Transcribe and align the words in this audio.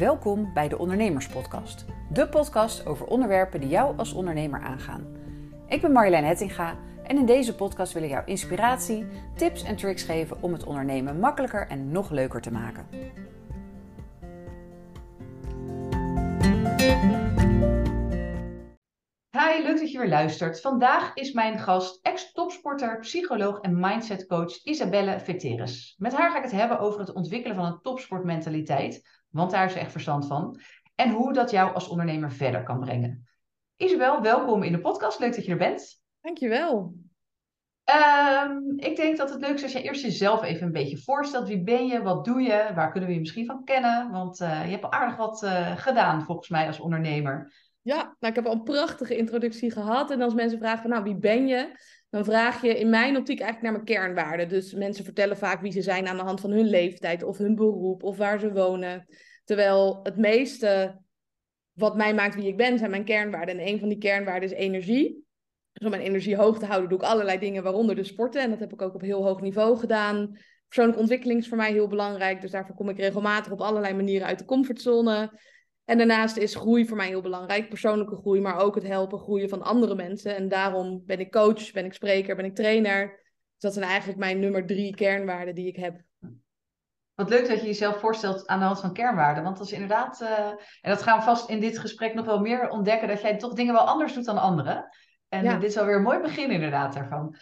Welkom 0.00 0.52
bij 0.54 0.68
de 0.68 0.78
Ondernemerspodcast. 0.78 1.84
De 2.12 2.28
podcast 2.28 2.86
over 2.86 3.06
onderwerpen 3.06 3.60
die 3.60 3.68
jou 3.68 3.98
als 3.98 4.12
ondernemer 4.12 4.60
aangaan. 4.60 5.06
Ik 5.68 5.80
ben 5.80 5.92
Marjolein 5.92 6.24
Hettinga 6.24 6.78
en 7.02 7.16
in 7.16 7.26
deze 7.26 7.54
podcast 7.54 7.92
wil 7.92 8.02
ik 8.02 8.10
jou 8.10 8.24
inspiratie, 8.26 9.06
tips 9.36 9.62
en 9.62 9.76
tricks 9.76 10.02
geven 10.02 10.42
om 10.42 10.52
het 10.52 10.64
ondernemen 10.64 11.18
makkelijker 11.18 11.66
en 11.66 11.90
nog 11.90 12.10
leuker 12.10 12.40
te 12.40 12.52
maken. 12.52 12.86
Hi, 19.30 19.62
leuk 19.62 19.78
dat 19.78 19.90
je 19.92 19.98
weer 19.98 20.08
luistert. 20.08 20.60
Vandaag 20.60 21.14
is 21.14 21.32
mijn 21.32 21.58
gast 21.58 21.98
ex-topsporter, 22.02 22.98
psycholoog 22.98 23.60
en 23.60 23.80
mindsetcoach 23.80 24.64
Isabelle 24.64 25.20
Veteris. 25.20 25.94
Met 25.98 26.12
haar 26.12 26.30
ga 26.30 26.36
ik 26.36 26.42
het 26.42 26.52
hebben 26.52 26.78
over 26.78 27.00
het 27.00 27.12
ontwikkelen 27.12 27.56
van 27.56 27.64
een 27.64 27.80
topsportmentaliteit, 27.82 29.19
want 29.30 29.50
daar 29.50 29.66
is 29.66 29.74
echt 29.74 29.92
verstand 29.92 30.26
van, 30.26 30.60
en 30.94 31.10
hoe 31.10 31.32
dat 31.32 31.50
jou 31.50 31.74
als 31.74 31.88
ondernemer 31.88 32.32
verder 32.32 32.62
kan 32.62 32.80
brengen. 32.80 33.28
Isabel, 33.76 34.20
welkom 34.22 34.62
in 34.62 34.72
de 34.72 34.80
podcast. 34.80 35.18
Leuk 35.18 35.34
dat 35.34 35.44
je 35.44 35.50
er 35.50 35.58
bent. 35.58 36.02
Dankjewel. 36.20 36.94
Um, 37.84 38.78
ik 38.78 38.96
denk 38.96 39.16
dat 39.16 39.30
het 39.30 39.40
leuk 39.40 39.54
is 39.54 39.62
als 39.62 39.72
je 39.72 39.82
eerst 39.82 40.02
jezelf 40.02 40.42
even 40.42 40.66
een 40.66 40.72
beetje 40.72 40.98
voorstelt. 40.98 41.48
Wie 41.48 41.62
ben 41.62 41.86
je? 41.86 42.02
Wat 42.02 42.24
doe 42.24 42.40
je? 42.40 42.70
Waar 42.74 42.90
kunnen 42.90 43.08
we 43.08 43.14
je 43.14 43.20
misschien 43.20 43.46
van 43.46 43.64
kennen? 43.64 44.10
Want 44.10 44.40
uh, 44.40 44.64
je 44.64 44.70
hebt 44.70 44.84
al 44.84 44.92
aardig 44.92 45.16
wat 45.16 45.42
uh, 45.42 45.76
gedaan 45.76 46.24
volgens 46.24 46.48
mij 46.48 46.66
als 46.66 46.80
ondernemer. 46.80 47.52
Ja, 47.82 47.96
nou, 47.96 48.14
ik 48.20 48.34
heb 48.34 48.46
al 48.46 48.52
een 48.52 48.62
prachtige 48.62 49.16
introductie 49.16 49.70
gehad. 49.70 50.10
En 50.10 50.22
als 50.22 50.34
mensen 50.34 50.58
vragen 50.58 50.80
van, 50.80 50.90
nou, 50.90 51.02
wie 51.02 51.16
ben 51.16 51.46
je? 51.46 51.78
Dan 52.10 52.24
vraag 52.24 52.62
je 52.62 52.78
in 52.78 52.90
mijn 52.90 53.16
optiek 53.16 53.40
eigenlijk 53.40 53.62
naar 53.62 53.84
mijn 53.84 53.98
kernwaarden. 53.98 54.48
Dus 54.48 54.74
mensen 54.74 55.04
vertellen 55.04 55.36
vaak 55.36 55.60
wie 55.60 55.72
ze 55.72 55.82
zijn 55.82 56.08
aan 56.08 56.16
de 56.16 56.22
hand 56.22 56.40
van 56.40 56.50
hun 56.50 56.68
leeftijd 56.68 57.22
of 57.22 57.38
hun 57.38 57.54
beroep 57.54 58.02
of 58.02 58.16
waar 58.16 58.40
ze 58.40 58.52
wonen. 58.52 59.06
Terwijl 59.44 60.00
het 60.02 60.16
meeste 60.16 61.00
wat 61.72 61.96
mij 61.96 62.14
maakt 62.14 62.34
wie 62.34 62.46
ik 62.46 62.56
ben, 62.56 62.78
zijn 62.78 62.90
mijn 62.90 63.04
kernwaarden. 63.04 63.58
En 63.58 63.66
een 63.66 63.78
van 63.78 63.88
die 63.88 63.98
kernwaarden 63.98 64.48
is 64.48 64.54
energie. 64.56 65.24
Dus 65.72 65.84
om 65.84 65.90
mijn 65.90 66.02
energie 66.02 66.36
hoog 66.36 66.58
te 66.58 66.66
houden, 66.66 66.88
doe 66.88 66.98
ik 66.98 67.04
allerlei 67.04 67.38
dingen, 67.38 67.62
waaronder 67.62 67.94
de 67.94 68.04
sporten. 68.04 68.42
En 68.42 68.50
dat 68.50 68.60
heb 68.60 68.72
ik 68.72 68.82
ook 68.82 68.94
op 68.94 69.00
heel 69.00 69.24
hoog 69.24 69.40
niveau 69.40 69.78
gedaan. 69.78 70.38
Persoonlijke 70.66 71.00
ontwikkeling 71.00 71.40
is 71.40 71.48
voor 71.48 71.56
mij 71.56 71.72
heel 71.72 71.88
belangrijk. 71.88 72.40
Dus 72.40 72.50
daarvoor 72.50 72.74
kom 72.74 72.88
ik 72.88 72.98
regelmatig 72.98 73.52
op 73.52 73.60
allerlei 73.60 73.94
manieren 73.94 74.26
uit 74.26 74.38
de 74.38 74.44
comfortzone. 74.44 75.40
En 75.90 75.98
daarnaast 75.98 76.36
is 76.36 76.54
groei 76.54 76.86
voor 76.86 76.96
mij 76.96 77.06
heel 77.06 77.20
belangrijk. 77.20 77.68
Persoonlijke 77.68 78.16
groei, 78.16 78.40
maar 78.40 78.56
ook 78.56 78.74
het 78.74 78.86
helpen 78.86 79.18
groeien 79.18 79.48
van 79.48 79.62
andere 79.62 79.94
mensen. 79.94 80.36
En 80.36 80.48
daarom 80.48 81.02
ben 81.06 81.20
ik 81.20 81.30
coach, 81.30 81.72
ben 81.72 81.84
ik 81.84 81.92
spreker, 81.92 82.36
ben 82.36 82.44
ik 82.44 82.54
trainer. 82.54 83.08
Dus 83.52 83.60
dat 83.60 83.72
zijn 83.72 83.84
eigenlijk 83.84 84.18
mijn 84.18 84.40
nummer 84.40 84.66
drie 84.66 84.94
kernwaarden 84.94 85.54
die 85.54 85.66
ik 85.66 85.76
heb. 85.76 86.00
Wat 87.14 87.28
leuk 87.28 87.48
dat 87.48 87.60
je 87.60 87.66
jezelf 87.66 88.00
voorstelt 88.00 88.46
aan 88.46 88.58
de 88.58 88.64
hand 88.64 88.80
van 88.80 88.92
kernwaarden. 88.92 89.42
Want 89.42 89.56
dat 89.56 89.66
is 89.66 89.72
inderdaad, 89.72 90.20
uh, 90.20 90.48
en 90.80 90.90
dat 90.90 91.02
gaan 91.02 91.18
we 91.18 91.24
vast 91.24 91.48
in 91.48 91.60
dit 91.60 91.78
gesprek 91.78 92.14
nog 92.14 92.26
wel 92.26 92.40
meer 92.40 92.68
ontdekken, 92.68 93.08
dat 93.08 93.20
jij 93.20 93.36
toch 93.36 93.52
dingen 93.52 93.74
wel 93.74 93.86
anders 93.86 94.14
doet 94.14 94.24
dan 94.24 94.38
anderen. 94.38 94.88
En 95.28 95.44
ja. 95.44 95.54
dit 95.58 95.70
is 95.70 95.78
alweer 95.78 95.96
een 95.96 96.02
mooi 96.02 96.20
begin 96.20 96.50
inderdaad 96.50 96.94
daarvan. 96.94 97.36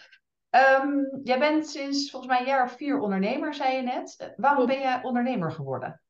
Um, 0.83 1.19
jij 1.23 1.39
bent 1.39 1.69
sinds 1.69 2.09
volgens 2.09 2.31
mij 2.31 2.41
een 2.41 2.47
jaar 2.47 2.63
of 2.63 2.75
vier 2.75 2.99
ondernemer, 2.99 3.53
zei 3.53 3.75
je 3.75 3.81
net. 3.81 4.33
Waarom 4.35 4.65
ben 4.65 4.79
je 4.79 4.99
ondernemer 5.01 5.51
geworden? 5.51 6.01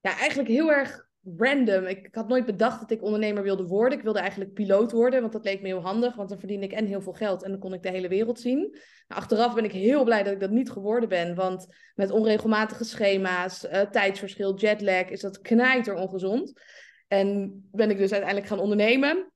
Ja, 0.00 0.16
eigenlijk 0.16 0.48
heel 0.48 0.70
erg 0.72 1.07
random. 1.36 1.84
Ik, 1.84 2.08
had 2.10 2.28
nooit 2.28 2.46
bedacht 2.46 2.80
dat 2.80 2.90
ik 2.90 3.02
ondernemer 3.02 3.42
wilde 3.42 3.66
worden. 3.66 3.98
Ik 3.98 4.04
wilde 4.04 4.18
eigenlijk 4.18 4.52
piloot 4.52 4.92
worden, 4.92 5.20
want 5.20 5.32
dat 5.32 5.44
leek 5.44 5.60
me 5.60 5.66
heel 5.66 5.80
handig. 5.80 6.14
Want 6.14 6.28
dan 6.28 6.38
verdiende 6.38 6.66
ik 6.66 6.72
en 6.72 6.86
heel 6.86 7.00
veel 7.00 7.12
geld 7.12 7.42
en 7.42 7.50
dan 7.50 7.60
kon 7.60 7.72
ik 7.72 7.82
de 7.82 7.90
hele 7.90 8.08
wereld 8.08 8.40
zien. 8.40 8.58
Nou, 8.58 9.20
achteraf 9.20 9.54
ben 9.54 9.64
ik 9.64 9.72
heel 9.72 10.04
blij 10.04 10.22
dat 10.22 10.32
ik 10.32 10.40
dat 10.40 10.50
niet 10.50 10.70
geworden 10.70 11.08
ben. 11.08 11.34
Want 11.34 11.66
met 11.94 12.10
onregelmatige 12.10 12.84
schema's, 12.84 13.64
uh, 13.64 13.80
tijdsverschil, 13.80 14.56
jetlag, 14.56 15.08
is 15.08 15.20
dat 15.20 15.40
knijter 15.40 15.94
ongezond. 15.94 16.52
En 17.08 17.60
ben 17.72 17.90
ik 17.90 17.98
dus 17.98 18.12
uiteindelijk 18.12 18.50
gaan 18.50 18.60
ondernemen. 18.60 19.32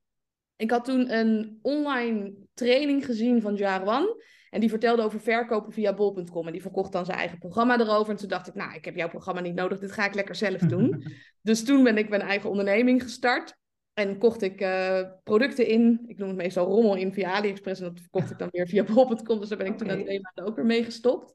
Ik 0.57 0.71
had 0.71 0.85
toen 0.85 1.13
een 1.13 1.59
online 1.63 2.33
training 2.55 3.05
gezien 3.05 3.41
van 3.41 3.55
Jarwan. 3.55 4.23
En 4.53 4.61
die 4.61 4.69
vertelde 4.69 5.03
over 5.03 5.21
verkopen 5.21 5.73
via 5.73 5.95
bol.com. 5.95 6.47
En 6.47 6.53
die 6.53 6.63
verkocht 6.63 6.93
dan 6.93 7.05
zijn 7.05 7.19
eigen 7.19 7.39
programma 7.39 7.81
erover. 7.81 8.13
En 8.13 8.19
toen 8.19 8.29
dacht 8.29 8.49
ik, 8.49 8.55
nou, 8.55 8.75
ik 8.75 8.85
heb 8.85 8.97
jouw 8.97 9.09
programma 9.09 9.41
niet 9.41 9.55
nodig. 9.55 9.79
Dit 9.79 9.93
ga 9.93 10.07
ik 10.07 10.15
lekker 10.15 10.35
zelf 10.35 10.61
doen. 10.61 11.05
dus 11.43 11.65
toen 11.65 11.83
ben 11.83 11.99
ik 11.99 12.09
mijn 12.09 12.21
eigen 12.21 12.51
onderneming 12.51 13.03
gestart. 13.03 13.57
En 13.95 14.19
kocht 14.19 14.43
ik 14.43 14.61
uh, 14.61 15.01
producten 15.25 15.67
in. 15.67 16.05
Ik 16.07 16.19
noem 16.19 16.29
het 16.29 16.37
meestal 16.37 16.67
rommel 16.67 16.97
in 16.97 17.13
via 17.13 17.33
AliExpress. 17.33 17.81
En 17.81 17.87
dat 17.87 18.01
verkocht 18.01 18.31
ik 18.31 18.39
dan 18.39 18.49
weer 18.51 18.67
via 18.67 18.85
bol.com. 18.85 19.41
Dus 19.41 19.49
daar 19.49 19.59
ben 19.59 19.67
ik 19.67 19.79
toen 19.79 19.87
na 19.87 20.03
twee 20.03 20.21
maanden 20.21 20.45
ook 20.47 20.57
weer 20.57 20.67
mee 20.67 20.85
gestopt. 20.85 21.35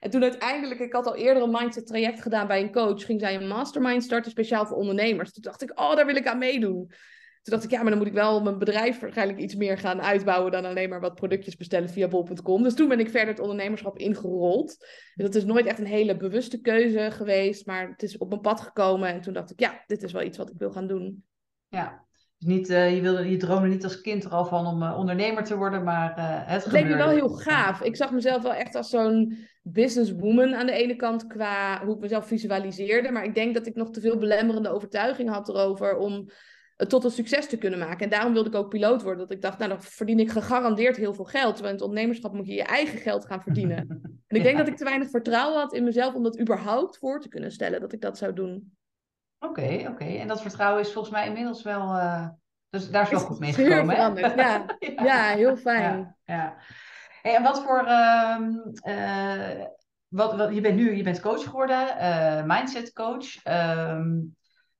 En 0.00 0.10
toen 0.10 0.22
uiteindelijk, 0.22 0.80
ik 0.80 0.92
had 0.92 1.06
al 1.06 1.16
eerder 1.16 1.42
een 1.42 1.50
mindset 1.50 1.86
traject 1.86 2.22
gedaan 2.22 2.46
bij 2.46 2.60
een 2.60 2.72
coach. 2.72 3.04
Ging 3.04 3.20
zij 3.20 3.34
een 3.34 3.48
mastermind 3.48 4.02
starten 4.02 4.30
speciaal 4.30 4.66
voor 4.66 4.76
ondernemers. 4.76 5.32
Toen 5.32 5.42
dacht 5.42 5.62
ik, 5.62 5.80
oh, 5.80 5.96
daar 5.96 6.06
wil 6.06 6.16
ik 6.16 6.26
aan 6.26 6.38
meedoen. 6.38 6.90
Toen 7.46 7.54
dacht 7.54 7.66
ik, 7.66 7.70
ja, 7.76 7.80
maar 7.80 7.90
dan 7.90 7.98
moet 7.98 8.06
ik 8.06 8.12
wel 8.12 8.42
mijn 8.42 8.58
bedrijf 8.58 9.00
waarschijnlijk 9.00 9.38
iets 9.38 9.54
meer 9.54 9.78
gaan 9.78 10.02
uitbouwen 10.02 10.52
dan 10.52 10.64
alleen 10.64 10.88
maar 10.88 11.00
wat 11.00 11.14
productjes 11.14 11.56
bestellen 11.56 11.88
via 11.88 12.08
bol.com. 12.08 12.62
Dus 12.62 12.74
toen 12.74 12.88
ben 12.88 13.00
ik 13.00 13.10
verder 13.10 13.28
het 13.28 13.40
ondernemerschap 13.40 13.98
ingerold. 13.98 14.76
Dus 15.14 15.24
dat 15.24 15.34
is 15.34 15.44
nooit 15.44 15.66
echt 15.66 15.78
een 15.78 15.86
hele 15.86 16.16
bewuste 16.16 16.60
keuze 16.60 17.10
geweest, 17.10 17.66
maar 17.66 17.88
het 17.88 18.02
is 18.02 18.18
op 18.18 18.28
mijn 18.28 18.40
pad 18.40 18.60
gekomen. 18.60 19.08
En 19.08 19.20
toen 19.20 19.32
dacht 19.32 19.50
ik, 19.50 19.60
ja, 19.60 19.82
dit 19.86 20.02
is 20.02 20.12
wel 20.12 20.22
iets 20.22 20.38
wat 20.38 20.50
ik 20.50 20.58
wil 20.58 20.70
gaan 20.70 20.86
doen. 20.86 21.24
Ja, 21.68 22.04
dus 22.38 22.48
niet, 22.48 22.70
uh, 22.70 22.94
je, 22.94 23.00
wilde, 23.00 23.30
je 23.30 23.36
droomde 23.36 23.68
niet 23.68 23.84
als 23.84 24.00
kind 24.00 24.24
er 24.24 24.30
al 24.30 24.46
van 24.46 24.66
om 24.66 24.82
uh, 24.82 24.98
ondernemer 24.98 25.44
te 25.44 25.56
worden, 25.56 25.84
maar 25.84 26.18
uh, 26.18 26.52
het 26.52 26.64
Het 26.64 26.72
leek 26.72 26.86
me 26.86 26.96
wel 26.96 27.08
heel 27.08 27.28
gaaf. 27.28 27.82
Ik 27.82 27.96
zag 27.96 28.12
mezelf 28.12 28.42
wel 28.42 28.54
echt 28.54 28.74
als 28.74 28.90
zo'n 28.90 29.36
businesswoman 29.62 30.54
aan 30.54 30.66
de 30.66 30.72
ene 30.72 30.96
kant 30.96 31.26
qua 31.26 31.84
hoe 31.84 31.94
ik 31.94 32.00
mezelf 32.00 32.26
visualiseerde. 32.26 33.10
Maar 33.10 33.24
ik 33.24 33.34
denk 33.34 33.54
dat 33.54 33.66
ik 33.66 33.74
nog 33.74 33.90
te 33.90 34.00
veel 34.00 34.18
belemmerende 34.18 34.68
overtuiging 34.68 35.28
had 35.28 35.48
erover 35.48 35.96
om 35.96 36.28
het 36.76 36.88
tot 36.88 37.04
een 37.04 37.10
succes 37.10 37.48
te 37.48 37.56
kunnen 37.56 37.78
maken. 37.78 37.98
En 37.98 38.08
daarom 38.08 38.32
wilde 38.32 38.48
ik 38.48 38.54
ook 38.54 38.68
piloot 38.68 39.02
worden. 39.02 39.18
Dat 39.18 39.36
ik 39.36 39.42
dacht, 39.42 39.58
nou 39.58 39.70
dan 39.70 39.82
verdien 39.82 40.18
ik 40.18 40.30
gegarandeerd 40.30 40.96
heel 40.96 41.14
veel 41.14 41.24
geld. 41.24 41.52
Terwijl 41.52 41.74
in 41.74 41.80
het 41.80 41.88
ondernemerschap 41.88 42.32
moet 42.32 42.46
je 42.46 42.54
je 42.54 42.64
eigen 42.64 42.98
geld 42.98 43.26
gaan 43.26 43.42
verdienen. 43.42 43.88
en 44.26 44.36
ik 44.36 44.42
denk 44.42 44.58
dat 44.58 44.68
ik 44.68 44.76
te 44.76 44.84
weinig 44.84 45.10
vertrouwen 45.10 45.58
had 45.58 45.72
in 45.72 45.84
mezelf 45.84 46.14
om 46.14 46.22
dat 46.22 46.40
überhaupt 46.40 46.98
voor 46.98 47.20
te 47.20 47.28
kunnen 47.28 47.52
stellen. 47.52 47.80
Dat 47.80 47.92
ik 47.92 48.00
dat 48.00 48.18
zou 48.18 48.32
doen. 48.32 48.76
Oké, 49.38 49.60
okay, 49.60 49.80
oké. 49.80 49.90
Okay. 49.90 50.18
En 50.18 50.28
dat 50.28 50.42
vertrouwen 50.42 50.80
is 50.80 50.92
volgens 50.92 51.14
mij 51.14 51.26
inmiddels 51.26 51.62
wel... 51.62 51.96
Uh... 51.96 52.28
Dus 52.70 52.90
daar 52.90 53.02
is 53.02 53.10
wel 53.10 53.20
goed 53.20 53.38
mee 53.38 53.52
gekomen, 53.52 53.96
hè? 53.96 54.02
Ja. 54.02 54.64
ja. 54.78 55.04
ja, 55.04 55.34
heel 55.34 55.56
fijn. 55.56 56.16
Ja, 56.24 56.56
en 57.22 57.42
wat 57.42 57.62
voor... 57.62 57.84
Uh, 57.86 58.38
uh, 58.84 59.64
wat, 60.08 60.36
wat, 60.36 60.54
je 60.54 60.60
bent 60.60 60.76
nu 60.76 60.96
je 60.96 61.02
bent 61.02 61.20
coach 61.20 61.44
geworden, 61.44 61.96
uh, 62.00 62.44
mindset 62.44 62.92
coach. 62.92 63.44
Um, 63.44 64.36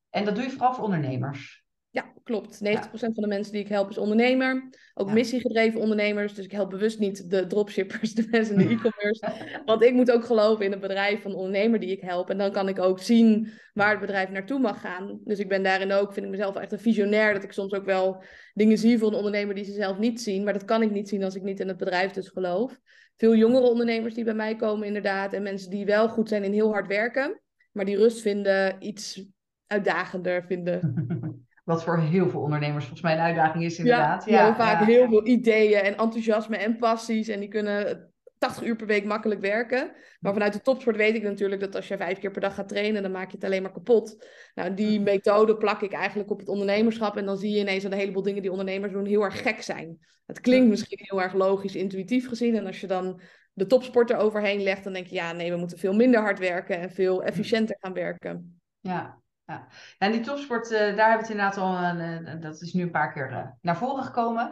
en 0.09 0.25
dat 0.25 0.35
doe 0.35 0.43
je 0.43 0.49
vooral 0.49 0.73
voor 0.73 0.83
ondernemers. 0.83 1.65
Ja, 1.97 2.13
klopt. 2.23 2.59
90% 2.63 2.89
van 2.91 3.13
de 3.13 3.27
mensen 3.27 3.53
die 3.53 3.61
ik 3.61 3.67
help 3.67 3.89
is 3.89 3.97
ondernemer. 3.97 4.69
Ook 4.93 5.07
ja. 5.07 5.13
missiegedreven 5.13 5.79
ondernemers. 5.79 6.33
Dus 6.33 6.45
ik 6.45 6.51
help 6.51 6.69
bewust 6.69 6.99
niet 6.99 7.29
de 7.29 7.47
dropshippers, 7.47 8.13
de 8.15 8.27
mensen 8.31 8.59
in 8.59 8.67
de 8.67 8.73
e-commerce. 8.75 9.61
Want 9.65 9.83
ik 9.83 9.93
moet 9.93 10.11
ook 10.11 10.25
geloven 10.25 10.65
in 10.65 10.71
het 10.71 10.79
bedrijf 10.79 11.21
van 11.21 11.31
de 11.31 11.37
ondernemer 11.37 11.79
die 11.79 11.91
ik 11.91 12.01
help. 12.01 12.29
En 12.29 12.37
dan 12.37 12.51
kan 12.51 12.67
ik 12.67 12.79
ook 12.79 12.99
zien 12.99 13.49
waar 13.73 13.91
het 13.91 13.99
bedrijf 13.99 14.29
naartoe 14.29 14.59
mag 14.59 14.81
gaan. 14.81 15.19
Dus 15.23 15.39
ik 15.39 15.47
ben 15.47 15.63
daarin 15.63 15.91
ook, 15.91 16.13
vind 16.13 16.25
ik 16.25 16.31
mezelf 16.31 16.55
echt 16.55 16.71
een 16.71 16.79
visionair. 16.79 17.33
Dat 17.33 17.43
ik 17.43 17.51
soms 17.51 17.73
ook 17.73 17.85
wel 17.85 18.23
dingen 18.53 18.77
zie 18.77 18.97
van 18.97 19.07
een 19.07 19.17
ondernemer 19.17 19.55
die 19.55 19.65
ze 19.65 19.73
zelf 19.73 19.97
niet 19.97 20.21
zien. 20.21 20.43
Maar 20.43 20.53
dat 20.53 20.65
kan 20.65 20.81
ik 20.81 20.91
niet 20.91 21.09
zien 21.09 21.23
als 21.23 21.35
ik 21.35 21.43
niet 21.43 21.59
in 21.59 21.67
het 21.67 21.77
bedrijf 21.77 22.11
dus 22.11 22.27
geloof. 22.27 22.79
Veel 23.15 23.35
jongere 23.35 23.69
ondernemers 23.69 24.13
die 24.13 24.23
bij 24.23 24.33
mij 24.33 24.55
komen 24.55 24.87
inderdaad. 24.87 25.33
En 25.33 25.43
mensen 25.43 25.69
die 25.69 25.85
wel 25.85 26.09
goed 26.09 26.29
zijn 26.29 26.43
in 26.43 26.53
heel 26.53 26.71
hard 26.71 26.87
werken. 26.87 27.41
Maar 27.71 27.85
die 27.85 27.97
rust 27.97 28.21
vinden, 28.21 28.75
iets 28.79 29.25
uitdagender 29.67 30.43
vinden. 30.43 30.79
Wat 31.67 31.83
voor 31.83 31.99
heel 31.99 32.29
veel 32.29 32.41
ondernemers 32.41 32.85
volgens 32.85 33.01
mij 33.01 33.13
een 33.13 33.23
uitdaging 33.23 33.63
is 33.63 33.77
inderdaad. 33.77 34.25
Ja, 34.25 34.45
ja, 34.45 34.55
vaak 34.55 34.85
heel 34.85 35.07
veel 35.07 35.27
ideeën 35.27 35.79
en 35.79 35.97
enthousiasme 35.97 36.57
en 36.57 36.77
passies. 36.77 37.27
En 37.27 37.39
die 37.39 37.49
kunnen 37.49 38.11
80 38.37 38.63
uur 38.63 38.75
per 38.75 38.87
week 38.87 39.05
makkelijk 39.05 39.41
werken. 39.41 39.91
Maar 40.19 40.33
vanuit 40.33 40.53
de 40.53 40.61
topsport 40.61 40.95
weet 40.95 41.15
ik 41.15 41.23
natuurlijk 41.23 41.61
dat 41.61 41.75
als 41.75 41.87
je 41.87 41.97
vijf 41.97 42.19
keer 42.19 42.31
per 42.31 42.41
dag 42.41 42.55
gaat 42.55 42.69
trainen, 42.69 43.01
dan 43.01 43.11
maak 43.11 43.29
je 43.29 43.35
het 43.35 43.45
alleen 43.45 43.61
maar 43.61 43.71
kapot. 43.71 44.27
Nou, 44.55 44.73
die 44.73 45.01
methode 45.01 45.57
plak 45.57 45.81
ik 45.81 45.93
eigenlijk 45.93 46.31
op 46.31 46.39
het 46.39 46.47
ondernemerschap. 46.47 47.17
En 47.17 47.25
dan 47.25 47.37
zie 47.37 47.51
je 47.51 47.59
ineens 47.59 47.83
dat 47.83 47.91
een 47.91 47.97
heleboel 47.97 48.23
dingen 48.23 48.41
die 48.41 48.51
ondernemers 48.51 48.93
doen 48.93 49.05
heel 49.05 49.23
erg 49.23 49.41
gek 49.41 49.61
zijn. 49.61 49.97
Het 50.25 50.39
klinkt 50.39 50.69
misschien 50.69 50.99
heel 51.01 51.21
erg 51.21 51.33
logisch, 51.33 51.75
intuïtief 51.75 52.27
gezien. 52.27 52.55
En 52.55 52.65
als 52.65 52.81
je 52.81 52.87
dan 52.87 53.21
de 53.53 53.65
topsport 53.65 54.09
er 54.09 54.17
overheen 54.17 54.61
legt, 54.61 54.83
dan 54.83 54.93
denk 54.93 55.07
je, 55.07 55.15
ja, 55.15 55.31
nee, 55.31 55.51
we 55.51 55.57
moeten 55.57 55.77
veel 55.77 55.93
minder 55.93 56.19
hard 56.19 56.39
werken 56.39 56.79
en 56.79 56.91
veel 56.91 57.23
efficiënter 57.23 57.77
gaan 57.79 57.93
werken. 57.93 58.59
Ja, 58.79 59.21
ja. 59.47 59.67
En 59.97 60.11
die 60.11 60.21
topsport, 60.21 60.71
uh, 60.71 60.79
daar 60.79 60.87
hebben 60.87 61.05
we 61.05 61.11
het 61.11 61.29
inderdaad 61.29 61.57
al, 61.57 61.73
uh, 61.73 62.41
dat 62.41 62.61
is 62.61 62.73
nu 62.73 62.81
een 62.81 62.91
paar 62.91 63.13
keer 63.13 63.55
naar 63.61 63.77
voren 63.77 64.03
gekomen. 64.03 64.51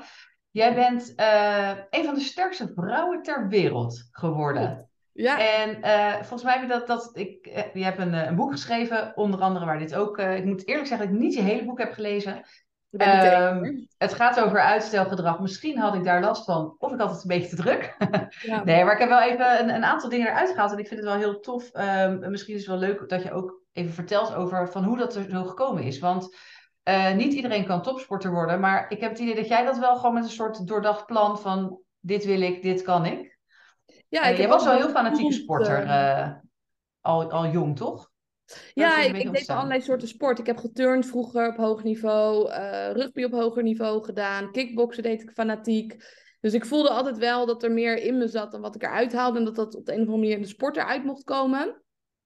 Jij 0.51 0.73
bent 0.73 1.13
een 1.89 2.05
van 2.05 2.13
de 2.13 2.19
sterkste 2.19 2.71
vrouwen 2.75 3.21
ter 3.21 3.47
wereld 3.47 4.07
geworden. 4.11 4.89
Ja. 5.11 5.39
En 5.39 5.75
volgens 6.17 6.43
mij 6.43 6.53
heb 6.53 6.61
je 6.61 6.67
dat, 6.67 6.87
dat 6.87 7.09
ik, 7.13 7.45
je 7.73 7.83
hebt 7.83 7.99
een, 7.99 8.13
een, 8.13 8.35
boek 8.35 8.51
geschreven, 8.51 9.11
onder 9.15 9.39
andere 9.39 9.65
waar 9.65 9.79
dit 9.79 9.95
ook, 9.95 10.17
ik 10.17 10.45
moet 10.45 10.67
eerlijk 10.67 10.87
zeggen 10.87 11.07
dat 11.07 11.15
ik 11.15 11.21
niet 11.21 11.33
je 11.33 11.41
hele 11.41 11.65
boek 11.65 11.79
heb 11.79 11.93
gelezen. 11.93 12.43
Um, 13.01 13.87
het 13.97 14.13
gaat 14.13 14.39
over 14.39 14.59
uitstelgedrag. 14.59 15.39
Misschien 15.39 15.77
had 15.77 15.95
ik 15.95 16.03
daar 16.03 16.21
last 16.21 16.45
van, 16.45 16.75
of 16.77 16.91
ik 16.91 16.99
had 16.99 17.11
het 17.11 17.21
een 17.21 17.27
beetje 17.27 17.55
te 17.55 17.55
druk. 17.55 17.95
Ja. 18.41 18.63
nee, 18.63 18.83
maar 18.83 18.93
ik 18.93 18.99
heb 18.99 19.09
wel 19.09 19.21
even 19.21 19.59
een, 19.59 19.75
een, 19.75 19.85
aantal 19.85 20.09
dingen 20.09 20.27
eruit 20.27 20.49
gehaald 20.49 20.71
en 20.71 20.77
ik 20.77 20.87
vind 20.87 20.99
het 20.99 21.09
wel 21.09 21.17
heel 21.17 21.39
tof. 21.39 21.69
Um, 21.73 22.29
misschien 22.31 22.55
is 22.55 22.59
het 22.59 22.69
wel 22.69 22.89
leuk 22.89 23.09
dat 23.09 23.23
je 23.23 23.31
ook 23.31 23.63
even 23.75 23.93
vertelt 23.93 24.33
over 24.33 24.71
van 24.71 24.83
hoe 24.83 24.97
dat 24.97 25.15
er 25.15 25.29
zo 25.29 25.43
gekomen 25.43 25.83
is. 25.83 25.99
Want 25.99 26.35
uh, 26.89 27.13
niet 27.13 27.33
iedereen 27.33 27.65
kan 27.65 27.81
topsporter 27.81 28.31
worden, 28.31 28.59
maar 28.59 28.91
ik 28.91 28.99
heb 28.99 29.09
het 29.09 29.19
idee 29.19 29.35
dat 29.35 29.47
jij 29.47 29.65
dat 29.65 29.77
wel 29.77 29.95
gewoon 29.95 30.13
met 30.13 30.23
een 30.23 30.29
soort 30.29 30.67
doordacht 30.67 31.05
plan 31.05 31.39
van 31.39 31.79
dit 31.99 32.25
wil 32.25 32.41
ik, 32.41 32.61
dit 32.61 32.81
kan 32.81 33.05
ik. 33.05 33.39
Ja, 34.09 34.31
uh, 34.31 34.37
jij 34.37 34.47
was 34.47 34.63
wel 34.63 34.75
heel 34.75 34.89
fanatieke 34.89 35.33
sporter, 35.33 35.83
uh, 35.83 36.31
al, 37.01 37.31
al 37.31 37.47
jong, 37.47 37.77
toch? 37.77 38.11
Ja, 38.73 39.01
ik, 39.01 39.17
ik 39.17 39.33
deed 39.33 39.49
allerlei 39.49 39.81
soorten 39.81 40.07
sport. 40.07 40.39
Ik 40.39 40.45
heb 40.45 40.57
geturnd 40.57 41.05
vroeger 41.05 41.47
op 41.47 41.57
hoog 41.57 41.83
niveau, 41.83 42.49
rugby 42.93 43.23
op 43.23 43.31
hoger 43.31 43.63
niveau 43.63 44.03
gedaan, 44.03 44.51
kickboksen 44.51 45.03
deed 45.03 45.21
ik 45.21 45.31
fanatiek. 45.31 46.03
Dus 46.39 46.53
ik 46.53 46.65
voelde 46.65 46.89
altijd 46.89 47.17
wel 47.17 47.45
dat 47.45 47.63
er 47.63 47.71
meer 47.71 47.97
in 47.97 48.17
me 48.17 48.27
zat 48.27 48.51
dan 48.51 48.61
wat 48.61 48.75
ik 48.75 48.83
eruit 48.83 49.13
haalde. 49.13 49.37
En 49.37 49.45
dat 49.45 49.55
dat 49.55 49.75
op 49.75 49.85
de 49.85 49.91
een 49.91 49.99
of 49.99 50.05
andere 50.05 50.21
manier 50.21 50.35
in 50.35 50.41
de 50.41 50.47
sport 50.47 50.77
eruit 50.77 51.03
mocht 51.03 51.23
komen. 51.23 51.83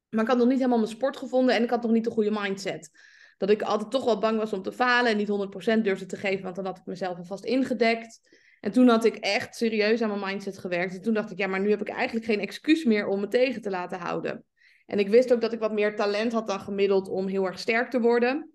Maar 0.10 0.24
ik 0.24 0.30
had 0.30 0.38
nog 0.38 0.48
niet 0.48 0.58
helemaal 0.58 0.78
mijn 0.78 0.90
sport 0.90 1.18
gevonden 1.18 1.56
en 1.56 1.64
ik 1.64 1.70
had 1.70 1.82
nog 1.82 1.92
niet 1.92 2.04
de 2.04 2.12
goede 2.12 2.32
mindset. 2.32 2.92
Dat 3.38 3.50
ik 3.50 3.62
altijd 3.62 3.92
toch 3.92 4.06
wel 4.06 4.20
bang 4.20 4.38
was 4.38 4.54
om 4.54 4.62
te 4.62 4.72
falen 4.72 5.12
en 5.12 5.18
niet 5.18 5.78
100% 5.78 5.82
durfde 5.82 6.06
te 6.06 6.18
geven, 6.18 6.44
want 6.44 6.56
dan 6.56 6.66
had 6.66 6.78
ik 6.78 6.86
mezelf 6.86 7.18
alvast 7.18 7.44
ingedekt. 7.44 8.20
En 8.60 8.72
toen 8.72 8.88
had 8.88 9.06
ik 9.06 9.16
echt 9.16 9.56
serieus 9.56 10.02
aan 10.02 10.20
mijn 10.20 10.32
mindset 10.32 10.58
gewerkt. 10.58 10.96
En 10.96 11.02
toen 11.02 11.14
dacht 11.14 11.32
ik, 11.32 11.38
ja, 11.38 11.48
maar 11.48 11.60
nu 11.60 11.70
heb 11.70 11.82
ik 11.82 11.90
eigenlijk 11.90 12.26
geen 12.26 12.40
excuus 12.40 12.84
meer 12.84 13.08
om 13.08 13.20
me 13.20 13.28
tegen 13.28 13.62
te 13.62 13.70
laten 13.70 14.00
houden. 14.00 14.46
En 14.86 15.00
ik 15.00 15.10
wist 15.10 15.34
ook 15.34 15.42
dat 15.42 15.54
ik 15.54 15.60
wat 15.60 15.74
meer 15.74 15.96
talent 15.96 16.32
had 16.32 16.48
dan 16.48 16.60
gemiddeld 16.60 17.08
om 17.08 17.28
heel 17.28 17.46
erg 17.46 17.60
sterk 17.60 17.90
te 17.90 18.00
worden. 18.00 18.52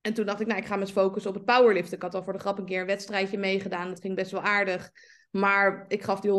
En 0.00 0.14
toen 0.14 0.26
dacht 0.26 0.40
ik, 0.40 0.46
nou, 0.46 0.60
ik 0.60 0.66
ga 0.66 0.74
me 0.74 0.80
eens 0.80 0.90
focussen 0.90 1.30
op 1.30 1.36
het 1.36 1.44
powerliften. 1.44 1.96
Ik 1.96 2.02
had 2.02 2.14
al 2.14 2.22
voor 2.22 2.32
de 2.32 2.38
grap 2.38 2.58
een 2.58 2.64
keer 2.64 2.80
een 2.80 2.86
wedstrijdje 2.86 3.38
meegedaan. 3.38 3.88
Dat 3.88 4.00
ging 4.00 4.14
best 4.14 4.30
wel 4.30 4.40
aardig. 4.40 4.90
Maar 5.30 5.84
ik 5.88 6.02
gaf 6.02 6.20
die 6.20 6.30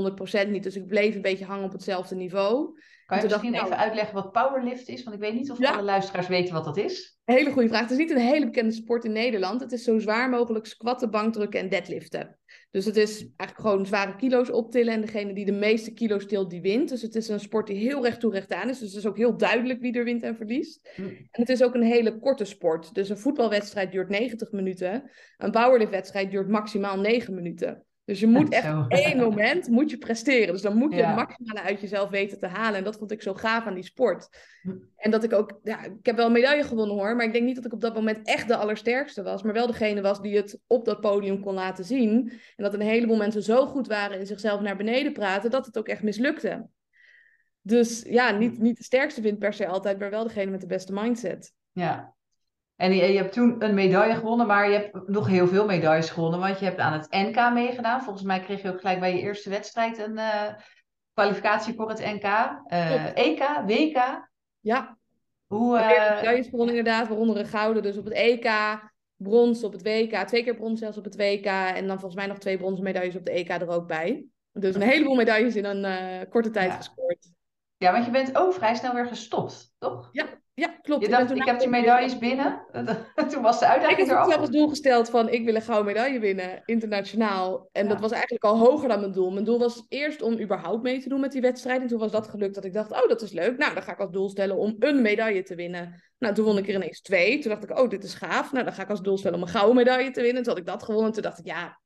100% 0.46 0.50
niet. 0.50 0.64
Dus 0.64 0.76
ik 0.76 0.88
bleef 0.88 1.16
een 1.16 1.22
beetje 1.22 1.46
hangen 1.46 1.66
op 1.66 1.72
hetzelfde 1.72 2.16
niveau. 2.16 2.80
Kan 3.06 3.22
je 3.22 3.28
misschien 3.28 3.54
even 3.54 3.70
nou, 3.70 3.82
uitleggen 3.82 4.14
wat 4.14 4.32
powerlift 4.32 4.88
is? 4.88 5.04
Want 5.04 5.16
ik 5.16 5.22
weet 5.22 5.34
niet 5.34 5.52
of 5.52 5.66
alle 5.66 5.82
luisteraars 5.82 6.28
weten 6.28 6.54
wat 6.54 6.64
dat 6.64 6.78
is. 6.78 7.20
Hele 7.24 7.52
goede 7.52 7.68
vraag. 7.68 7.82
Het 7.82 7.92
is 7.92 7.98
niet 7.98 8.12
een 8.12 8.18
hele 8.18 8.46
bekende 8.46 8.72
sport 8.72 9.06
in 9.06 9.12
Nederland. 9.12 9.62
Het 9.62 9.72
is 9.72 9.84
zo 9.84 10.00
zwaar 10.00 10.30
mogelijk 10.30 10.66
squatten, 10.66 11.12
bankdrukken 11.12 11.60
en 11.60 11.70
deadliften. 11.70 12.40
Dus 12.72 12.86
het 12.86 12.96
is 12.96 13.18
eigenlijk 13.20 13.70
gewoon 13.70 13.86
zware 13.86 14.16
kilo's 14.16 14.52
optillen. 14.52 14.94
En 14.94 15.02
degene 15.02 15.34
die 15.34 15.46
de 15.46 15.52
meeste 15.52 15.94
kilo's 15.94 16.26
tilt, 16.26 16.50
die 16.50 16.62
wint. 16.62 16.90
Dus 16.90 17.02
het 17.02 17.16
is 17.16 17.28
een 17.28 17.40
sport 17.40 17.68
die 17.68 17.76
heel 17.76 18.04
recht 18.04 18.20
toe 18.20 18.32
recht 18.32 18.54
aan 18.54 18.70
is. 18.70 18.80
Dus 18.80 18.90
het 18.90 18.98
is 18.98 19.10
ook 19.10 19.18
heel 19.18 19.38
duidelijk 19.38 19.80
wie 19.80 19.94
er 19.94 20.04
wint 20.04 20.24
en 20.24 20.36
verliest. 20.36 20.90
Hm. 20.96 21.02
En 21.02 21.42
het 21.42 21.50
is 21.50 21.64
ook 21.64 21.74
een 21.74 21.84
hele 21.84 22.20
korte 22.20 22.46
sport. 22.46 22.94
Dus 22.94 23.10
een 23.10 23.18
voetbalwedstrijd 23.18 23.92
duurt 23.92 24.10
90 24.10 24.52
minuten. 24.52 25.12
Een 25.38 25.52
powerliftwedstrijd 25.52 26.32
duurt 26.32 26.50
maximaal 26.50 27.00
9 27.00 27.34
minuten. 27.34 27.86
Dus 28.06 28.20
je 28.20 28.28
moet 28.28 28.50
echt 28.50 28.74
op 28.74 28.92
één 28.92 29.18
moment 29.18 29.68
moet 29.68 29.90
je 29.90 29.98
presteren. 29.98 30.54
Dus 30.54 30.62
dan 30.62 30.78
moet 30.78 30.94
je 30.94 31.04
het 31.04 31.16
maximale 31.16 31.62
uit 31.62 31.82
jezelf 31.82 32.10
weten 32.10 32.40
te 32.40 32.48
halen. 32.48 32.78
En 32.78 32.84
dat 32.84 32.98
vond 32.98 33.12
ik 33.12 33.22
zo 33.22 33.34
gaaf 33.34 33.66
aan 33.66 33.74
die 33.74 33.84
sport. 33.84 34.30
Hm. 34.62 34.72
En 34.96 35.12
dat 35.12 35.24
ik 35.24 35.34
ook, 35.34 35.60
ja, 35.64 35.84
ik 35.84 36.06
heb 36.06 36.16
wel 36.16 36.26
een 36.26 36.32
medaille 36.32 36.64
gewonnen 36.64 36.96
hoor. 36.96 37.16
Maar 37.16 37.26
ik 37.26 37.32
denk 37.34 37.46
niet 37.46 37.56
dat 37.56 37.66
ik 37.66 37.74
op 37.74 37.82
dat 37.82 37.94
moment 37.94 38.28
echt 38.28 38.48
de 38.48 38.56
allersterkste 38.56 39.24
was. 39.24 39.44
Maar 39.44 39.54
wel 39.54 39.68
degene 39.68 40.02
was 40.02 40.22
die 40.22 40.36
het 40.36 40.60
op 40.68 40.86
dat 40.86 41.02
podium 41.02 41.42
kon 41.42 41.54
laten 41.54 41.86
zien. 41.86 42.30
En 42.56 42.64
dat 42.64 42.74
een 42.74 42.82
heleboel 42.82 43.18
mensen 43.18 43.44
zo 43.44 43.66
goed 43.66 43.88
waren 43.88 44.20
in 44.20 44.26
zichzelf 44.26 44.62
naar 44.62 44.78
beneden 44.78 45.14
praten. 45.14 45.52
Dat 45.52 45.66
het 45.66 45.78
ook 45.78 45.88
echt 45.88 46.04
mislukte. 46.04 46.68
Dus 47.62 48.02
ja, 48.02 48.32
niet, 48.32 48.60
niet 48.60 48.78
de 48.78 48.84
sterkste 48.84 49.22
vindt 49.22 49.40
per 49.40 49.54
se 49.54 49.68
altijd. 49.68 50.00
Maar 50.00 50.10
wel 50.10 50.24
degene 50.24 50.52
met 50.52 50.62
de 50.62 50.68
beste 50.68 50.94
mindset. 50.94 51.54
Ja, 51.72 52.16
en 52.82 52.94
je, 52.94 53.06
je, 53.06 53.18
hebt 53.18 53.34
toen 53.34 53.64
een 53.64 53.74
medaille 53.74 54.16
gewonnen, 54.16 54.48
maar 54.48 54.70
je 54.70 54.78
hebt 54.78 55.08
nog 55.08 55.28
heel 55.28 55.48
veel 55.48 55.66
medailles 55.66 56.10
gewonnen. 56.10 56.40
Want 56.40 56.60
je 56.60 56.66
hebt 56.66 56.80
aan 56.80 56.94
het 56.94 57.08
NK 57.10 57.54
meegedaan. 57.54 58.04
Volgens 58.04 58.26
mij 58.26 58.40
kreeg 58.40 58.62
je 58.62 58.72
ook 58.72 58.80
gelijk 58.80 59.00
bij 59.00 59.16
je 59.16 59.22
eerste 59.22 59.50
wedstrijd 59.50 59.98
een 59.98 60.18
uh, 60.18 60.48
kwalificatie 61.14 61.74
voor 61.74 61.90
het 61.90 62.00
NK. 62.00 62.24
Uh, 62.24 62.94
eh, 62.94 63.18
EK, 63.18 63.40
WK. 63.66 64.30
Ja. 64.60 64.98
Hoe, 65.48 65.78
uh... 65.78 66.16
medailles 66.16 66.48
gewonnen 66.48 66.76
inderdaad, 66.76 67.08
waaronder 67.08 67.38
een 67.38 67.46
gouden. 67.46 67.84
Dus 67.84 67.98
op 67.98 68.06
het 68.06 68.14
EK, 68.14 68.52
brons 69.16 69.64
op 69.64 69.72
het 69.72 69.84
WK. 69.84 70.16
Twee 70.16 70.44
keer 70.44 70.56
brons 70.56 70.80
zelfs 70.80 70.98
op 70.98 71.04
het 71.04 71.16
WK. 71.16 71.46
En 71.46 71.88
dan 71.88 72.00
volgens 72.00 72.16
mij 72.16 72.28
nog 72.28 72.38
twee 72.38 72.58
bronzen 72.58 72.84
medailles 72.84 73.16
op 73.16 73.26
de 73.26 73.32
EK 73.32 73.50
er 73.50 73.70
ook 73.70 73.88
bij. 73.88 74.26
Dus 74.52 74.76
een 74.76 74.82
heleboel 74.82 75.16
medailles 75.16 75.56
in 75.56 75.66
een 75.66 76.30
korte 76.30 76.50
tijd 76.50 76.74
gescoord. 76.74 77.32
Ja, 77.78 77.92
want 77.92 78.06
je 78.06 78.12
bent 78.12 78.38
ook 78.38 78.54
vrij 78.54 78.76
snel 78.76 78.94
weer 78.94 79.08
gestopt, 79.08 79.74
toch? 79.78 80.10
Ja, 80.12 80.26
ja, 80.62 80.68
klopt. 80.82 81.06
Je 81.06 81.12
dacht, 81.12 81.32
ik 81.32 81.46
heb 81.46 81.60
die 81.60 81.70
medailles 81.70 82.18
binnen. 82.18 82.62
Toen 83.32 83.42
was 83.42 83.60
de 83.60 83.68
uitdaging 83.68 84.00
eraf. 84.00 84.10
Ik 84.10 84.18
had 84.18 84.30
zelf 84.30 84.40
als 84.40 84.50
doel 84.50 84.68
gesteld 84.70 85.10
van, 85.10 85.30
ik 85.30 85.46
wil 85.46 85.56
een 85.56 85.62
gouden 85.62 85.94
medaille 85.94 86.20
winnen, 86.20 86.62
internationaal. 86.66 87.70
En 87.72 87.88
dat 87.88 88.00
was 88.00 88.12
eigenlijk 88.12 88.44
al 88.44 88.58
hoger 88.58 88.90
dan 88.90 89.00
mijn 89.00 89.12
doel. 89.12 89.32
Mijn 89.32 89.46
doel 89.46 89.60
was 89.60 89.86
eerst 89.90 90.22
om 90.22 90.40
überhaupt 90.40 90.84
mee 90.84 91.00
te 91.00 91.10
doen 91.10 91.20
met 91.20 91.32
die 91.32 91.42
wedstrijd. 91.42 91.82
En 91.82 91.88
toen 91.88 92.00
was 92.00 92.12
dat 92.12 92.28
gelukt 92.28 92.56
dat 92.56 92.66
ik 92.66 92.74
dacht, 92.74 92.92
oh, 92.92 93.08
dat 93.08 93.22
is 93.22 93.32
leuk. 93.32 93.58
Nou, 93.58 93.74
dan 93.74 93.84
ga 93.84 93.92
ik 93.92 94.00
als 94.00 94.12
doel 94.12 94.30
stellen 94.30 94.58
om 94.58 94.76
een 94.80 95.02
medaille 95.02 95.44
te 95.44 95.56
winnen. 95.56 96.02
Nou, 96.20 96.34
toen 96.34 96.46
won 96.46 96.58
ik 96.58 96.68
er 96.68 96.76
ineens 96.76 97.02
twee. 97.02 97.40
Toen 97.40 97.52
dacht 97.52 97.64
ik, 97.64 97.80
oh, 97.80 97.90
dit 97.90 98.04
is 98.04 98.14
gaaf. 98.14 98.52
Nou, 98.52 98.66
dan 98.66 98.74
ga 98.74 98.82
ik 98.82 98.90
als 98.90 99.02
doel 99.02 99.18
stellen 99.18 99.38
om 99.38 99.44
een 99.44 99.50
gouden 99.50 99.76
medaille 99.76 100.12
te 100.12 100.22
winnen. 100.22 100.44
Toen 100.44 100.52
had 100.52 100.62
ik 100.62 100.68
dat 100.68 100.84
gewonnen. 100.84 101.12
Toen 101.12 101.24
dacht 101.24 101.40
ik, 101.40 101.46
ja, 101.46 101.80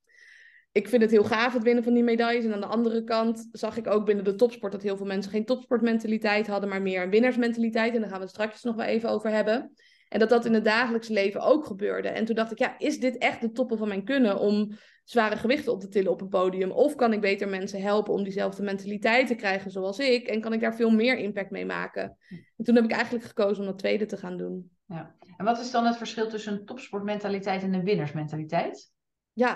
ik 0.76 0.90
vind 0.90 1.02
het 1.02 1.12
heel 1.12 1.24
gaaf 1.24 1.54
het 1.54 1.64
winnen 1.64 1.84
van 1.84 1.94
die 1.94 2.04
medailles. 2.04 2.46
En 2.46 2.54
aan 2.54 2.60
de 2.60 2.66
andere 2.66 3.04
kant 3.04 3.48
zag 3.52 3.78
ik 3.78 3.88
ook 3.88 4.06
binnen 4.06 4.26
de 4.26 4.36
topsport 4.36 4.72
dat 4.72 4.82
heel 4.82 4.98
veel 4.98 5.06
mensen 5.06 5.32
geen 5.32 5.46
topsportmentaliteit 5.46 6.48
hadden, 6.48 6.70
maar 6.70 6.82
meer 6.82 7.04
een 7.04 7.10
winnaarsmentaliteit. 7.10 7.94
En 7.94 8.00
daar 8.00 8.10
gaan 8.10 8.18
we 8.18 8.24
het 8.24 8.34
straks 8.34 8.64
nog 8.64 8.76
wel 8.76 8.86
even 8.86 9.10
over 9.10 9.30
hebben. 9.30 9.72
En 10.10 10.20
dat 10.20 10.30
dat 10.30 10.46
in 10.46 10.54
het 10.54 10.64
dagelijks 10.64 11.08
leven 11.08 11.42
ook 11.42 11.66
gebeurde. 11.66 12.08
En 12.08 12.26
toen 12.26 12.36
dacht 12.36 12.52
ik, 12.52 12.60
ja, 12.60 12.76
is 12.78 13.00
dit 13.00 13.18
echt 13.18 13.42
de 13.42 13.52
toppen 13.52 13.78
van 13.78 13.88
mijn 13.88 14.04
kunnen 14.04 14.40
om 14.40 14.78
zware 15.04 15.36
gewichten 15.36 15.72
op 15.72 15.80
te 15.80 15.88
tillen 15.88 16.12
op 16.12 16.22
een 16.22 16.30
podium? 16.30 16.72
Of 16.72 16.96
kan 16.96 17.14
ik 17.14 17.22
beter 17.22 17.48
mensen 17.48 17.82
helpen 17.82 18.14
om 18.14 18.24
diezelfde 18.24 18.64
mentaliteit 18.64 19.28
te 19.28 19.36
krijgen 19.36 19.72
zoals 19.72 20.00
ik? 20.00 20.28
En 20.28 20.42
kan 20.42 20.54
ik 20.54 20.62
daar 20.62 20.76
veel 20.76 20.92
meer 20.92 21.18
impact 21.18 21.52
mee 21.52 21.66
maken? 21.66 22.18
En 22.58 22.64
toen 22.64 22.76
heb 22.76 22.84
ik 22.84 22.92
eigenlijk 22.92 23.26
gekozen 23.26 23.64
om 23.64 23.70
dat 23.70 23.80
tweede 23.80 24.06
te 24.06 24.18
gaan 24.18 24.38
doen. 24.38 24.72
Ja. 24.86 25.16
En 25.38 25.46
wat 25.46 25.60
is 25.60 25.72
dan 25.72 25.86
het 25.86 25.98
verschil 25.98 26.30
tussen 26.30 26.54
een 26.54 26.66
topsportmentaliteit 26.66 27.64
en 27.64 27.74
een 27.74 27.84
winnaarsmentaliteit? 27.84 28.94
Ja, 29.36 29.54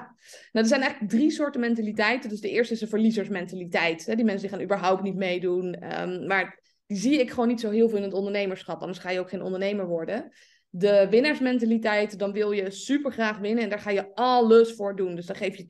nou, 0.52 0.66
er 0.66 0.66
zijn 0.66 0.81
eigenlijk 0.81 1.12
drie 1.12 1.31
soorten 1.31 1.62
mentaliteiten. 1.62 2.30
Dus 2.30 2.42
de 2.42 2.50
eerste 2.50 2.74
is 2.74 2.81
een 2.81 2.88
verliezersmentaliteit. 2.88 4.06
Hè? 4.06 4.16
Die 4.16 4.26
mensen 4.26 4.48
die 4.48 4.58
gaan 4.58 4.66
überhaupt 4.66 5.04
niet 5.04 5.16
meedoen. 5.16 6.00
Um, 6.02 6.28
maar 6.28 6.60
die 6.86 6.98
zie 6.98 7.20
ik 7.20 7.30
gewoon 7.30 7.48
niet 7.48 7.60
zo 7.60 7.70
heel 7.70 7.90
veel 7.90 7.98
in 7.98 8.04
het 8.04 8.14
ondernemerschap. 8.14 8.81
Anders 8.81 9.00
ga 9.00 9.10
je 9.10 9.20
ook 9.20 9.30
geen 9.30 9.42
ondernemer 9.42 9.88
worden. 9.88 10.31
De 10.70 11.08
winnaarsmentaliteit, 11.10 12.20
dan 12.20 12.31
wil 12.31 12.52
je 12.52 12.72
super 12.72 13.12
graag 13.12 13.38
winnen 13.38 13.64
en 13.64 13.70
daar 13.70 13.80
ga 13.80 13.90
je 13.90 14.16
alles 14.16 14.74
voor 14.74 14.96
doen. 14.96 15.16
Dus 15.16 15.26
dan 15.26 15.36
geef 15.36 15.56
je 15.58 15.66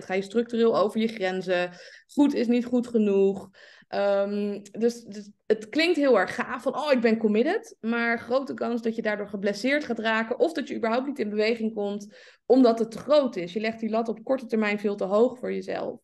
200%, 0.00 0.04
ga 0.04 0.14
je 0.14 0.22
structureel 0.22 0.78
over 0.78 1.00
je 1.00 1.08
grenzen. 1.08 1.70
Goed 2.06 2.34
is 2.34 2.46
niet 2.46 2.64
goed 2.64 2.86
genoeg. 2.86 3.50
Um, 3.88 4.62
dus, 4.62 5.02
dus, 5.02 5.30
het 5.46 5.68
klinkt 5.68 5.96
heel 5.96 6.18
erg 6.18 6.34
gaaf 6.34 6.62
van, 6.62 6.76
oh, 6.76 6.92
ik 6.92 7.00
ben 7.00 7.16
committed. 7.16 7.76
Maar 7.80 8.18
grote 8.18 8.54
kans 8.54 8.82
dat 8.82 8.96
je 8.96 9.02
daardoor 9.02 9.28
geblesseerd 9.28 9.84
gaat 9.84 9.98
raken. 9.98 10.38
Of 10.38 10.52
dat 10.52 10.68
je 10.68 10.76
überhaupt 10.76 11.06
niet 11.06 11.18
in 11.18 11.30
beweging 11.30 11.74
komt, 11.74 12.14
omdat 12.46 12.78
het 12.78 12.90
te 12.90 12.98
groot 12.98 13.36
is. 13.36 13.52
Je 13.52 13.60
legt 13.60 13.80
die 13.80 13.90
lat 13.90 14.08
op 14.08 14.24
korte 14.24 14.46
termijn 14.46 14.78
veel 14.78 14.96
te 14.96 15.04
hoog 15.04 15.38
voor 15.38 15.52
jezelf. 15.52 16.00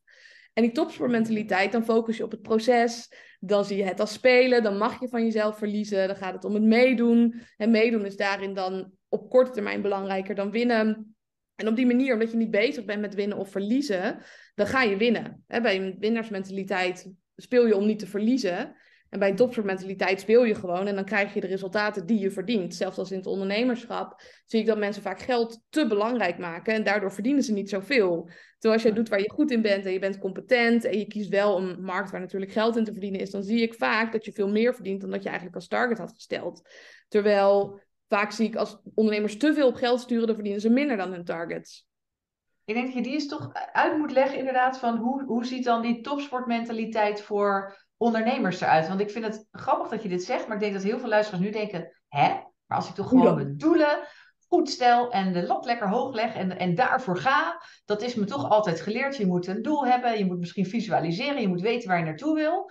En 0.52 0.62
die 0.62 0.72
topsportmentaliteit, 0.72 1.72
dan 1.72 1.84
focus 1.84 2.16
je 2.16 2.24
op 2.24 2.30
het 2.30 2.42
proces. 2.42 3.12
Dan 3.40 3.64
zie 3.64 3.76
je 3.76 3.84
het 3.84 4.00
als 4.00 4.12
spelen. 4.12 4.62
Dan 4.62 4.78
mag 4.78 5.00
je 5.00 5.08
van 5.08 5.24
jezelf 5.24 5.58
verliezen. 5.58 6.06
Dan 6.06 6.16
gaat 6.16 6.34
het 6.34 6.44
om 6.44 6.54
het 6.54 6.62
meedoen. 6.62 7.40
En 7.56 7.70
meedoen 7.70 8.04
is 8.04 8.16
daarin 8.16 8.54
dan 8.54 8.92
op 9.08 9.30
korte 9.30 9.50
termijn 9.50 9.82
belangrijker 9.82 10.34
dan 10.34 10.50
winnen. 10.50 11.14
En 11.54 11.68
op 11.68 11.76
die 11.76 11.86
manier, 11.86 12.12
omdat 12.12 12.30
je 12.30 12.36
niet 12.36 12.50
bezig 12.50 12.84
bent 12.84 13.00
met 13.00 13.14
winnen 13.14 13.38
of 13.38 13.50
verliezen, 13.50 14.18
dan 14.54 14.66
ga 14.66 14.82
je 14.82 14.96
winnen. 14.96 15.44
bij 15.46 15.76
een 15.76 15.96
winnaarsmentaliteit 15.98 17.12
speel 17.40 17.66
je 17.66 17.76
om 17.76 17.86
niet 17.86 17.98
te 17.98 18.06
verliezen. 18.06 18.76
En 19.10 19.18
bij 19.18 19.28
een 19.28 19.36
topsportmentaliteit 19.36 20.20
speel 20.20 20.44
je 20.44 20.54
gewoon 20.54 20.86
en 20.86 20.94
dan 20.94 21.04
krijg 21.04 21.34
je 21.34 21.40
de 21.40 21.46
resultaten 21.46 22.06
die 22.06 22.18
je 22.18 22.30
verdient. 22.30 22.74
Zelfs 22.74 22.98
als 22.98 23.10
in 23.10 23.18
het 23.18 23.26
ondernemerschap 23.26 24.22
zie 24.46 24.60
ik 24.60 24.66
dat 24.66 24.78
mensen 24.78 25.02
vaak 25.02 25.20
geld 25.20 25.62
te 25.68 25.86
belangrijk 25.86 26.38
maken 26.38 26.74
en 26.74 26.84
daardoor 26.84 27.12
verdienen 27.12 27.42
ze 27.42 27.52
niet 27.52 27.68
zoveel. 27.68 28.30
Terwijl 28.58 28.74
als 28.74 28.82
jij 28.82 28.92
doet 28.92 29.08
waar 29.08 29.20
je 29.20 29.30
goed 29.30 29.50
in 29.50 29.62
bent 29.62 29.86
en 29.86 29.92
je 29.92 29.98
bent 29.98 30.18
competent 30.18 30.84
en 30.84 30.98
je 30.98 31.06
kiest 31.06 31.28
wel 31.28 31.58
een 31.58 31.82
markt 31.82 32.10
waar 32.10 32.20
natuurlijk 32.20 32.52
geld 32.52 32.76
in 32.76 32.84
te 32.84 32.92
verdienen 32.92 33.20
is, 33.20 33.30
dan 33.30 33.42
zie 33.42 33.62
ik 33.62 33.74
vaak 33.74 34.12
dat 34.12 34.24
je 34.24 34.32
veel 34.32 34.48
meer 34.48 34.74
verdient 34.74 35.00
dan 35.00 35.10
dat 35.10 35.22
je 35.22 35.28
eigenlijk 35.28 35.56
als 35.56 35.68
target 35.68 35.98
had 35.98 36.12
gesteld. 36.14 36.68
Terwijl 37.08 37.80
vaak 38.08 38.32
zie 38.32 38.46
ik 38.46 38.56
als 38.56 38.80
ondernemers 38.94 39.36
te 39.36 39.54
veel 39.54 39.68
op 39.68 39.74
geld 39.74 40.00
sturen, 40.00 40.26
dan 40.26 40.34
verdienen 40.34 40.60
ze 40.60 40.70
minder 40.70 40.96
dan 40.96 41.12
hun 41.12 41.24
targets. 41.24 41.89
Ik 42.70 42.76
denk 42.76 42.86
dat 42.86 42.96
je 42.96 43.02
die 43.02 43.12
eens 43.12 43.28
toch 43.28 43.50
uit 43.72 43.98
moet 43.98 44.12
leggen, 44.12 44.38
inderdaad, 44.38 44.78
van 44.78 44.96
hoe, 44.96 45.24
hoe 45.24 45.44
ziet 45.44 45.64
dan 45.64 45.82
die 45.82 46.00
topsportmentaliteit 46.00 47.22
voor 47.22 47.76
ondernemers 47.96 48.60
eruit? 48.60 48.88
Want 48.88 49.00
ik 49.00 49.10
vind 49.10 49.24
het 49.24 49.46
grappig 49.52 49.88
dat 49.88 50.02
je 50.02 50.08
dit 50.08 50.22
zegt, 50.22 50.46
maar 50.46 50.56
ik 50.56 50.62
denk 50.62 50.74
dat 50.74 50.82
heel 50.82 50.98
veel 50.98 51.08
luisteraars 51.08 51.44
nu 51.44 51.50
denken, 51.50 52.02
hè? 52.08 52.28
Maar 52.66 52.78
als 52.78 52.88
ik 52.88 52.94
toch 52.94 53.08
gewoon 53.08 53.34
mijn 53.34 53.56
doelen 53.56 53.98
goed 54.48 54.68
stel 54.68 55.10
en 55.10 55.32
de 55.32 55.46
lat 55.46 55.64
lekker 55.64 55.88
hoog 55.88 56.14
leg 56.14 56.34
en, 56.34 56.58
en 56.58 56.74
daarvoor 56.74 57.16
ga, 57.16 57.62
dat 57.84 58.02
is 58.02 58.14
me 58.14 58.24
toch 58.24 58.50
altijd 58.50 58.80
geleerd. 58.80 59.16
Je 59.16 59.26
moet 59.26 59.46
een 59.46 59.62
doel 59.62 59.86
hebben, 59.86 60.18
je 60.18 60.26
moet 60.26 60.38
misschien 60.38 60.66
visualiseren, 60.66 61.40
je 61.40 61.48
moet 61.48 61.60
weten 61.60 61.88
waar 61.88 61.98
je 61.98 62.04
naartoe 62.04 62.34
wil. 62.34 62.70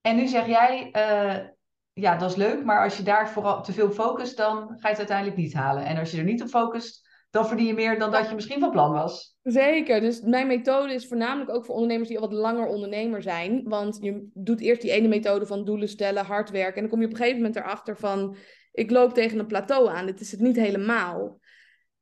En 0.00 0.16
nu 0.16 0.26
zeg 0.26 0.46
jij, 0.46 0.94
uh, 0.96 1.48
ja, 1.92 2.16
dat 2.16 2.30
is 2.30 2.36
leuk, 2.36 2.64
maar 2.64 2.82
als 2.84 2.96
je 2.96 3.02
daar 3.02 3.30
vooral 3.30 3.62
te 3.62 3.72
veel 3.72 3.90
focust, 3.90 4.36
dan 4.36 4.56
ga 4.56 4.88
je 4.88 4.88
het 4.88 4.98
uiteindelijk 4.98 5.36
niet 5.36 5.54
halen. 5.54 5.84
En 5.84 5.98
als 5.98 6.10
je 6.10 6.18
er 6.18 6.24
niet 6.24 6.42
op 6.42 6.48
focust, 6.48 7.08
dan 7.30 7.46
verdien 7.46 7.66
je 7.66 7.74
meer 7.74 7.98
dan 7.98 8.10
dat 8.10 8.28
je 8.28 8.34
misschien 8.34 8.60
van 8.60 8.70
plan 8.70 8.92
was. 8.92 9.38
Zeker. 9.42 10.00
Dus 10.00 10.20
mijn 10.20 10.46
methode 10.46 10.94
is 10.94 11.08
voornamelijk 11.08 11.50
ook 11.50 11.64
voor 11.64 11.74
ondernemers 11.74 12.08
die 12.08 12.18
al 12.18 12.28
wat 12.28 12.38
langer 12.38 12.66
ondernemer 12.66 13.22
zijn. 13.22 13.62
Want 13.64 13.98
je 14.00 14.28
doet 14.34 14.60
eerst 14.60 14.82
die 14.82 14.90
ene 14.90 15.08
methode 15.08 15.46
van 15.46 15.64
doelen 15.64 15.88
stellen, 15.88 16.24
hard 16.24 16.50
werken. 16.50 16.74
En 16.74 16.80
dan 16.80 16.90
kom 16.90 17.00
je 17.00 17.06
op 17.06 17.12
een 17.12 17.18
gegeven 17.18 17.40
moment 17.40 17.56
erachter 17.56 17.96
van, 17.96 18.36
ik 18.72 18.90
loop 18.90 19.14
tegen 19.14 19.38
een 19.38 19.46
plateau 19.46 19.88
aan. 19.88 20.06
Dit 20.06 20.20
is 20.20 20.30
het 20.30 20.40
niet 20.40 20.56
helemaal. 20.56 21.38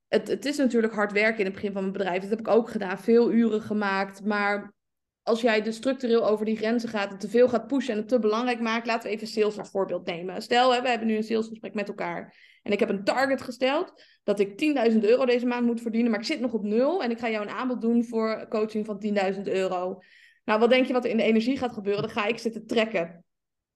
Het, 0.08 0.28
het 0.28 0.44
is 0.44 0.56
natuurlijk 0.56 0.94
hard 0.94 1.12
werken 1.12 1.38
in 1.38 1.44
het 1.44 1.54
begin 1.54 1.72
van 1.72 1.80
mijn 1.80 1.92
bedrijf. 1.92 2.20
Dat 2.20 2.30
heb 2.30 2.40
ik 2.40 2.48
ook 2.48 2.70
gedaan. 2.70 2.98
Veel 2.98 3.32
uren 3.32 3.62
gemaakt. 3.62 4.24
Maar 4.24 4.74
als 5.22 5.40
jij 5.40 5.62
dus 5.62 5.76
structureel 5.76 6.26
over 6.26 6.44
die 6.44 6.56
grenzen 6.56 6.88
gaat 6.88 7.10
en 7.10 7.18
te 7.18 7.28
veel 7.28 7.48
gaat 7.48 7.66
pushen 7.66 7.92
en 7.92 7.98
het 7.98 8.08
te 8.08 8.18
belangrijk 8.18 8.60
maakt, 8.60 8.86
laten 8.86 9.08
we 9.08 9.14
even 9.14 9.26
sales 9.26 9.58
als 9.58 9.70
voorbeeld 9.70 10.06
nemen. 10.06 10.42
Stel, 10.42 10.74
hè, 10.74 10.82
we 10.82 10.88
hebben 10.88 11.06
nu 11.06 11.16
een 11.16 11.22
salesgesprek 11.22 11.74
met 11.74 11.88
elkaar 11.88 12.34
en 12.68 12.74
ik 12.74 12.80
heb 12.80 12.88
een 12.88 13.04
target 13.04 13.42
gesteld 13.42 13.92
dat 14.24 14.40
ik 14.40 14.48
10.000 14.92 14.98
euro 15.00 15.24
deze 15.24 15.46
maand 15.46 15.66
moet 15.66 15.80
verdienen, 15.80 16.10
maar 16.10 16.20
ik 16.20 16.26
zit 16.26 16.40
nog 16.40 16.52
op 16.52 16.62
nul 16.62 17.02
en 17.02 17.10
ik 17.10 17.18
ga 17.18 17.30
jou 17.30 17.46
een 17.46 17.54
aanbod 17.54 17.80
doen 17.80 18.04
voor 18.04 18.46
coaching 18.48 18.86
van 18.86 19.04
10.000 19.34 19.42
euro. 19.42 20.02
Nou, 20.44 20.60
wat 20.60 20.70
denk 20.70 20.86
je 20.86 20.92
wat 20.92 21.04
er 21.04 21.10
in 21.10 21.16
de 21.16 21.22
energie 21.22 21.56
gaat 21.56 21.72
gebeuren? 21.72 22.02
Dan 22.02 22.10
ga 22.10 22.26
ik 22.26 22.38
zitten 22.38 22.66
trekken. 22.66 23.24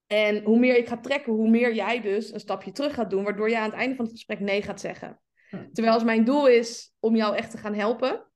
En 0.06 0.44
hoe 0.44 0.58
meer 0.58 0.76
ik 0.76 0.88
ga 0.88 1.00
trekken, 1.00 1.32
hoe 1.32 1.50
meer 1.50 1.74
jij 1.74 2.00
dus 2.00 2.32
een 2.32 2.40
stapje 2.40 2.72
terug 2.72 2.94
gaat 2.94 3.10
doen, 3.10 3.24
waardoor 3.24 3.48
je 3.48 3.58
aan 3.58 3.70
het 3.70 3.78
einde 3.78 3.96
van 3.96 4.04
het 4.04 4.14
gesprek 4.14 4.40
nee 4.40 4.62
gaat 4.62 4.80
zeggen. 4.80 5.20
Hm. 5.48 5.56
Terwijl 5.72 5.94
als 5.94 6.04
mijn 6.04 6.24
doel 6.24 6.48
is 6.48 6.94
om 7.00 7.16
jou 7.16 7.36
echt 7.36 7.50
te 7.50 7.58
gaan 7.58 7.74
helpen, 7.74 8.26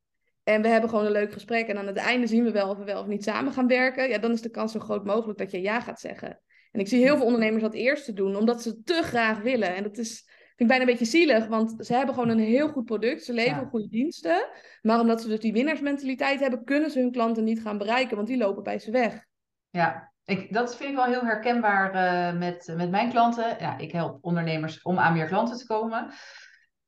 en 0.42 0.62
we 0.62 0.68
hebben 0.68 0.90
gewoon 0.90 1.04
een 1.04 1.12
leuk 1.12 1.32
gesprek. 1.32 1.68
En 1.68 1.78
aan 1.78 1.86
het 1.86 1.96
einde 1.96 2.26
zien 2.26 2.44
we 2.44 2.50
wel 2.50 2.70
of 2.70 2.78
we 2.78 2.84
wel 2.84 3.00
of 3.00 3.06
niet 3.06 3.24
samen 3.24 3.52
gaan 3.52 3.66
werken. 3.66 4.08
Ja, 4.08 4.18
dan 4.18 4.32
is 4.32 4.42
de 4.42 4.50
kans 4.50 4.72
zo 4.72 4.80
groot 4.80 5.04
mogelijk 5.04 5.38
dat 5.38 5.50
je 5.50 5.60
ja 5.60 5.80
gaat 5.80 6.00
zeggen. 6.00 6.40
En 6.72 6.80
ik 6.80 6.88
zie 6.88 7.02
heel 7.02 7.16
veel 7.16 7.26
ondernemers 7.26 7.62
dat 7.62 7.74
eerst 7.74 8.04
te 8.04 8.12
doen, 8.12 8.36
omdat 8.36 8.62
ze 8.62 8.82
te 8.82 9.02
graag 9.02 9.40
willen. 9.40 9.74
En 9.74 9.82
dat 9.82 9.98
is, 9.98 10.28
vind 10.56 10.70
ik 10.70 10.76
bijna 10.76 10.84
een 10.84 10.98
beetje 10.98 11.18
zielig, 11.18 11.46
want 11.46 11.86
ze 11.86 11.94
hebben 11.94 12.14
gewoon 12.14 12.28
een 12.28 12.38
heel 12.38 12.68
goed 12.68 12.84
product. 12.84 13.24
Ze 13.24 13.32
leveren 13.32 13.68
goede 13.68 13.88
diensten. 13.88 14.48
Maar 14.82 15.00
omdat 15.00 15.20
ze 15.20 15.28
dus 15.28 15.40
die 15.40 15.52
winnaarsmentaliteit 15.52 16.40
hebben, 16.40 16.64
kunnen 16.64 16.90
ze 16.90 17.00
hun 17.00 17.12
klanten 17.12 17.44
niet 17.44 17.62
gaan 17.62 17.78
bereiken, 17.78 18.16
want 18.16 18.28
die 18.28 18.36
lopen 18.36 18.62
bij 18.62 18.78
ze 18.78 18.90
weg. 18.90 19.24
Ja, 19.70 20.12
ik, 20.24 20.52
dat 20.52 20.76
vind 20.76 20.90
ik 20.90 20.96
wel 20.96 21.04
heel 21.04 21.24
herkenbaar 21.24 21.94
uh, 21.94 22.38
met, 22.38 22.72
met 22.76 22.90
mijn 22.90 23.10
klanten. 23.10 23.56
Ja, 23.58 23.78
ik 23.78 23.92
help 23.92 24.18
ondernemers 24.20 24.82
om 24.82 24.98
aan 24.98 25.12
meer 25.12 25.26
klanten 25.26 25.56
te 25.56 25.66
komen. 25.66 26.10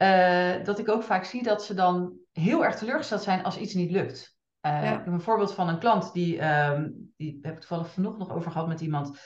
Uh, 0.02 0.64
dat 0.64 0.78
ik 0.78 0.88
ook 0.88 1.02
vaak 1.02 1.24
zie 1.24 1.42
dat 1.42 1.64
ze 1.64 1.74
dan 1.74 2.16
heel 2.32 2.64
erg 2.64 2.76
teleurgesteld 2.76 3.22
zijn 3.22 3.42
als 3.42 3.58
iets 3.58 3.74
niet 3.74 3.90
lukt. 3.90 4.36
Uh, 4.66 4.82
Ik 4.82 4.88
heb 4.88 5.06
een 5.06 5.20
voorbeeld 5.20 5.54
van 5.54 5.68
een 5.68 5.78
klant, 5.78 6.12
die, 6.12 6.46
um, 6.46 7.12
die 7.16 7.38
heb 7.42 7.54
ik 7.54 7.60
toevallig 7.60 7.90
vanochtend 7.90 8.28
nog 8.28 8.36
over 8.36 8.50
gehad 8.50 8.68
met 8.68 8.80
iemand. 8.80 9.18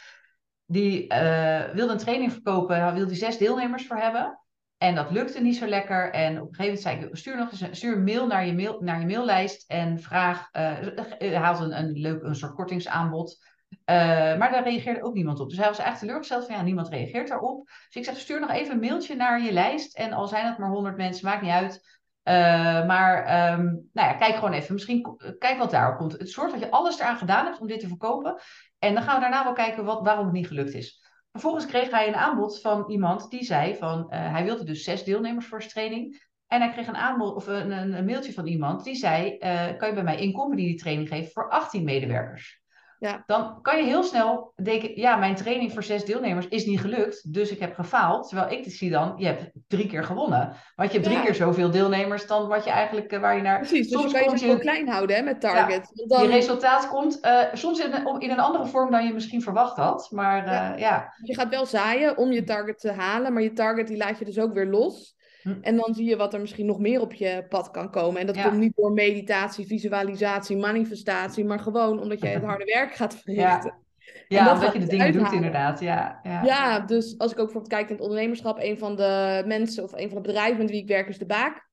Die 0.66 1.12
uh, 1.12 1.68
wilde 1.70 1.92
een 1.92 1.98
training 1.98 2.32
verkopen, 2.32 2.82
hij 2.82 2.94
wilde 2.94 3.14
zes 3.14 3.38
deelnemers 3.38 3.86
voor 3.86 3.96
hebben. 3.96 4.40
En 4.78 4.94
dat 4.94 5.10
lukte 5.10 5.40
niet 5.40 5.56
zo 5.56 5.66
lekker. 5.66 6.12
En 6.12 6.40
op 6.40 6.48
een 6.48 6.54
gegeven 6.54 6.64
moment 6.64 6.80
zei 6.80 6.96
ik, 6.96 7.16
stuur 7.16 7.36
nog 7.36 7.94
een, 7.94 8.04
mail 8.04 8.26
naar 8.26 8.46
je, 8.46 8.54
mail, 8.54 8.80
naar 8.80 9.00
je 9.00 9.06
maillijst 9.06 9.70
en 9.70 10.00
vraag, 10.00 10.48
uh, 10.52 11.34
haal 11.34 11.62
een, 11.62 11.78
een 11.78 11.92
leuk 11.92 12.22
een 12.22 12.34
soort 12.34 12.54
kortingsaanbod. 12.54 13.50
Uh, 13.70 14.36
maar 14.38 14.50
daar 14.50 14.62
reageerde 14.62 15.02
ook 15.02 15.14
niemand 15.14 15.40
op. 15.40 15.48
Dus 15.48 15.58
hij 15.58 15.68
was 15.68 15.78
eigenlijk 15.78 15.98
teleurgesteld 15.98 16.46
van 16.46 16.54
ja, 16.54 16.62
niemand 16.62 16.88
reageert 16.88 17.28
daarop. 17.28 17.66
Dus 17.66 17.94
ik 17.94 18.04
zeg, 18.04 18.18
stuur 18.18 18.40
nog 18.40 18.50
even 18.50 18.74
een 18.74 18.80
mailtje 18.80 19.16
naar 19.16 19.42
je 19.42 19.52
lijst. 19.52 19.96
En 19.96 20.12
al 20.12 20.28
zijn 20.28 20.46
het 20.46 20.58
maar 20.58 20.70
honderd 20.70 20.96
mensen, 20.96 21.26
maakt 21.26 21.42
niet 21.42 21.50
uit. 21.50 22.00
Uh, 22.24 22.86
maar 22.86 23.18
um, 23.52 23.64
nou 23.92 24.08
ja, 24.08 24.14
kijk 24.14 24.34
gewoon 24.34 24.52
even. 24.52 24.74
Misschien 24.74 25.16
kijk 25.38 25.58
wat 25.58 25.70
daarop 25.70 25.96
komt. 25.96 26.12
Het 26.12 26.30
soort 26.30 26.50
dat 26.50 26.60
je 26.60 26.70
alles 26.70 26.98
eraan 26.98 27.16
gedaan 27.16 27.44
hebt 27.44 27.60
om 27.60 27.66
dit 27.66 27.80
te 27.80 27.88
verkopen. 27.88 28.40
En 28.78 28.94
dan 28.94 29.02
gaan 29.02 29.14
we 29.14 29.20
daarna 29.20 29.44
wel 29.44 29.52
kijken 29.52 29.84
wat, 29.84 30.02
waarom 30.02 30.24
het 30.24 30.34
niet 30.34 30.46
gelukt 30.46 30.74
is. 30.74 31.00
Vervolgens 31.32 31.66
kreeg 31.66 31.90
hij 31.90 32.08
een 32.08 32.14
aanbod 32.14 32.60
van 32.60 32.90
iemand 32.90 33.30
die 33.30 33.44
zei 33.44 33.76
van 33.76 33.98
uh, 33.98 34.32
hij 34.32 34.44
wilde 34.44 34.64
dus 34.64 34.84
zes 34.84 35.04
deelnemers 35.04 35.46
voor 35.46 35.60
zijn 35.60 35.72
training. 35.72 36.30
En 36.46 36.60
hij 36.60 36.70
kreeg 36.70 36.86
een 36.86 36.96
aanbod 36.96 37.34
of 37.34 37.46
een, 37.46 37.70
een, 37.70 38.04
mailtje 38.04 38.32
van 38.32 38.46
iemand 38.46 38.84
die 38.84 38.94
zei: 38.94 39.38
kan 39.76 39.88
je 39.88 39.94
bij 39.94 40.02
mij 40.02 40.20
in 40.20 40.32
company 40.32 40.62
die 40.62 40.78
training 40.78 41.08
geven 41.08 41.32
voor 41.32 41.50
18 41.50 41.84
medewerkers? 41.84 42.61
Ja. 43.02 43.22
Dan 43.26 43.58
kan 43.62 43.76
je 43.76 43.84
heel 43.84 44.02
snel 44.02 44.52
denken, 44.62 45.00
ja, 45.00 45.16
mijn 45.16 45.34
training 45.34 45.72
voor 45.72 45.82
zes 45.82 46.04
deelnemers 46.04 46.48
is 46.48 46.66
niet 46.66 46.80
gelukt, 46.80 47.32
dus 47.32 47.50
ik 47.50 47.58
heb 47.58 47.74
gefaald. 47.74 48.28
Terwijl 48.28 48.50
ik 48.50 48.64
zie 48.70 48.90
dan, 48.90 49.14
je 49.16 49.26
hebt 49.26 49.50
drie 49.68 49.86
keer 49.86 50.04
gewonnen. 50.04 50.56
Want 50.76 50.92
je 50.92 50.98
hebt 50.98 51.10
drie 51.10 51.22
keer 51.22 51.34
zoveel 51.34 51.70
deelnemers 51.70 52.26
dan 52.26 52.48
wat 52.48 52.64
je 52.64 52.70
eigenlijk, 52.70 53.12
uh, 53.12 53.20
waar 53.20 53.36
je 53.36 53.42
naar... 53.42 53.58
Precies, 53.58 53.88
dus 53.88 54.00
soms 54.00 54.12
kan 54.12 54.22
je 54.22 54.30
het 54.30 54.40
je... 54.40 54.58
klein 54.58 54.88
houden 54.88 55.16
hè, 55.16 55.22
met 55.22 55.40
target. 55.40 55.90
Ja, 55.92 56.06
dan... 56.06 56.22
Je 56.22 56.28
resultaat 56.28 56.88
komt 56.88 57.18
uh, 57.26 57.42
soms 57.52 57.78
in 57.78 57.92
een, 57.92 58.20
in 58.20 58.30
een 58.30 58.40
andere 58.40 58.66
vorm 58.66 58.90
dan 58.90 59.06
je 59.06 59.12
misschien 59.12 59.42
verwacht 59.42 59.76
had. 59.76 60.08
Maar 60.10 60.38
uh, 60.38 60.52
ja. 60.52 60.76
ja. 60.76 61.14
Je 61.22 61.34
gaat 61.34 61.48
wel 61.48 61.66
zaaien 61.66 62.16
om 62.16 62.32
je 62.32 62.44
target 62.44 62.80
te 62.80 62.92
halen, 62.92 63.32
maar 63.32 63.42
je 63.42 63.52
target 63.52 63.86
die 63.86 63.96
laat 63.96 64.18
je 64.18 64.24
dus 64.24 64.38
ook 64.38 64.52
weer 64.52 64.66
los. 64.66 65.20
Hm. 65.42 65.54
En 65.60 65.76
dan 65.76 65.94
zie 65.94 66.08
je 66.08 66.16
wat 66.16 66.34
er 66.34 66.40
misschien 66.40 66.66
nog 66.66 66.78
meer 66.78 67.00
op 67.00 67.12
je 67.12 67.46
pad 67.48 67.70
kan 67.70 67.90
komen. 67.90 68.20
En 68.20 68.26
dat 68.26 68.42
komt 68.42 68.58
niet 68.58 68.76
door 68.76 68.92
meditatie, 68.92 69.66
visualisatie, 69.66 70.56
manifestatie, 70.56 71.44
maar 71.44 71.58
gewoon 71.58 72.00
omdat 72.00 72.20
jij 72.20 72.32
het 72.32 72.44
harde 72.52 72.64
werk 72.64 72.94
gaat 72.94 73.16
verrichten. 73.16 73.80
Ja, 74.28 74.54
dat 74.54 74.72
je 74.72 74.78
de 74.78 74.86
dingen 74.86 75.12
doet 75.12 75.32
inderdaad. 75.32 75.80
Ja, 75.80 76.20
ja. 76.22 76.42
ja, 76.42 76.80
dus 76.80 77.18
als 77.18 77.32
ik 77.32 77.38
ook 77.38 77.44
bijvoorbeeld 77.44 77.72
kijk 77.72 77.88
in 77.88 77.94
het 77.94 78.04
ondernemerschap, 78.04 78.58
een 78.58 78.78
van 78.78 78.96
de 78.96 79.42
mensen 79.46 79.84
of 79.84 79.92
een 79.92 80.08
van 80.08 80.22
de 80.22 80.28
bedrijven 80.28 80.58
met 80.58 80.70
wie 80.70 80.80
ik 80.80 80.88
werk 80.88 81.08
is 81.08 81.18
de 81.18 81.26
Baak. 81.26 81.70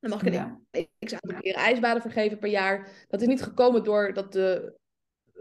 Dan 0.00 0.10
mag 0.10 0.20
ik 0.20 0.26
een 0.26 0.32
ja. 0.32 0.60
ik 0.98 1.08
zou 1.08 1.20
een 1.20 1.40
keer 1.40 1.54
ijsbaden 1.54 2.02
vergeven 2.02 2.38
per 2.38 2.48
jaar. 2.48 2.88
Dat 3.08 3.20
is 3.20 3.26
niet 3.26 3.42
gekomen 3.42 3.84
door 3.84 4.12
dat 4.12 4.32
de 4.32 4.78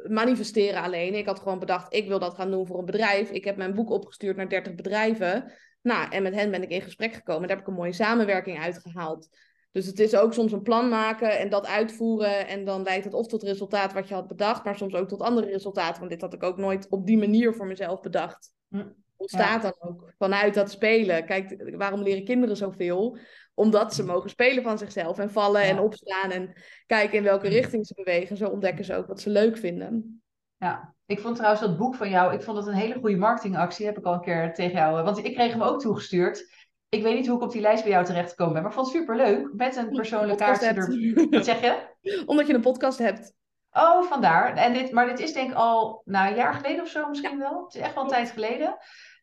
manifesteren 0.08 0.82
alleen. 0.82 1.16
Ik 1.16 1.26
had 1.26 1.40
gewoon 1.40 1.60
bedacht, 1.60 1.94
ik 1.94 2.08
wil 2.08 2.20
dat 2.20 2.36
gaan 2.36 2.52
doen 2.52 2.68
voor 2.68 2.80
een 2.80 2.86
bedrijf. 2.86 3.30
Ik 3.30 3.44
heb 3.44 3.58
mijn 3.58 3.74
boek 3.74 3.90
opgestuurd 3.90 4.36
naar 4.36 4.50
30 4.50 4.76
bedrijven. 4.76 5.52
Nou, 5.86 6.10
en 6.10 6.24
met 6.24 6.34
hen 6.34 6.52
ben 6.52 6.64
ik 6.64 6.70
in 6.70 6.82
gesprek 6.82 7.14
gekomen. 7.14 7.48
Daar 7.48 7.58
heb 7.58 7.66
ik 7.66 7.68
een 7.68 7.80
mooie 7.80 7.94
samenwerking 7.94 8.60
uitgehaald. 8.60 9.30
Dus 9.72 9.86
het 9.86 10.00
is 10.00 10.16
ook 10.16 10.34
soms 10.34 10.52
een 10.52 10.62
plan 10.62 10.90
maken 10.90 11.40
en 11.40 11.50
dat 11.50 11.68
uitvoeren. 11.68 12.48
En 12.48 12.66
dan 12.66 12.84
leidt 12.84 13.06
het 13.06 13.14
of 13.14 13.28
tot 13.28 13.44
resultaat 13.44 13.94
wat 13.94 14.08
je 14.08 14.14
had 14.14 14.28
bedacht, 14.28 14.64
maar 14.64 14.78
soms 14.78 14.94
ook 14.94 15.08
tot 15.08 15.22
andere 15.22 15.48
resultaten. 15.48 16.00
Want 16.00 16.12
dit 16.12 16.22
had 16.22 16.34
ik 16.34 16.44
ook 16.44 16.58
nooit 16.58 16.90
op 16.90 17.06
die 17.06 17.18
manier 17.18 17.54
voor 17.54 17.68
mezelf 17.68 18.02
bedacht. 18.02 18.52
Hm. 18.70 18.88
Ontstaat 19.16 19.64
ja. 19.64 19.70
dan 19.70 19.90
ook 19.90 20.14
vanuit 20.18 20.54
dat 20.54 20.72
spelen. 20.72 21.26
Kijk, 21.26 21.76
waarom 21.78 22.02
leren 22.02 22.24
kinderen 22.24 22.58
zoveel? 22.58 23.18
Omdat 23.54 23.94
ze 23.94 24.04
mogen 24.04 24.30
spelen 24.30 24.64
van 24.64 24.78
zichzelf 24.78 25.20
en 25.20 25.32
vallen 25.32 25.62
ja. 25.62 25.68
en 25.68 25.80
opstaan 25.80 26.32
en 26.32 26.54
kijken 26.86 27.18
in 27.18 27.24
welke 27.24 27.48
hm. 27.48 27.54
richting 27.54 27.88
ze 27.88 27.94
bewegen. 27.94 28.38
Zo 28.38 28.48
ontdekken 28.50 28.86
ze 28.86 28.96
ook 28.96 29.08
wat 29.08 29.22
ze 29.22 29.30
leuk 29.30 29.58
vinden. 29.58 30.24
Ja, 30.58 30.94
ik 31.06 31.20
vond 31.20 31.36
trouwens 31.36 31.62
dat 31.62 31.78
boek 31.78 31.96
van 31.96 32.10
jou, 32.10 32.34
ik 32.34 32.44
vond 32.44 32.58
het 32.58 32.68
een 32.68 32.74
hele 32.74 33.00
goede 33.00 33.18
marketingactie. 33.18 33.86
Heb 33.86 33.98
ik 33.98 34.06
al 34.06 34.14
een 34.14 34.22
keer 34.22 34.54
tegen 34.54 34.78
jou, 34.78 35.04
want 35.04 35.26
ik 35.26 35.34
kreeg 35.34 35.52
hem 35.52 35.62
ook 35.62 35.80
toegestuurd. 35.80 36.54
Ik 36.90 37.04
weet 37.04 37.16
niet 37.16 37.28
hoe 37.28 37.38
ik 37.38 37.44
op 37.44 37.52
die 37.52 37.62
lijst 37.62 37.84
bij 37.84 37.92
jou 37.92 38.06
terecht 38.06 38.30
gekomen 38.30 38.54
ben, 38.54 38.62
maar 38.62 38.72
ik 38.72 38.78
vond 38.78 38.92
het 38.92 38.98
superleuk. 38.98 39.54
Met 39.54 39.76
een 39.76 39.90
persoonlijk 39.90 40.40
kaartje. 40.40 40.68
Er... 40.68 41.30
Wat 41.30 41.46
zeg 41.46 41.62
je? 41.62 41.94
Omdat 42.26 42.48
je 42.48 42.54
een 42.54 42.62
podcast 42.62 42.98
hebt. 42.98 43.34
Oh, 43.72 44.04
vandaar. 44.04 44.56
En 44.56 44.74
dit, 44.74 44.92
maar 44.92 45.08
dit 45.08 45.20
is 45.20 45.34
denk 45.34 45.50
ik 45.50 45.56
al 45.56 46.02
nou, 46.06 46.30
een 46.30 46.36
jaar 46.36 46.54
geleden 46.54 46.82
of 46.82 46.90
zo 46.90 47.10
misschien 47.10 47.40
wel. 47.40 47.64
Het 47.64 47.76
is 47.76 47.82
echt 47.82 47.94
wel 47.94 48.04
een 48.04 48.10
tijd 48.10 48.32
geleden. 48.32 48.78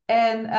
En 0.05 0.45
uh, 0.45 0.51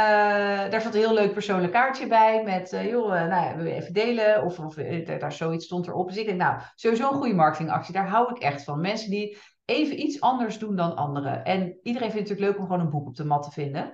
daar 0.70 0.82
zat 0.82 0.94
een 0.94 1.00
heel 1.00 1.14
leuk 1.14 1.34
persoonlijk 1.34 1.74
kaartje 1.74 2.08
bij 2.08 2.44
met, 2.44 2.74
uh, 2.74 2.90
joh, 2.90 3.14
uh, 3.14 3.28
nou 3.28 3.46
ja, 3.46 3.56
wil 3.56 3.66
je 3.66 3.74
even 3.74 3.94
delen? 3.94 4.44
Of, 4.44 4.60
of 4.60 4.76
daar 5.20 5.32
zoiets 5.32 5.66
stond 5.66 5.88
erop. 5.88 6.08
Dus 6.08 6.18
ik 6.18 6.26
denk, 6.26 6.38
nou, 6.38 6.60
sowieso 6.76 7.12
een 7.12 7.18
goede 7.18 7.34
marketingactie. 7.34 7.94
Daar 7.94 8.08
hou 8.08 8.36
ik 8.36 8.42
echt 8.42 8.64
van. 8.64 8.82
Mensen 8.82 9.10
die 9.10 9.38
even 9.66 10.00
iets 10.00 10.22
anders 10.22 10.60
doen 10.60 10.76
dan 10.76 10.96
anderen. 10.96 11.44
En 11.44 11.80
iedereen 11.84 12.12
vindt 12.12 12.30
het 12.30 12.40
natuurlijk 12.40 12.40
leuk 12.40 12.58
om 12.58 12.66
gewoon 12.66 12.80
een 12.80 12.92
boek 12.92 13.08
op 13.08 13.16
de 13.16 13.26
mat 13.26 13.44
te 13.44 13.52
vinden. 13.52 13.92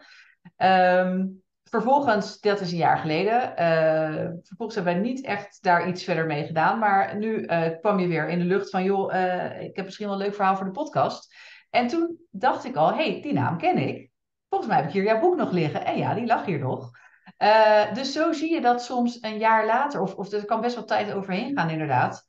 Um, 0.58 1.44
vervolgens, 1.64 2.40
dat 2.40 2.60
is 2.60 2.72
een 2.72 2.78
jaar 2.78 2.98
geleden, 2.98 3.52
uh, 3.52 4.30
vervolgens 4.44 4.76
hebben 4.76 4.94
wij 4.94 5.02
niet 5.02 5.26
echt 5.26 5.58
daar 5.62 5.88
iets 5.88 6.04
verder 6.04 6.26
mee 6.26 6.46
gedaan. 6.46 6.80
Maar 6.80 7.18
nu 7.18 7.40
uh, 7.40 7.62
kwam 7.80 8.00
je 8.00 8.08
weer 8.08 8.28
in 8.30 8.40
de 8.40 8.46
lucht 8.46 8.70
van, 8.70 8.84
joh, 8.84 9.14
uh, 9.14 9.62
ik 9.62 9.76
heb 9.76 9.86
misschien 9.86 10.08
wel 10.08 10.16
een 10.16 10.22
leuk 10.22 10.36
verhaal 10.36 10.56
voor 10.56 10.66
de 10.66 10.72
podcast. 10.72 11.36
En 11.70 11.88
toen 11.88 12.18
dacht 12.32 12.66
ik 12.66 12.76
al, 12.76 12.94
hey, 12.94 13.22
die 13.22 13.34
naam 13.34 13.58
ken 13.58 13.78
ik. 13.78 14.10
Volgens 14.50 14.70
mij 14.70 14.80
heb 14.80 14.88
ik 14.88 14.94
hier 14.94 15.04
jouw 15.04 15.20
boek 15.20 15.36
nog 15.36 15.52
liggen. 15.52 15.86
En 15.86 15.98
ja, 15.98 16.14
die 16.14 16.26
lag 16.26 16.46
hier 16.46 16.60
nog. 16.60 16.92
dus 17.94 18.12
zo 18.12 18.32
zie 18.32 18.54
je 18.54 18.62
dat 18.62 18.84
soms 18.84 19.18
een 19.22 19.38
jaar 19.38 19.66
later, 19.66 20.02
of, 20.02 20.16
of 20.16 20.32
er 20.32 20.46
kan 20.46 20.62
best 20.62 20.76
wel 20.76 20.86
tijd 20.86 21.14
overheen 21.14 21.58
gaan 21.58 21.70
inderdaad. 21.70 22.26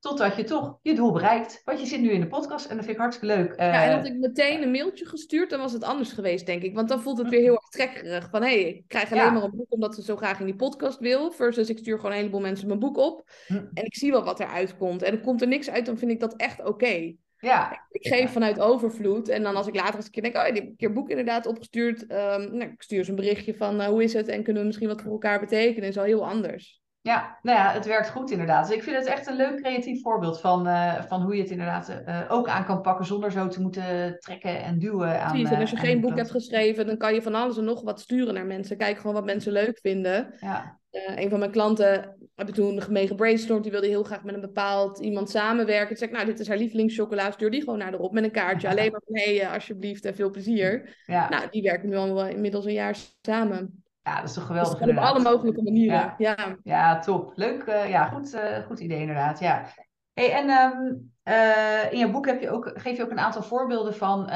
Totdat 0.00 0.36
je 0.36 0.44
toch 0.44 0.78
je 0.82 0.94
doel 0.94 1.12
bereikt. 1.12 1.62
Want 1.64 1.80
je 1.80 1.86
zit 1.86 2.00
nu 2.00 2.10
in 2.10 2.20
de 2.20 2.26
podcast 2.26 2.66
en 2.66 2.76
dat 2.76 2.84
vind 2.84 2.96
ik 2.96 3.02
hartstikke 3.02 3.36
leuk. 3.36 3.54
Ja, 3.56 3.84
en 3.84 3.96
had 3.96 4.06
ik 4.06 4.16
meteen 4.16 4.62
een 4.62 4.70
mailtje 4.70 5.06
gestuurd, 5.06 5.50
dan 5.50 5.60
was 5.60 5.72
het 5.72 5.84
anders 5.84 6.12
geweest, 6.12 6.46
denk 6.46 6.62
ik. 6.62 6.74
Want 6.74 6.88
dan 6.88 7.00
voelt 7.00 7.18
het 7.18 7.28
weer 7.28 7.40
heel 7.40 7.54
erg 7.54 7.68
trekkerig. 7.68 8.28
Van 8.30 8.42
hé, 8.42 8.48
hey, 8.48 8.68
ik 8.68 8.84
krijg 8.88 9.12
alleen 9.12 9.32
maar 9.32 9.42
een 9.42 9.56
boek 9.56 9.72
omdat 9.72 9.94
ze 9.94 10.02
zo 10.02 10.16
graag 10.16 10.40
in 10.40 10.46
die 10.46 10.56
podcast 10.56 10.98
wil. 10.98 11.30
Versus 11.30 11.68
ik 11.68 11.78
stuur 11.78 11.96
gewoon 11.96 12.10
een 12.10 12.16
heleboel 12.16 12.40
mensen 12.40 12.66
mijn 12.66 12.78
boek 12.78 12.96
op. 12.96 13.30
Hm. 13.46 13.54
En 13.54 13.84
ik 13.84 13.96
zie 13.96 14.10
wel 14.10 14.24
wat 14.24 14.40
eruit 14.40 14.76
komt. 14.76 15.02
En 15.02 15.12
er 15.12 15.20
komt 15.20 15.42
er 15.42 15.48
niks 15.48 15.70
uit, 15.70 15.86
dan 15.86 15.98
vind 15.98 16.10
ik 16.10 16.20
dat 16.20 16.36
echt 16.36 16.64
oké. 16.64 17.14
Ja. 17.40 17.86
Ik 17.90 18.06
geef 18.06 18.30
vanuit 18.32 18.60
overvloed. 18.60 19.28
En 19.28 19.42
dan 19.42 19.56
als 19.56 19.66
ik 19.66 19.74
later 19.74 19.94
eens 19.94 20.04
een 20.04 20.10
keer 20.10 20.22
denk, 20.22 20.36
oh, 20.36 20.46
ik 20.46 20.54
heb 20.54 20.64
een 20.64 20.76
keer 20.76 20.92
boek 20.92 21.08
inderdaad 21.08 21.46
opgestuurd. 21.46 22.02
Um, 22.02 22.08
nou, 22.56 22.70
ik 22.70 22.82
stuur 22.82 23.04
ze 23.04 23.10
een 23.10 23.16
berichtje 23.16 23.54
van, 23.54 23.80
uh, 23.80 23.86
hoe 23.86 24.02
is 24.02 24.12
het? 24.12 24.28
En 24.28 24.42
kunnen 24.42 24.62
we 24.62 24.66
misschien 24.66 24.88
wat 24.88 25.02
voor 25.02 25.12
elkaar 25.12 25.40
betekenen? 25.40 25.88
Is 25.88 25.98
al 25.98 26.04
heel 26.04 26.26
anders. 26.26 26.79
Ja, 27.02 27.38
nou 27.42 27.58
ja, 27.58 27.72
het 27.72 27.86
werkt 27.86 28.10
goed 28.10 28.30
inderdaad. 28.30 28.66
Dus 28.66 28.76
ik 28.76 28.82
vind 28.82 28.96
het 28.96 29.06
echt 29.06 29.26
een 29.26 29.36
leuk 29.36 29.56
creatief 29.62 30.02
voorbeeld 30.02 30.40
van, 30.40 30.66
uh, 30.66 31.02
van 31.02 31.22
hoe 31.22 31.34
je 31.34 31.42
het 31.42 31.50
inderdaad 31.50 32.02
uh, 32.08 32.20
ook 32.28 32.48
aan 32.48 32.64
kan 32.64 32.80
pakken 32.80 33.06
zonder 33.06 33.32
zo 33.32 33.48
te 33.48 33.60
moeten 33.60 34.16
trekken 34.18 34.62
en 34.62 34.78
duwen. 34.78 35.20
Aan, 35.20 35.30
Precies, 35.30 35.50
en 35.50 35.60
als 35.60 35.70
je 35.70 35.76
geen 35.76 36.00
boek 36.00 36.16
hebt 36.16 36.30
geschreven, 36.30 36.86
dan 36.86 36.96
kan 36.96 37.14
je 37.14 37.22
van 37.22 37.34
alles 37.34 37.58
en 37.58 37.64
nog 37.64 37.82
wat 37.82 38.00
sturen 38.00 38.34
naar 38.34 38.46
mensen. 38.46 38.76
Kijk 38.76 38.96
gewoon 38.96 39.14
wat 39.14 39.24
mensen 39.24 39.52
leuk 39.52 39.78
vinden. 39.82 40.34
Ja. 40.40 40.78
Uh, 40.92 41.16
een 41.16 41.30
van 41.30 41.38
mijn 41.38 41.50
klanten 41.50 42.16
hebben 42.34 42.54
toen 42.54 42.82
mee 42.88 43.06
gebrainstormd. 43.06 43.62
Die 43.62 43.72
wilde 43.72 43.86
heel 43.86 44.02
graag 44.02 44.24
met 44.24 44.34
een 44.34 44.40
bepaald 44.40 44.98
iemand 44.98 45.30
samenwerken. 45.30 45.88
Toen 45.88 45.96
zei 45.96 46.10
ik, 46.10 46.16
nou, 46.16 46.28
dit 46.28 46.40
is 46.40 46.48
haar 46.48 46.56
lievelingschocola. 46.56 47.30
Stuur 47.30 47.50
die 47.50 47.60
gewoon 47.60 47.78
naar 47.78 47.94
erop 47.94 48.12
met 48.12 48.24
een 48.24 48.30
kaartje. 48.30 48.68
Alleen 48.68 48.90
maar 48.92 49.02
van, 49.06 49.16
hé, 49.16 49.36
hey, 49.36 49.48
alsjeblieft 49.48 50.04
en 50.04 50.14
veel 50.14 50.30
plezier. 50.30 50.96
Ja. 51.06 51.28
Nou, 51.28 51.50
die 51.50 51.62
werken 51.62 51.88
nu 51.88 51.96
al 51.96 52.26
inmiddels 52.26 52.64
een 52.64 52.72
jaar 52.72 52.96
samen. 53.22 53.82
Ja, 54.10 54.16
dat 54.16 54.28
is 54.28 54.34
toch 54.34 54.46
geweldig. 54.46 54.78
Dus 54.78 54.90
op 54.90 54.96
alle 54.96 55.22
mogelijke 55.22 55.62
manieren. 55.62 56.14
Ja, 56.18 56.56
ja. 56.62 56.98
top. 56.98 57.32
Leuk. 57.34 57.64
Uh, 57.66 57.88
ja, 57.88 58.06
goed, 58.06 58.34
uh, 58.34 58.58
goed 58.66 58.80
idee 58.80 59.00
inderdaad. 59.00 59.38
Ja. 59.38 59.66
Hey, 60.12 60.32
en 60.32 60.50
um, 60.50 61.12
uh, 61.24 61.92
in 61.92 61.98
je 61.98 62.10
boek 62.10 62.26
heb 62.26 62.40
je 62.40 62.50
ook, 62.50 62.72
geef 62.74 62.96
je 62.96 63.02
ook 63.02 63.10
een 63.10 63.18
aantal 63.18 63.42
voorbeelden 63.42 63.94
van 63.94 64.30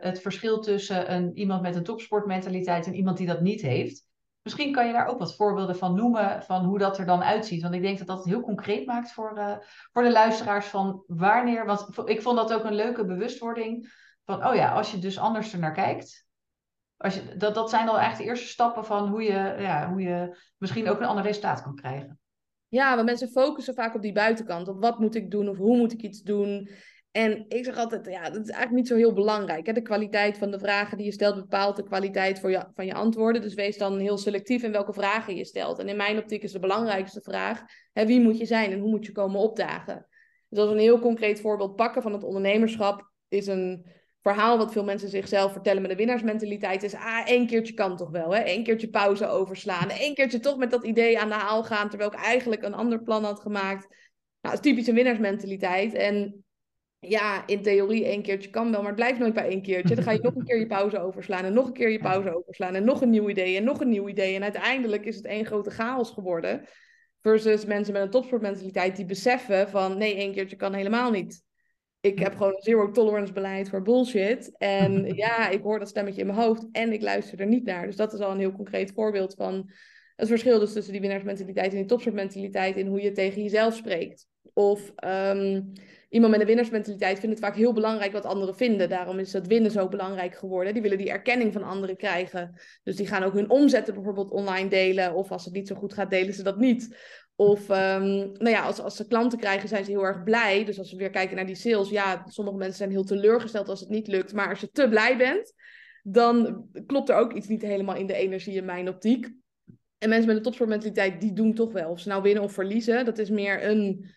het 0.00 0.20
verschil 0.20 0.60
tussen 0.60 1.12
een, 1.12 1.36
iemand 1.36 1.62
met 1.62 1.76
een 1.76 1.82
topsportmentaliteit 1.82 2.86
en 2.86 2.94
iemand 2.94 3.16
die 3.16 3.26
dat 3.26 3.40
niet 3.40 3.60
heeft. 3.60 4.06
Misschien 4.42 4.72
kan 4.72 4.86
je 4.86 4.92
daar 4.92 5.06
ook 5.06 5.18
wat 5.18 5.36
voorbeelden 5.36 5.76
van 5.76 5.94
noemen, 5.94 6.42
van 6.42 6.64
hoe 6.64 6.78
dat 6.78 6.98
er 6.98 7.06
dan 7.06 7.22
uitziet. 7.22 7.62
Want 7.62 7.74
ik 7.74 7.82
denk 7.82 7.98
dat 7.98 8.06
dat 8.06 8.18
het 8.18 8.26
heel 8.26 8.40
concreet 8.40 8.86
maakt 8.86 9.12
voor, 9.12 9.60
voor 9.92 10.02
de 10.02 10.12
luisteraars 10.12 10.66
van 10.66 11.04
wanneer. 11.06 11.66
Want 11.66 11.88
ik 12.04 12.22
vond 12.22 12.36
dat 12.36 12.52
ook 12.52 12.64
een 12.64 12.74
leuke 12.74 13.04
bewustwording 13.04 13.92
van, 14.24 14.46
oh 14.46 14.54
ja, 14.54 14.72
als 14.72 14.90
je 14.90 14.98
dus 14.98 15.18
anders 15.18 15.52
er 15.52 15.58
naar 15.58 15.72
kijkt, 15.72 16.27
als 16.98 17.14
je, 17.14 17.36
dat, 17.36 17.54
dat 17.54 17.70
zijn 17.70 17.88
al 17.88 18.00
echt 18.00 18.18
de 18.18 18.24
eerste 18.24 18.46
stappen 18.46 18.84
van 18.84 19.08
hoe 19.08 19.22
je, 19.22 19.56
ja, 19.58 19.90
hoe 19.90 20.00
je 20.00 20.36
misschien 20.56 20.88
ook 20.88 21.00
een 21.00 21.06
ander 21.06 21.24
resultaat 21.24 21.62
kan 21.62 21.74
krijgen. 21.74 22.18
Ja, 22.68 22.94
want 22.94 23.06
mensen 23.06 23.28
focussen 23.28 23.74
vaak 23.74 23.94
op 23.94 24.02
die 24.02 24.12
buitenkant. 24.12 24.68
Op 24.68 24.80
wat 24.80 24.98
moet 24.98 25.14
ik 25.14 25.30
doen 25.30 25.48
of 25.48 25.56
hoe 25.56 25.76
moet 25.76 25.92
ik 25.92 26.02
iets 26.02 26.22
doen. 26.22 26.70
En 27.10 27.44
ik 27.48 27.64
zeg 27.64 27.76
altijd, 27.76 28.06
ja, 28.06 28.22
dat 28.22 28.42
is 28.42 28.50
eigenlijk 28.50 28.70
niet 28.70 28.88
zo 28.88 28.96
heel 28.96 29.12
belangrijk. 29.12 29.66
Hè? 29.66 29.72
De 29.72 29.82
kwaliteit 29.82 30.38
van 30.38 30.50
de 30.50 30.58
vragen 30.58 30.96
die 30.96 31.06
je 31.06 31.12
stelt 31.12 31.34
bepaalt 31.34 31.76
de 31.76 31.82
kwaliteit 31.82 32.40
voor 32.40 32.50
je, 32.50 32.64
van 32.74 32.86
je 32.86 32.94
antwoorden. 32.94 33.42
Dus 33.42 33.54
wees 33.54 33.78
dan 33.78 33.98
heel 33.98 34.18
selectief 34.18 34.62
in 34.62 34.72
welke 34.72 34.92
vragen 34.92 35.36
je 35.36 35.44
stelt. 35.44 35.78
En 35.78 35.88
in 35.88 35.96
mijn 35.96 36.18
optiek 36.18 36.42
is 36.42 36.52
de 36.52 36.58
belangrijkste 36.58 37.20
vraag, 37.20 37.62
hè, 37.92 38.06
wie 38.06 38.20
moet 38.20 38.38
je 38.38 38.46
zijn 38.46 38.72
en 38.72 38.78
hoe 38.78 38.90
moet 38.90 39.06
je 39.06 39.12
komen 39.12 39.40
opdagen? 39.40 40.06
Dus 40.48 40.58
als 40.58 40.70
een 40.70 40.78
heel 40.78 40.98
concreet 40.98 41.40
voorbeeld 41.40 41.76
pakken 41.76 42.02
van 42.02 42.12
het 42.12 42.24
ondernemerschap, 42.24 43.10
is 43.28 43.46
een 43.46 43.86
verhaal 44.28 44.58
wat 44.58 44.72
veel 44.72 44.84
mensen 44.84 45.08
zichzelf 45.08 45.52
vertellen 45.52 45.82
met 45.82 45.90
de 45.90 45.96
winnaarsmentaliteit 45.96 46.82
is, 46.82 46.94
ah, 46.94 47.20
één 47.24 47.46
keertje 47.46 47.74
kan 47.74 47.96
toch 47.96 48.10
wel, 48.10 48.34
hè? 48.34 48.46
Eén 48.46 48.64
keertje 48.64 48.88
pauze 48.88 49.26
overslaan, 49.26 49.90
één 49.90 50.14
keertje 50.14 50.40
toch 50.40 50.56
met 50.56 50.70
dat 50.70 50.84
idee 50.84 51.18
aan 51.18 51.28
de 51.28 51.34
haal 51.34 51.64
gaan, 51.64 51.88
terwijl 51.88 52.12
ik 52.12 52.18
eigenlijk 52.18 52.62
een 52.62 52.74
ander 52.74 53.02
plan 53.02 53.24
had 53.24 53.40
gemaakt. 53.40 53.86
Nou, 53.88 53.96
dat 54.40 54.52
is 54.52 54.60
typisch 54.60 54.86
een 54.86 54.94
winnaarsmentaliteit. 54.94 55.94
En 55.94 56.44
ja, 56.98 57.46
in 57.46 57.62
theorie 57.62 58.04
één 58.04 58.22
keertje 58.22 58.50
kan 58.50 58.70
wel, 58.70 58.80
maar 58.80 58.92
het 58.92 59.00
blijft 59.00 59.18
nooit 59.18 59.34
bij 59.34 59.48
één 59.48 59.62
keertje. 59.62 59.94
Dan 59.94 60.04
ga 60.04 60.10
je 60.10 60.20
nog 60.22 60.34
een 60.34 60.44
keer 60.44 60.58
je 60.58 60.66
pauze 60.66 61.00
overslaan 61.00 61.44
en 61.44 61.52
nog 61.52 61.66
een 61.66 61.72
keer 61.72 61.90
je 61.90 61.98
pauze 61.98 62.36
overslaan 62.36 62.74
en 62.74 62.84
nog 62.84 63.00
een 63.00 63.10
nieuw 63.10 63.28
idee 63.28 63.56
en 63.56 63.64
nog 63.64 63.80
een 63.80 63.88
nieuw 63.88 64.08
idee. 64.08 64.34
En 64.34 64.42
uiteindelijk 64.42 65.04
is 65.04 65.16
het 65.16 65.24
één 65.24 65.46
grote 65.46 65.70
chaos 65.70 66.10
geworden. 66.10 66.64
Versus 67.20 67.64
mensen 67.64 67.92
met 67.92 68.02
een 68.02 68.10
topsportmentaliteit 68.10 68.96
die 68.96 69.04
beseffen 69.04 69.68
van 69.68 69.98
nee, 69.98 70.14
één 70.14 70.32
keertje 70.32 70.56
kan 70.56 70.74
helemaal 70.74 71.10
niet 71.10 71.46
ik 72.00 72.18
heb 72.18 72.32
gewoon 72.32 72.54
een 72.54 72.62
zero 72.62 72.90
tolerance 72.90 73.32
beleid 73.32 73.68
voor 73.68 73.82
bullshit. 73.82 74.56
En 74.56 75.04
ja, 75.14 75.48
ik 75.48 75.62
hoor 75.62 75.78
dat 75.78 75.88
stemmetje 75.88 76.20
in 76.20 76.26
mijn 76.26 76.38
hoofd 76.38 76.66
en 76.72 76.92
ik 76.92 77.02
luister 77.02 77.40
er 77.40 77.46
niet 77.46 77.64
naar. 77.64 77.86
Dus 77.86 77.96
dat 77.96 78.12
is 78.12 78.20
al 78.20 78.30
een 78.30 78.38
heel 78.38 78.52
concreet 78.52 78.92
voorbeeld 78.92 79.34
van 79.34 79.70
het 80.16 80.28
verschil 80.28 80.58
dus 80.58 80.72
tussen 80.72 80.92
die 80.92 81.00
winnaarsmentaliteit 81.00 81.70
en 81.70 81.76
die 81.76 81.86
topsportmentaliteit 81.86 82.76
in 82.76 82.86
hoe 82.86 83.02
je 83.02 83.12
tegen 83.12 83.42
jezelf 83.42 83.74
spreekt. 83.74 84.26
Of 84.52 84.92
ehm, 84.96 85.62
iemand 86.08 86.32
met 86.32 86.40
een 86.40 86.46
winnaarsmentaliteit 86.46 87.18
vindt 87.18 87.36
het 87.36 87.44
vaak 87.44 87.56
heel 87.56 87.72
belangrijk 87.72 88.12
wat 88.12 88.24
anderen 88.24 88.56
vinden. 88.56 88.88
Daarom 88.88 89.18
is 89.18 89.30
dat 89.30 89.46
winnen 89.46 89.70
zo 89.70 89.88
belangrijk 89.88 90.34
geworden. 90.34 90.72
Die 90.72 90.82
willen 90.82 90.98
die 90.98 91.10
erkenning 91.10 91.52
van 91.52 91.62
anderen 91.62 91.96
krijgen. 91.96 92.60
Dus 92.82 92.96
die 92.96 93.06
gaan 93.06 93.22
ook 93.22 93.32
hun 93.32 93.50
omzetten 93.50 93.94
bijvoorbeeld 93.94 94.30
online 94.30 94.68
delen. 94.68 95.14
Of 95.14 95.30
als 95.30 95.44
het 95.44 95.54
niet 95.54 95.68
zo 95.68 95.74
goed 95.74 95.94
gaat, 95.94 96.10
delen 96.10 96.34
ze 96.34 96.42
dat 96.42 96.58
niet. 96.58 96.96
Of 97.40 97.68
um, 97.68 98.32
nou 98.32 98.48
ja, 98.48 98.62
als, 98.62 98.80
als 98.80 98.96
ze 98.96 99.06
klanten 99.06 99.38
krijgen, 99.38 99.68
zijn 99.68 99.84
ze 99.84 99.90
heel 99.90 100.04
erg 100.04 100.22
blij. 100.22 100.64
Dus 100.64 100.78
als 100.78 100.90
we 100.90 100.96
weer 100.96 101.10
kijken 101.10 101.36
naar 101.36 101.46
die 101.46 101.54
sales, 101.54 101.88
ja, 101.88 102.24
sommige 102.28 102.56
mensen 102.56 102.76
zijn 102.76 102.90
heel 102.90 103.04
teleurgesteld 103.04 103.68
als 103.68 103.80
het 103.80 103.88
niet 103.88 104.06
lukt. 104.06 104.32
Maar 104.32 104.48
als 104.48 104.60
je 104.60 104.70
te 104.70 104.88
blij 104.88 105.16
bent, 105.16 105.52
dan 106.02 106.64
klopt 106.86 107.08
er 107.08 107.16
ook 107.16 107.32
iets 107.32 107.48
niet 107.48 107.62
helemaal 107.62 107.94
in 107.94 108.06
de 108.06 108.14
energie 108.14 108.54
in 108.54 108.64
mijn 108.64 108.88
optiek. 108.88 109.30
En 109.98 110.08
mensen 110.08 110.26
met 110.26 110.36
een 110.36 110.42
topsportmentaliteit, 110.42 111.20
die 111.20 111.32
doen 111.32 111.54
toch 111.54 111.72
wel. 111.72 111.90
Of 111.90 112.00
ze 112.00 112.08
nou 112.08 112.22
winnen 112.22 112.42
of 112.42 112.52
verliezen, 112.52 113.04
dat 113.04 113.18
is 113.18 113.30
meer 113.30 113.64
een, 113.64 114.10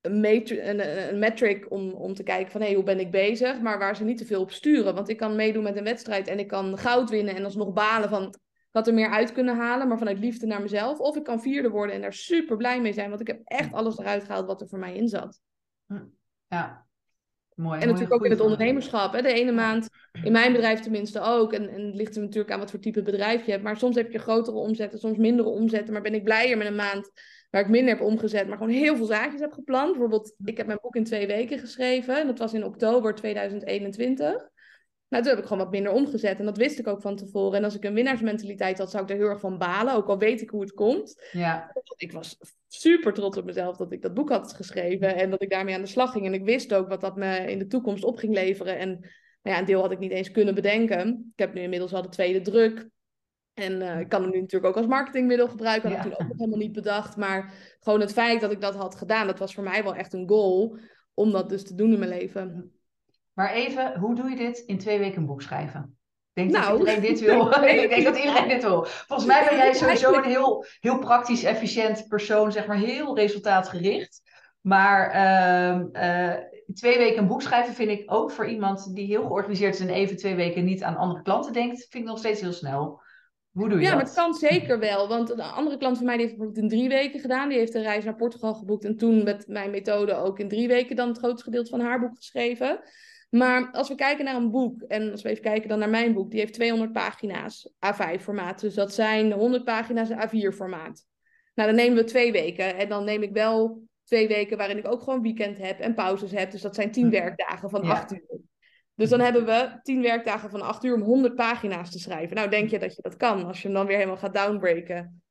een, 0.00 1.08
een, 1.08 1.18
metric 1.18 1.70
om, 1.70 1.92
om 1.92 2.14
te 2.14 2.22
kijken 2.22 2.52
van 2.52 2.60
hé, 2.60 2.66
hey, 2.66 2.76
hoe 2.76 2.84
ben 2.84 3.00
ik 3.00 3.10
bezig? 3.10 3.60
Maar 3.60 3.78
waar 3.78 3.96
ze 3.96 4.04
niet 4.04 4.18
te 4.18 4.26
veel 4.26 4.40
op 4.40 4.52
sturen. 4.52 4.94
Want 4.94 5.08
ik 5.08 5.16
kan 5.16 5.36
meedoen 5.36 5.62
met 5.62 5.76
een 5.76 5.84
wedstrijd 5.84 6.28
en 6.28 6.38
ik 6.38 6.48
kan 6.48 6.78
goud 6.78 7.10
winnen 7.10 7.34
en 7.34 7.44
alsnog 7.44 7.72
balen 7.72 8.08
van 8.08 8.34
had 8.70 8.86
er 8.86 8.94
meer 8.94 9.10
uit 9.10 9.32
kunnen 9.32 9.56
halen, 9.56 9.88
maar 9.88 9.98
vanuit 9.98 10.18
liefde 10.18 10.46
naar 10.46 10.62
mezelf. 10.62 10.98
Of 10.98 11.16
ik 11.16 11.24
kan 11.24 11.42
vierde 11.42 11.70
worden 11.70 11.94
en 11.94 12.00
daar 12.00 12.12
super 12.12 12.56
blij 12.56 12.80
mee 12.80 12.92
zijn, 12.92 13.08
want 13.08 13.20
ik 13.20 13.26
heb 13.26 13.40
echt 13.44 13.72
alles 13.72 13.98
eruit 13.98 14.24
gehaald 14.24 14.46
wat 14.46 14.60
er 14.60 14.68
voor 14.68 14.78
mij 14.78 14.94
in 14.94 15.08
zat. 15.08 15.40
Ja, 16.46 16.86
Mooi, 17.60 17.80
en 17.80 17.86
natuurlijk 17.86 18.14
ook 18.14 18.24
in 18.24 18.30
het 18.30 18.40
ondernemerschap. 18.40 19.12
Hè? 19.12 19.22
De 19.22 19.32
ene 19.32 19.52
maand, 19.52 19.88
in 20.22 20.32
mijn 20.32 20.52
bedrijf 20.52 20.80
tenminste 20.80 21.20
ook. 21.20 21.52
En, 21.52 21.68
en 21.68 21.86
het 21.86 21.94
ligt 21.94 22.16
er 22.16 22.22
natuurlijk 22.22 22.52
aan 22.52 22.58
wat 22.58 22.70
voor 22.70 22.80
type 22.80 23.02
bedrijf 23.02 23.44
je 23.44 23.50
hebt. 23.50 23.62
Maar 23.62 23.76
soms 23.76 23.96
heb 23.96 24.12
je 24.12 24.18
grotere 24.18 24.56
omzetten, 24.56 24.98
soms 24.98 25.18
mindere 25.18 25.48
omzetten. 25.48 25.92
Maar 25.92 26.02
ben 26.02 26.14
ik 26.14 26.24
blijer 26.24 26.56
met 26.56 26.66
een 26.66 26.74
maand 26.74 27.10
waar 27.50 27.60
ik 27.60 27.68
minder 27.68 27.94
heb 27.94 28.06
omgezet, 28.06 28.48
maar 28.48 28.58
gewoon 28.58 28.72
heel 28.72 28.96
veel 28.96 29.06
zaakjes 29.06 29.40
heb 29.40 29.52
gepland. 29.52 29.90
Bijvoorbeeld, 29.90 30.34
ik 30.44 30.56
heb 30.56 30.66
mijn 30.66 30.78
boek 30.82 30.96
in 30.96 31.04
twee 31.04 31.26
weken 31.26 31.58
geschreven. 31.58 32.20
En 32.20 32.26
dat 32.26 32.38
was 32.38 32.54
in 32.54 32.64
oktober 32.64 33.14
2021. 33.14 34.49
Nou, 35.10 35.22
toen 35.22 35.32
heb 35.32 35.40
ik 35.40 35.48
gewoon 35.48 35.62
wat 35.62 35.72
minder 35.72 35.92
omgezet. 35.92 36.38
En 36.38 36.44
dat 36.44 36.56
wist 36.56 36.78
ik 36.78 36.86
ook 36.86 37.00
van 37.00 37.16
tevoren. 37.16 37.58
En 37.58 37.64
als 37.64 37.74
ik 37.74 37.84
een 37.84 37.94
winnaarsmentaliteit 37.94 38.78
had, 38.78 38.90
zou 38.90 39.02
ik 39.02 39.10
er 39.10 39.16
heel 39.16 39.28
erg 39.28 39.40
van 39.40 39.58
balen. 39.58 39.94
Ook 39.94 40.08
al 40.08 40.18
weet 40.18 40.40
ik 40.40 40.50
hoe 40.50 40.60
het 40.60 40.72
komt. 40.72 41.30
Ja. 41.32 41.72
Ik 41.96 42.12
was 42.12 42.38
super 42.68 43.12
trots 43.12 43.36
op 43.36 43.44
mezelf 43.44 43.76
dat 43.76 43.92
ik 43.92 44.02
dat 44.02 44.14
boek 44.14 44.28
had 44.28 44.52
geschreven. 44.52 45.16
En 45.16 45.30
dat 45.30 45.42
ik 45.42 45.50
daarmee 45.50 45.74
aan 45.74 45.80
de 45.80 45.86
slag 45.86 46.12
ging. 46.12 46.26
En 46.26 46.34
ik 46.34 46.44
wist 46.44 46.74
ook 46.74 46.88
wat 46.88 47.00
dat 47.00 47.16
me 47.16 47.50
in 47.50 47.58
de 47.58 47.66
toekomst 47.66 48.04
op 48.04 48.16
ging 48.16 48.34
leveren. 48.34 48.78
En 48.78 48.88
nou 49.42 49.56
ja, 49.56 49.58
een 49.58 49.64
deel 49.64 49.80
had 49.80 49.92
ik 49.92 49.98
niet 49.98 50.10
eens 50.10 50.30
kunnen 50.30 50.54
bedenken. 50.54 51.30
Ik 51.32 51.38
heb 51.38 51.54
nu 51.54 51.60
inmiddels 51.60 51.92
al 51.92 52.02
de 52.02 52.08
tweede 52.08 52.40
druk. 52.40 52.88
En 53.54 53.72
uh, 53.72 54.00
ik 54.00 54.08
kan 54.08 54.22
hem 54.22 54.30
nu 54.30 54.40
natuurlijk 54.40 54.70
ook 54.70 54.82
als 54.82 54.90
marketingmiddel 54.90 55.48
gebruiken. 55.48 55.90
Dat 55.90 55.98
had 55.98 56.06
ik 56.06 56.12
toen 56.12 56.22
ook 56.22 56.28
nog 56.28 56.38
helemaal 56.38 56.58
niet 56.58 56.72
bedacht. 56.72 57.16
Maar 57.16 57.54
gewoon 57.80 58.00
het 58.00 58.12
feit 58.12 58.40
dat 58.40 58.52
ik 58.52 58.60
dat 58.60 58.74
had 58.74 58.94
gedaan, 58.94 59.26
dat 59.26 59.38
was 59.38 59.54
voor 59.54 59.64
mij 59.64 59.82
wel 59.82 59.94
echt 59.94 60.12
een 60.12 60.28
goal. 60.28 60.78
Om 61.14 61.30
dat 61.30 61.48
dus 61.48 61.64
te 61.64 61.74
doen 61.74 61.92
in 61.92 61.98
mijn 61.98 62.10
leven. 62.10 62.79
Maar 63.40 63.52
even, 63.52 63.98
hoe 63.98 64.14
doe 64.14 64.30
je 64.30 64.36
dit 64.36 64.58
in 64.58 64.78
twee 64.78 64.98
weken 64.98 65.18
een 65.18 65.26
boek 65.26 65.42
schrijven? 65.42 65.98
Ik 66.32 66.42
denk 66.42 66.50
nou, 66.50 66.70
dat 66.70 66.78
iedereen 66.78 67.00
dit 67.00 67.20
wil. 67.20 67.52
ik 67.82 67.88
denk 67.88 68.04
dat 68.04 68.16
iedereen 68.16 68.48
dit 68.48 68.62
wil. 68.62 68.84
Volgens 68.84 69.28
mij 69.28 69.44
ben 69.48 69.56
jij 69.56 69.72
sowieso 69.82 70.12
een 70.12 70.24
heel, 70.24 70.64
heel 70.80 70.98
praktisch, 70.98 71.42
efficiënt 71.42 72.08
persoon, 72.08 72.52
zeg 72.52 72.66
maar 72.66 72.76
heel 72.76 73.16
resultaatgericht. 73.16 74.22
Maar 74.60 75.14
uh, 75.14 76.34
twee 76.74 76.98
weken 76.98 77.18
een 77.18 77.28
boek 77.28 77.42
schrijven 77.42 77.74
vind 77.74 77.90
ik 77.90 78.12
ook 78.12 78.30
voor 78.30 78.46
iemand 78.46 78.94
die 78.94 79.06
heel 79.06 79.26
georganiseerd 79.26 79.74
is 79.74 79.80
en 79.80 79.88
even 79.88 80.16
twee 80.16 80.34
weken 80.34 80.64
niet 80.64 80.82
aan 80.82 80.96
andere 80.96 81.22
klanten 81.22 81.52
denkt, 81.52 81.86
vind 81.90 82.04
ik 82.04 82.10
nog 82.10 82.18
steeds 82.18 82.40
heel 82.40 82.52
snel. 82.52 83.02
Hoe 83.50 83.68
doe 83.68 83.78
je 83.78 83.84
ja, 83.84 83.90
dat? 83.90 83.98
maar 83.98 84.06
het 84.06 84.14
kan 84.14 84.34
zeker 84.34 84.78
wel. 84.78 85.08
Want 85.08 85.30
een 85.30 85.40
andere 85.40 85.76
klant 85.76 85.96
van 85.96 86.06
mij 86.06 86.16
die 86.16 86.24
heeft 86.24 86.36
bijvoorbeeld 86.36 86.64
in 86.64 86.78
drie 86.78 86.88
weken 86.88 87.20
gedaan. 87.20 87.48
Die 87.48 87.58
heeft 87.58 87.74
een 87.74 87.82
reis 87.82 88.04
naar 88.04 88.16
Portugal 88.16 88.54
geboekt 88.54 88.84
en 88.84 88.96
toen 88.96 89.22
met 89.22 89.46
mijn 89.46 89.70
methode 89.70 90.14
ook 90.14 90.38
in 90.38 90.48
drie 90.48 90.68
weken 90.68 90.96
dan 90.96 91.08
het 91.08 91.18
grootste 91.18 91.44
gedeelte 91.44 91.70
van 91.70 91.80
haar 91.80 92.00
boek 92.00 92.16
geschreven. 92.16 92.80
Maar 93.30 93.70
als 93.70 93.88
we 93.88 93.94
kijken 93.94 94.24
naar 94.24 94.34
een 94.34 94.50
boek, 94.50 94.82
en 94.82 95.10
als 95.10 95.22
we 95.22 95.28
even 95.28 95.42
kijken 95.42 95.68
dan 95.68 95.78
naar 95.78 95.88
mijn 95.88 96.12
boek, 96.12 96.30
die 96.30 96.40
heeft 96.40 96.52
200 96.52 96.92
pagina's 96.92 97.72
A5-formaat. 97.86 98.60
Dus 98.60 98.74
dat 98.74 98.94
zijn 98.94 99.32
100 99.32 99.64
pagina's 99.64 100.10
A4-formaat. 100.10 101.06
Nou, 101.54 101.68
dan 101.68 101.74
nemen 101.74 101.96
we 101.96 102.04
twee 102.04 102.32
weken. 102.32 102.76
En 102.76 102.88
dan 102.88 103.04
neem 103.04 103.22
ik 103.22 103.32
wel 103.32 103.82
twee 104.04 104.28
weken 104.28 104.56
waarin 104.56 104.78
ik 104.78 104.92
ook 104.92 105.02
gewoon 105.02 105.22
weekend 105.22 105.58
heb 105.58 105.80
en 105.80 105.94
pauzes 105.94 106.30
heb. 106.30 106.50
Dus 106.50 106.62
dat 106.62 106.74
zijn 106.74 106.90
10 106.90 107.04
hm. 107.04 107.10
werkdagen 107.10 107.70
van 107.70 107.82
8 107.82 108.12
uur. 108.12 108.40
Dus 108.94 109.08
dan 109.08 109.20
hebben 109.20 109.44
we 109.44 109.78
10 109.82 110.02
werkdagen 110.02 110.50
van 110.50 110.60
8 110.60 110.84
uur 110.84 110.94
om 110.94 111.02
100 111.02 111.34
pagina's 111.34 111.90
te 111.90 111.98
schrijven. 111.98 112.36
Nou, 112.36 112.50
denk 112.50 112.70
je 112.70 112.78
dat 112.78 112.96
je 112.96 113.02
dat 113.02 113.16
kan 113.16 113.44
als 113.44 113.62
je 113.62 113.66
hem 113.66 113.76
dan 113.76 113.86
weer 113.86 113.96
helemaal 113.96 114.16
gaat 114.16 114.34
downbreken? 114.34 115.22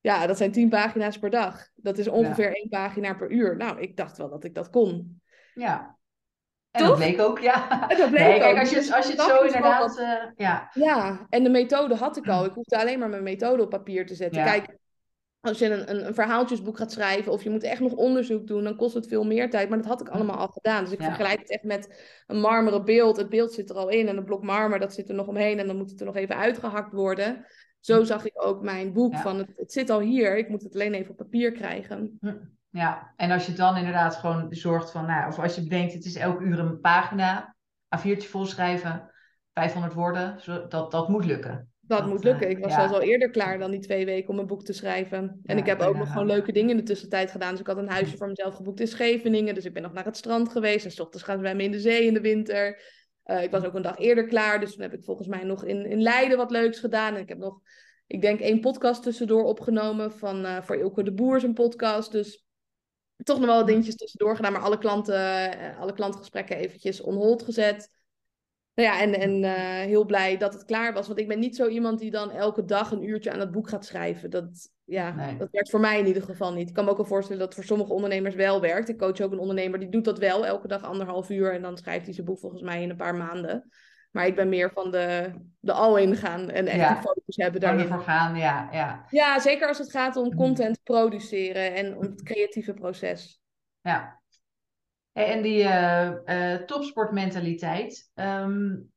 Ja, 0.00 0.26
dat 0.26 0.36
zijn 0.36 0.52
10 0.52 0.68
pagina's 0.68 1.18
per 1.18 1.30
dag. 1.30 1.68
Dat 1.74 1.98
is 1.98 2.08
ongeveer 2.08 2.54
één 2.54 2.68
pagina 2.68 3.14
per 3.14 3.30
uur. 3.30 3.56
Nou, 3.56 3.80
ik 3.80 3.96
dacht 3.96 4.16
wel 4.16 4.28
dat 4.28 4.44
ik 4.44 4.54
dat 4.54 4.70
kon. 4.70 5.20
Ja, 5.54 5.95
en 6.76 6.84
dat 6.84 6.96
bleek 6.96 7.20
ook, 7.20 7.38
ja. 7.38 7.88
En 7.88 7.98
dat 7.98 8.10
bleek 8.10 8.22
nee, 8.22 8.38
kijk, 8.38 8.58
als 8.58 8.70
je, 8.70 8.94
als 8.94 9.06
je 9.06 9.12
het 9.12 9.20
zo 9.20 9.42
inderdaad... 9.42 9.98
Uh, 9.98 10.12
ja. 10.36 10.70
ja, 10.72 11.26
en 11.28 11.42
de 11.42 11.50
methode 11.50 11.94
had 11.94 12.16
ik 12.16 12.28
al. 12.28 12.44
Ik 12.48 12.52
hoefde 12.52 12.78
alleen 12.78 12.98
maar 12.98 13.08
mijn 13.08 13.22
methode 13.22 13.62
op 13.62 13.70
papier 13.70 14.06
te 14.06 14.14
zetten. 14.14 14.44
Kijk, 14.44 14.76
als 15.40 15.58
je 15.58 15.70
een, 15.70 15.90
een, 15.90 16.06
een, 16.06 16.14
verhaaltjesboek 16.14 16.76
gaat 16.76 16.92
schrijven 16.92 17.32
of 17.32 17.42
je 17.42 17.50
moet 17.50 17.62
echt 17.62 17.80
nog 17.80 17.92
onderzoek 17.92 18.46
doen, 18.46 18.64
dan 18.64 18.76
kost 18.76 18.94
het 18.94 19.08
veel 19.08 19.24
meer 19.24 19.50
tijd. 19.50 19.68
Maar 19.68 19.78
dat 19.78 19.86
had 19.86 20.00
ik 20.00 20.08
allemaal 20.08 20.36
al 20.36 20.48
gedaan. 20.48 20.84
Dus 20.84 20.92
ik 20.92 21.02
vergelijk 21.02 21.38
het 21.38 21.50
echt 21.50 21.62
met 21.62 22.02
een 22.26 22.40
marmeren 22.40 22.84
beeld. 22.84 23.16
Het 23.16 23.28
beeld 23.28 23.52
zit 23.52 23.70
er 23.70 23.76
al 23.76 23.88
in 23.88 24.08
en 24.08 24.16
een 24.16 24.24
blok 24.24 24.42
marmer, 24.42 24.78
dat 24.78 24.94
zit 24.94 25.08
er 25.08 25.14
nog 25.14 25.26
omheen 25.26 25.58
en 25.58 25.66
dan 25.66 25.76
moet 25.76 25.90
het 25.90 26.00
er 26.00 26.06
nog 26.06 26.16
even 26.16 26.36
uitgehakt 26.36 26.92
worden. 26.92 27.46
Zo 27.80 28.04
zag 28.04 28.24
ik 28.24 28.46
ook 28.46 28.62
mijn 28.62 28.92
boek 28.92 29.16
van 29.16 29.38
het, 29.38 29.52
het 29.56 29.72
zit 29.72 29.90
al 29.90 30.00
hier, 30.00 30.36
ik 30.36 30.48
moet 30.48 30.62
het 30.62 30.74
alleen 30.74 30.94
even 30.94 31.10
op 31.10 31.16
papier 31.16 31.52
krijgen. 31.52 32.18
Ja, 32.76 33.12
en 33.16 33.30
als 33.30 33.46
je 33.46 33.52
dan 33.52 33.76
inderdaad 33.76 34.16
gewoon 34.16 34.46
zorgt 34.50 34.90
van, 34.90 35.06
nou, 35.06 35.28
of 35.28 35.38
als 35.38 35.54
je 35.54 35.62
bedenkt, 35.62 35.92
het 35.92 36.04
is 36.04 36.16
elke 36.16 36.44
uur 36.44 36.58
een 36.58 36.80
pagina, 36.80 37.56
A4'tje 37.98 38.28
volschrijven, 38.28 39.10
500 39.52 39.94
woorden, 39.94 40.38
dat, 40.68 40.90
dat 40.90 41.08
moet 41.08 41.24
lukken. 41.24 41.70
Dat, 41.80 42.06
moet 42.06 42.24
lukken. 42.24 42.50
Ik 42.50 42.58
was 42.58 42.74
zelfs 42.74 42.92
al 42.92 43.02
eerder 43.02 43.30
klaar 43.30 43.58
dan 43.58 43.70
die 43.70 43.80
twee 43.80 44.04
weken 44.04 44.28
om 44.28 44.38
een 44.38 44.46
boek 44.46 44.64
te 44.64 44.72
schrijven. 44.72 45.40
En 45.44 45.58
ik 45.58 45.66
heb 45.66 45.80
ook 45.80 45.96
nog 45.96 46.12
gewoon 46.12 46.26
leuke 46.26 46.52
dingen 46.52 46.70
in 46.70 46.76
de 46.76 46.82
tussentijd 46.82 47.30
gedaan. 47.30 47.50
Dus 47.50 47.60
ik 47.60 47.66
had 47.66 47.76
een 47.76 47.88
huisje 47.88 48.16
voor 48.16 48.28
mezelf 48.28 48.54
geboekt 48.54 48.80
in 48.80 48.86
Scheveningen. 48.88 49.54
Dus 49.54 49.64
ik 49.64 49.72
ben 49.72 49.82
nog 49.82 49.92
naar 49.92 50.04
het 50.04 50.16
strand 50.16 50.48
geweest. 50.48 50.84
En 50.84 50.90
s 50.90 51.00
ochtends 51.00 51.24
gaan 51.24 51.40
we 51.40 51.62
in 51.62 51.70
de 51.70 51.80
zee 51.80 52.06
in 52.06 52.14
de 52.14 52.20
winter. 52.20 52.80
Uh, 53.24 53.42
ik 53.42 53.50
was 53.50 53.64
ook 53.64 53.74
een 53.74 53.82
dag 53.82 53.98
eerder 53.98 54.26
klaar. 54.26 54.60
Dus 54.60 54.72
toen 54.72 54.82
heb 54.82 54.92
ik 54.92 55.04
volgens 55.04 55.28
mij 55.28 55.44
nog 55.44 55.64
in, 55.64 55.86
in 55.86 56.02
Leiden 56.02 56.36
wat 56.36 56.50
leuks 56.50 56.78
gedaan. 56.78 57.14
En 57.14 57.20
ik 57.20 57.28
heb 57.28 57.38
nog, 57.38 57.60
ik 58.06 58.20
denk, 58.20 58.40
één 58.40 58.60
podcast 58.60 59.02
tussendoor 59.02 59.44
opgenomen. 59.44 60.12
Van, 60.12 60.44
uh, 60.44 60.62
voor 60.62 60.76
Ilke 60.76 61.02
de 61.02 61.12
Boer 61.12 61.40
zijn 61.40 61.54
podcast. 61.54 62.12
Dus 62.12 62.45
toch 63.24 63.38
nog 63.38 63.46
wel 63.46 63.56
wat 63.56 63.66
dingetjes 63.66 63.96
tussendoor 63.96 64.36
gedaan. 64.36 64.52
Maar 64.52 64.62
alle 64.62 64.78
klanten, 64.78 65.14
uh, 65.60 65.80
alle 65.80 65.92
klantengesprekken 65.92 66.56
eventjes 66.56 67.00
on 67.00 67.14
hold 67.14 67.42
gezet. 67.42 67.90
Nou 68.74 68.88
ja, 68.88 69.00
en, 69.00 69.14
en 69.20 69.42
uh, 69.42 69.86
heel 69.88 70.04
blij 70.04 70.36
dat 70.36 70.52
het 70.52 70.64
klaar 70.64 70.92
was. 70.92 71.06
Want 71.06 71.18
ik 71.18 71.28
ben 71.28 71.38
niet 71.38 71.56
zo 71.56 71.68
iemand 71.68 71.98
die 71.98 72.10
dan 72.10 72.30
elke 72.30 72.64
dag 72.64 72.90
een 72.90 73.08
uurtje 73.08 73.32
aan 73.32 73.40
het 73.40 73.50
boek 73.50 73.68
gaat 73.68 73.84
schrijven. 73.84 74.30
Dat, 74.30 74.70
ja, 74.84 75.14
nee. 75.14 75.36
dat 75.36 75.48
werkt 75.50 75.70
voor 75.70 75.80
mij 75.80 75.98
in 75.98 76.06
ieder 76.06 76.22
geval 76.22 76.52
niet. 76.52 76.68
Ik 76.68 76.74
kan 76.74 76.84
me 76.84 76.90
ook 76.90 76.96
wel 76.96 77.06
voorstellen 77.06 77.38
dat 77.38 77.48
het 77.48 77.56
voor 77.56 77.76
sommige 77.76 77.92
ondernemers 77.92 78.34
wel 78.34 78.60
werkt. 78.60 78.88
Ik 78.88 78.98
coach 78.98 79.20
ook 79.20 79.32
een 79.32 79.38
ondernemer 79.38 79.78
die 79.78 79.88
doet 79.88 80.04
dat 80.04 80.18
wel 80.18 80.46
elke 80.46 80.68
dag 80.68 80.82
anderhalf 80.82 81.30
uur. 81.30 81.52
En 81.52 81.62
dan 81.62 81.76
schrijft 81.76 82.04
hij 82.04 82.14
zijn 82.14 82.26
boek 82.26 82.38
volgens 82.38 82.62
mij 82.62 82.82
in 82.82 82.90
een 82.90 82.96
paar 82.96 83.14
maanden. 83.14 83.68
Maar 84.16 84.26
ik 84.26 84.34
ben 84.34 84.48
meer 84.48 84.70
van 84.72 84.90
de, 84.90 85.32
de 85.60 85.72
all-in 85.72 86.16
gaan 86.16 86.50
en 86.50 86.66
echt 86.66 86.76
ja. 86.76 87.00
focus 87.00 87.36
hebben 87.36 87.60
daarin. 87.60 87.86
voor 87.86 88.00
gaan, 88.00 88.36
ja, 88.36 88.68
ja. 88.72 89.06
Ja, 89.10 89.40
zeker 89.40 89.68
als 89.68 89.78
het 89.78 89.90
gaat 89.90 90.16
om 90.16 90.34
content 90.34 90.82
produceren 90.82 91.74
en 91.74 91.96
om 91.96 92.02
het 92.02 92.22
creatieve 92.22 92.72
proces. 92.72 93.40
Ja, 93.80 94.20
en 95.12 95.42
die 95.42 95.62
uh, 95.62 96.12
uh, 96.26 96.54
topsportmentaliteit, 96.54 98.10
um, 98.14 98.92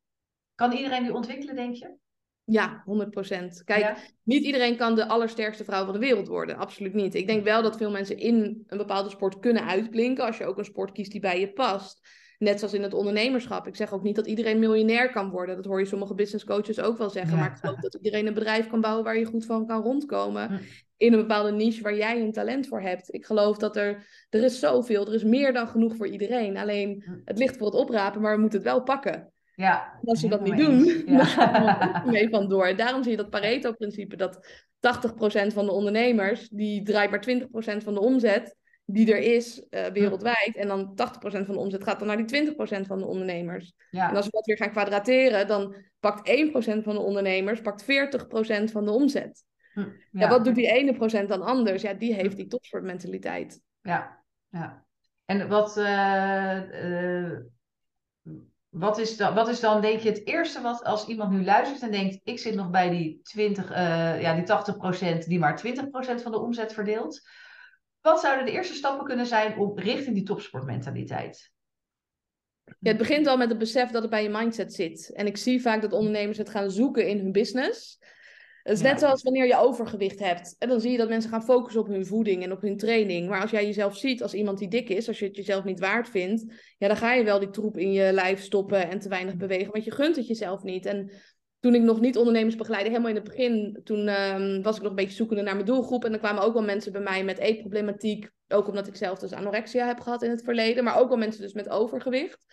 kan 0.56 0.72
iedereen 0.72 1.04
die 1.04 1.14
ontwikkelen, 1.14 1.56
denk 1.56 1.76
je? 1.76 1.96
Ja, 2.44 2.84
100% 2.86 3.64
Kijk, 3.66 3.80
ja. 3.82 3.98
niet 4.24 4.44
iedereen 4.44 4.78
kan 4.78 4.96
de 4.96 5.08
allersterkste 5.08 5.64
vrouw 5.64 5.84
van 5.84 5.94
de 5.94 6.00
wereld 6.00 6.28
worden. 6.28 6.58
Absoluut 6.58 6.94
niet. 6.94 7.16
Ik 7.16 7.28
denk 7.28 7.44
wel 7.44 7.62
dat 7.62 7.78
veel 7.78 7.92
mensen 7.92 8.18
in 8.18 8.64
een 8.68 8.78
bepaalde 8.78 9.10
sport 9.10 9.40
kunnen 9.40 9.68
uitblinken. 9.68 10.26
Als 10.26 10.38
je 10.38 10.46
ook 10.46 10.58
een 10.58 10.66
sport 10.66 10.92
kiest 10.92 11.12
die 11.12 11.22
bij 11.22 11.40
je 11.40 11.54
past. 11.54 12.08
Net 12.40 12.60
zoals 12.60 12.74
in 12.74 12.84
het 12.84 12.94
ondernemerschap. 12.94 13.68
Ik 13.68 13.76
zeg 13.76 13.94
ook 13.94 14.04
niet 14.04 14.16
dat 14.16 14.28
iedereen 14.28 14.60
miljonair 14.60 15.12
kan 15.12 15.30
worden. 15.30 15.56
Dat 15.56 15.66
hoor 15.66 15.80
je 15.80 15.86
sommige 15.86 16.14
business 16.14 16.46
coaches 16.46 16.80
ook 16.80 16.98
wel 16.98 17.10
zeggen. 17.10 17.34
Ja. 17.34 17.40
Maar 17.40 17.52
ik 17.52 17.58
geloof 17.58 17.80
dat 17.80 17.94
iedereen 17.94 18.28
een 18.28 18.34
bedrijf 18.34 18.68
kan 18.68 18.82
bouwen 18.82 19.04
waar 19.04 19.18
je 19.18 19.26
goed 19.26 19.46
van 19.46 19.68
kan 19.68 19.82
rondkomen. 19.82 20.62
In 20.98 21.14
een 21.14 21.20
bepaalde 21.20 21.52
niche 21.52 21.82
waar 21.82 21.96
jij 21.96 22.22
een 22.22 22.32
talent 22.32 22.68
voor 22.68 22.82
hebt. 22.82 23.14
Ik 23.14 23.26
geloof 23.26 23.58
dat 23.58 23.76
er, 23.76 24.06
er 24.30 24.44
is 24.44 24.60
zoveel, 24.60 25.08
er 25.08 25.14
is 25.14 25.24
meer 25.24 25.54
dan 25.54 25.68
genoeg 25.68 25.96
voor 25.96 26.08
iedereen. 26.08 26.58
Alleen 26.58 27.22
het 27.26 27.38
ligt 27.38 27.58
voor 27.58 27.66
het 27.66 27.76
oprapen, 27.76 28.22
maar 28.22 28.36
we 28.36 28.42
moeten 28.42 28.60
het 28.60 28.68
wel 28.68 28.84
pakken. 28.84 29.32
Ja, 29.56 30.00
en 30.02 30.08
als 30.08 30.22
we 30.22 30.28
dat 30.28 30.44
niet 30.44 30.58
doen, 30.58 30.86
ja. 30.86 31.04
dan 31.18 31.26
gaan 31.26 32.04
we 32.06 32.12
mee 32.12 32.30
van 32.30 32.50
door. 32.50 32.76
Daarom 32.76 33.04
zie 33.04 33.12
je 33.12 33.18
dat 33.18 33.30
Pareto-principe, 33.30 34.16
dat 34.16 34.36
80% 34.36 35.54
van 35.54 35.66
de 35.66 35.72
ondernemers, 35.72 36.50
die 36.50 36.84
draait 36.84 37.10
maar 37.10 37.26
20% 37.80 37.84
van 37.84 37.94
de 37.94 38.00
omzet 38.00 38.56
die 38.92 39.14
er 39.14 39.36
is 39.36 39.64
uh, 39.70 39.86
wereldwijd. 39.86 40.56
En 40.56 40.68
dan 40.68 40.90
80% 40.90 40.96
van 41.22 41.46
de 41.46 41.58
omzet 41.58 41.84
gaat 41.84 42.00
dan 42.00 42.08
naar 42.08 42.26
die 42.26 42.52
20% 42.52 42.56
van 42.88 43.00
de 43.00 43.06
ondernemers. 43.06 43.74
Ja. 43.90 44.10
En 44.10 44.16
als 44.16 44.26
we 44.26 44.32
dat 44.32 44.46
weer 44.46 44.58
gaan 44.58 44.72
kwadrateren, 44.72 45.48
dan 45.48 45.76
pakt 46.00 46.30
1% 46.30 46.84
van 46.84 46.96
de 46.96 47.02
ondernemers 47.02 47.62
pakt 47.62 47.84
40% 47.84 47.86
van 48.72 48.86
de 48.86 48.92
omzet. 48.92 49.44
Hm, 49.74 49.86
ja. 50.12 50.30
wat 50.30 50.46
doet 50.46 50.56
die 50.56 50.72
ene 50.72 50.94
procent 50.94 51.30
dan 51.30 51.42
anders? 51.42 51.82
Ja, 51.82 51.94
die 51.94 52.14
heeft 52.14 52.36
die 52.36 52.48
topsportmentaliteit. 52.48 53.62
Ja, 53.82 54.24
ja. 54.50 54.86
En 55.26 55.48
wat, 55.48 55.78
uh, 55.78 56.62
uh, 56.86 57.38
wat, 58.70 58.98
is 58.98 59.18
dan, 59.18 59.34
wat 59.34 59.48
is 59.48 59.60
dan, 59.60 59.82
denk 59.82 60.00
je, 60.00 60.10
het 60.10 60.28
eerste 60.28 60.62
wat 60.62 60.84
als 60.84 61.08
iemand 61.08 61.32
nu 61.32 61.44
luistert 61.44 61.82
en 61.82 61.92
denkt: 61.92 62.20
ik 62.24 62.40
zit 62.40 62.56
nog 62.56 62.70
bij 62.70 62.90
die, 62.90 63.20
20, 63.24 63.72
uh, 63.72 64.22
ja, 64.22 64.36
die 64.36 64.44
80 64.44 64.78
procent 64.78 65.28
die 65.28 65.40
maar 65.40 65.56
20 65.56 65.90
procent 65.90 66.22
van 66.22 66.32
de 66.32 66.40
omzet 66.40 66.74
verdeelt? 66.74 67.22
Wat 68.02 68.20
zouden 68.20 68.46
de 68.46 68.52
eerste 68.52 68.74
stappen 68.74 69.06
kunnen 69.06 69.26
zijn 69.26 69.58
om 69.58 69.80
richting 69.80 70.16
die 70.16 70.26
topsportmentaliteit? 70.26 71.52
Ja, 72.64 72.90
het 72.90 72.98
begint 72.98 73.28
al 73.28 73.38
met 73.38 73.50
het 73.50 73.58
besef 73.58 73.92
dat 73.92 74.02
het 74.02 74.12
bij 74.12 74.24
je 74.24 74.30
mindset 74.30 74.74
zit. 74.74 75.12
En 75.14 75.26
ik 75.26 75.38
zie 75.38 75.62
vaak 75.62 75.82
dat 75.82 75.94
ondernemers 75.94 76.38
het 76.38 76.50
gaan 76.50 76.72
zoeken 76.72 77.08
in 77.08 77.18
hun 77.18 77.32
business. 77.32 78.00
Het 78.64 78.78
is 78.78 78.84
net 78.84 79.00
zoals 79.00 79.24
wanneer 79.24 79.46
je 79.46 79.58
overgewicht 79.58 80.20
hebt. 80.20 80.56
En 80.60 80.70
dan 80.70 80.82
zie 80.82 80.92
je 80.92 80.98
dat 80.98 81.10
mensen 81.10 81.30
gaan 81.30 81.44
focussen 81.44 81.82
op 81.82 81.88
hun 81.88 82.06
voeding 82.06 82.44
en 82.44 82.52
op 82.52 82.62
hun 82.62 82.78
training. 82.78 83.30
Maar 83.30 83.42
als 83.42 83.52
jij 83.52 83.66
jezelf 83.66 83.98
ziet 83.98 84.22
als 84.22 84.34
iemand 84.34 84.58
die 84.58 84.68
dik 84.68 84.90
is, 84.90 85.08
als 85.08 85.20
je 85.20 85.26
het 85.26 85.36
jezelf 85.36 85.64
niet 85.64 85.80
waard 85.80 86.10
vindt, 86.10 86.54
ja, 86.78 86.88
dan 86.88 86.98
ga 86.98 87.14
je 87.14 87.24
wel 87.24 87.40
die 87.40 87.50
troep 87.50 87.78
in 87.78 87.92
je 87.92 88.14
lijf 88.14 88.42
stoppen 88.42 88.90
en 88.90 89.00
te 89.00 89.10
weinig 89.10 89.36
bewegen, 89.36 89.72
want 89.72 89.84
je 89.84 89.92
gunt 89.92 90.16
het 90.16 90.28
jezelf 90.28 90.64
niet. 90.64 90.86
En 90.86 91.12
toen 91.60 91.76
ik 91.76 91.82
nog 91.82 92.00
niet 92.00 92.18
ondernemers 92.18 92.56
begeleidde, 92.56 92.90
helemaal 92.90 93.10
in 93.10 93.16
het 93.16 93.24
begin, 93.24 93.80
toen 93.84 94.08
um, 94.08 94.62
was 94.62 94.76
ik 94.76 94.82
nog 94.82 94.90
een 94.90 94.96
beetje 94.96 95.16
zoekende 95.16 95.42
naar 95.42 95.54
mijn 95.54 95.66
doelgroep. 95.66 96.06
En 96.06 96.12
dan 96.12 96.20
kwamen 96.20 96.44
ook 96.44 96.54
wel 96.54 96.64
mensen 96.64 96.92
bij 96.92 97.02
mij 97.02 97.24
met 97.24 97.38
eetproblematiek. 97.38 98.30
Ook 98.48 98.68
omdat 98.68 98.88
ik 98.88 98.96
zelf 98.96 99.20
dus 99.20 99.34
anorexia 99.34 99.88
heb 99.88 100.00
gehad 100.00 100.24
in 100.24 100.30
het 100.30 100.44
verleden. 100.44 100.84
Maar 100.84 101.00
ook 101.00 101.08
wel 101.10 101.18
mensen 101.18 101.42
dus 101.42 101.54
met 101.54 101.70
overgewicht. 101.70 102.46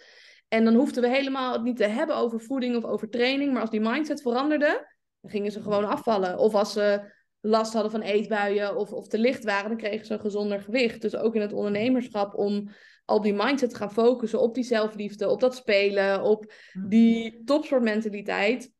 En 0.48 0.64
dan 0.64 0.74
hoefden 0.74 1.02
we 1.02 1.08
helemaal 1.08 1.52
het 1.52 1.62
niet 1.62 1.76
te 1.76 1.84
hebben 1.84 2.16
over 2.16 2.40
voeding 2.40 2.76
of 2.76 2.84
over 2.84 3.08
training. 3.08 3.52
Maar 3.52 3.60
als 3.60 3.70
die 3.70 3.80
mindset 3.80 4.22
veranderde, 4.22 4.88
dan 5.20 5.30
gingen 5.30 5.52
ze 5.52 5.62
gewoon 5.62 5.84
afvallen. 5.84 6.38
Of 6.38 6.54
als 6.54 6.72
ze 6.72 7.14
last 7.40 7.72
hadden 7.72 7.90
van 7.90 8.00
eetbuien 8.00 8.76
of, 8.76 8.92
of 8.92 9.08
te 9.08 9.18
licht 9.18 9.44
waren, 9.44 9.68
dan 9.68 9.78
kregen 9.78 10.06
ze 10.06 10.12
een 10.12 10.20
gezonder 10.20 10.60
gewicht. 10.60 11.02
Dus 11.02 11.16
ook 11.16 11.34
in 11.34 11.40
het 11.40 11.52
ondernemerschap 11.52 12.34
om 12.34 12.68
op 13.04 13.22
die 13.22 13.34
mindset 13.34 13.70
te 13.70 13.76
gaan 13.76 13.92
focussen, 13.92 14.40
op 14.40 14.54
die 14.54 14.64
zelfliefde, 14.64 15.28
op 15.28 15.40
dat 15.40 15.56
spelen, 15.56 16.22
op 16.22 16.52
die 16.88 17.42
topsportmentaliteit. 17.44 18.74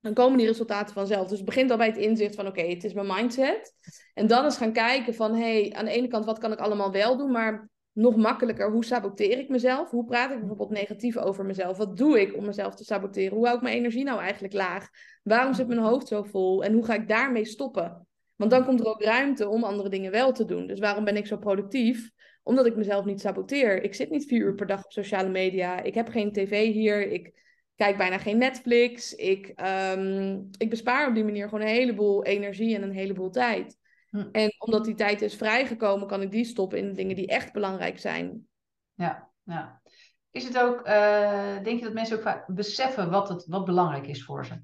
Dan 0.00 0.14
komen 0.14 0.38
die 0.38 0.46
resultaten 0.46 0.94
vanzelf. 0.94 1.28
Dus 1.28 1.36
het 1.36 1.46
begint 1.46 1.70
al 1.70 1.76
bij 1.76 1.86
het 1.86 1.96
inzicht 1.96 2.34
van 2.34 2.46
oké, 2.46 2.62
het 2.62 2.84
is 2.84 2.92
mijn 2.92 3.06
mindset. 3.06 3.74
En 4.14 4.26
dan 4.26 4.44
eens 4.44 4.56
gaan 4.56 4.72
kijken 4.72 5.14
van 5.14 5.34
hé, 5.34 5.60
hey, 5.60 5.72
aan 5.72 5.84
de 5.84 5.90
ene 5.90 6.08
kant 6.08 6.24
wat 6.24 6.38
kan 6.38 6.52
ik 6.52 6.58
allemaal 6.58 6.92
wel 6.92 7.16
doen, 7.16 7.30
maar 7.30 7.68
nog 7.92 8.16
makkelijker, 8.16 8.70
hoe 8.70 8.84
saboteer 8.84 9.38
ik 9.38 9.48
mezelf? 9.48 9.90
Hoe 9.90 10.04
praat 10.04 10.30
ik 10.30 10.38
bijvoorbeeld 10.38 10.70
negatief 10.70 11.16
over 11.16 11.44
mezelf? 11.44 11.76
Wat 11.76 11.96
doe 11.96 12.20
ik 12.20 12.36
om 12.36 12.44
mezelf 12.44 12.74
te 12.74 12.84
saboteren? 12.84 13.36
Hoe 13.36 13.44
hou 13.44 13.56
ik 13.56 13.62
mijn 13.62 13.76
energie 13.76 14.04
nou 14.04 14.20
eigenlijk 14.20 14.54
laag? 14.54 14.88
Waarom 15.22 15.54
zit 15.54 15.68
mijn 15.68 15.80
hoofd 15.80 16.08
zo 16.08 16.22
vol? 16.22 16.64
En 16.64 16.72
hoe 16.72 16.84
ga 16.84 16.94
ik 16.94 17.08
daarmee 17.08 17.44
stoppen? 17.44 18.06
Want 18.36 18.50
dan 18.50 18.64
komt 18.64 18.80
er 18.80 18.86
ook 18.86 19.02
ruimte 19.02 19.48
om 19.48 19.64
andere 19.64 19.88
dingen 19.88 20.10
wel 20.10 20.32
te 20.32 20.44
doen. 20.44 20.66
Dus 20.66 20.80
waarom 20.80 21.04
ben 21.04 21.16
ik 21.16 21.26
zo 21.26 21.36
productief? 21.36 22.10
Omdat 22.42 22.66
ik 22.66 22.76
mezelf 22.76 23.04
niet 23.04 23.20
saboteer. 23.20 23.82
Ik 23.82 23.94
zit 23.94 24.10
niet 24.10 24.26
vier 24.26 24.40
uur 24.40 24.54
per 24.54 24.66
dag 24.66 24.84
op 24.84 24.92
sociale 24.92 25.28
media. 25.28 25.82
Ik 25.82 25.94
heb 25.94 26.08
geen 26.08 26.32
tv 26.32 26.72
hier. 26.72 27.10
Ik 27.10 27.32
kijk 27.80 27.96
bijna 27.96 28.18
geen 28.18 28.38
Netflix. 28.38 29.14
Ik, 29.14 29.52
um, 29.96 30.48
ik 30.58 30.70
bespaar 30.70 31.08
op 31.08 31.14
die 31.14 31.24
manier 31.24 31.48
gewoon 31.48 31.60
een 31.60 31.74
heleboel 31.74 32.24
energie 32.24 32.74
en 32.74 32.82
een 32.82 32.92
heleboel 32.92 33.30
tijd. 33.30 33.76
Hm. 34.08 34.28
En 34.32 34.54
omdat 34.58 34.84
die 34.84 34.94
tijd 34.94 35.22
is 35.22 35.34
vrijgekomen, 35.34 36.06
kan 36.06 36.22
ik 36.22 36.30
die 36.30 36.44
stoppen 36.44 36.78
in 36.78 36.92
dingen 36.92 37.16
die 37.16 37.26
echt 37.26 37.52
belangrijk 37.52 37.98
zijn. 37.98 38.46
Ja, 38.94 39.30
ja. 39.42 39.82
Is 40.30 40.44
het 40.44 40.58
ook, 40.58 40.86
uh, 40.86 41.62
denk 41.62 41.78
je 41.78 41.84
dat 41.84 41.92
mensen 41.92 42.16
ook 42.16 42.22
vaak 42.22 42.46
beseffen 42.46 43.10
wat, 43.10 43.28
het, 43.28 43.46
wat 43.46 43.64
belangrijk 43.64 44.06
is 44.06 44.24
voor 44.24 44.46
ze? 44.46 44.54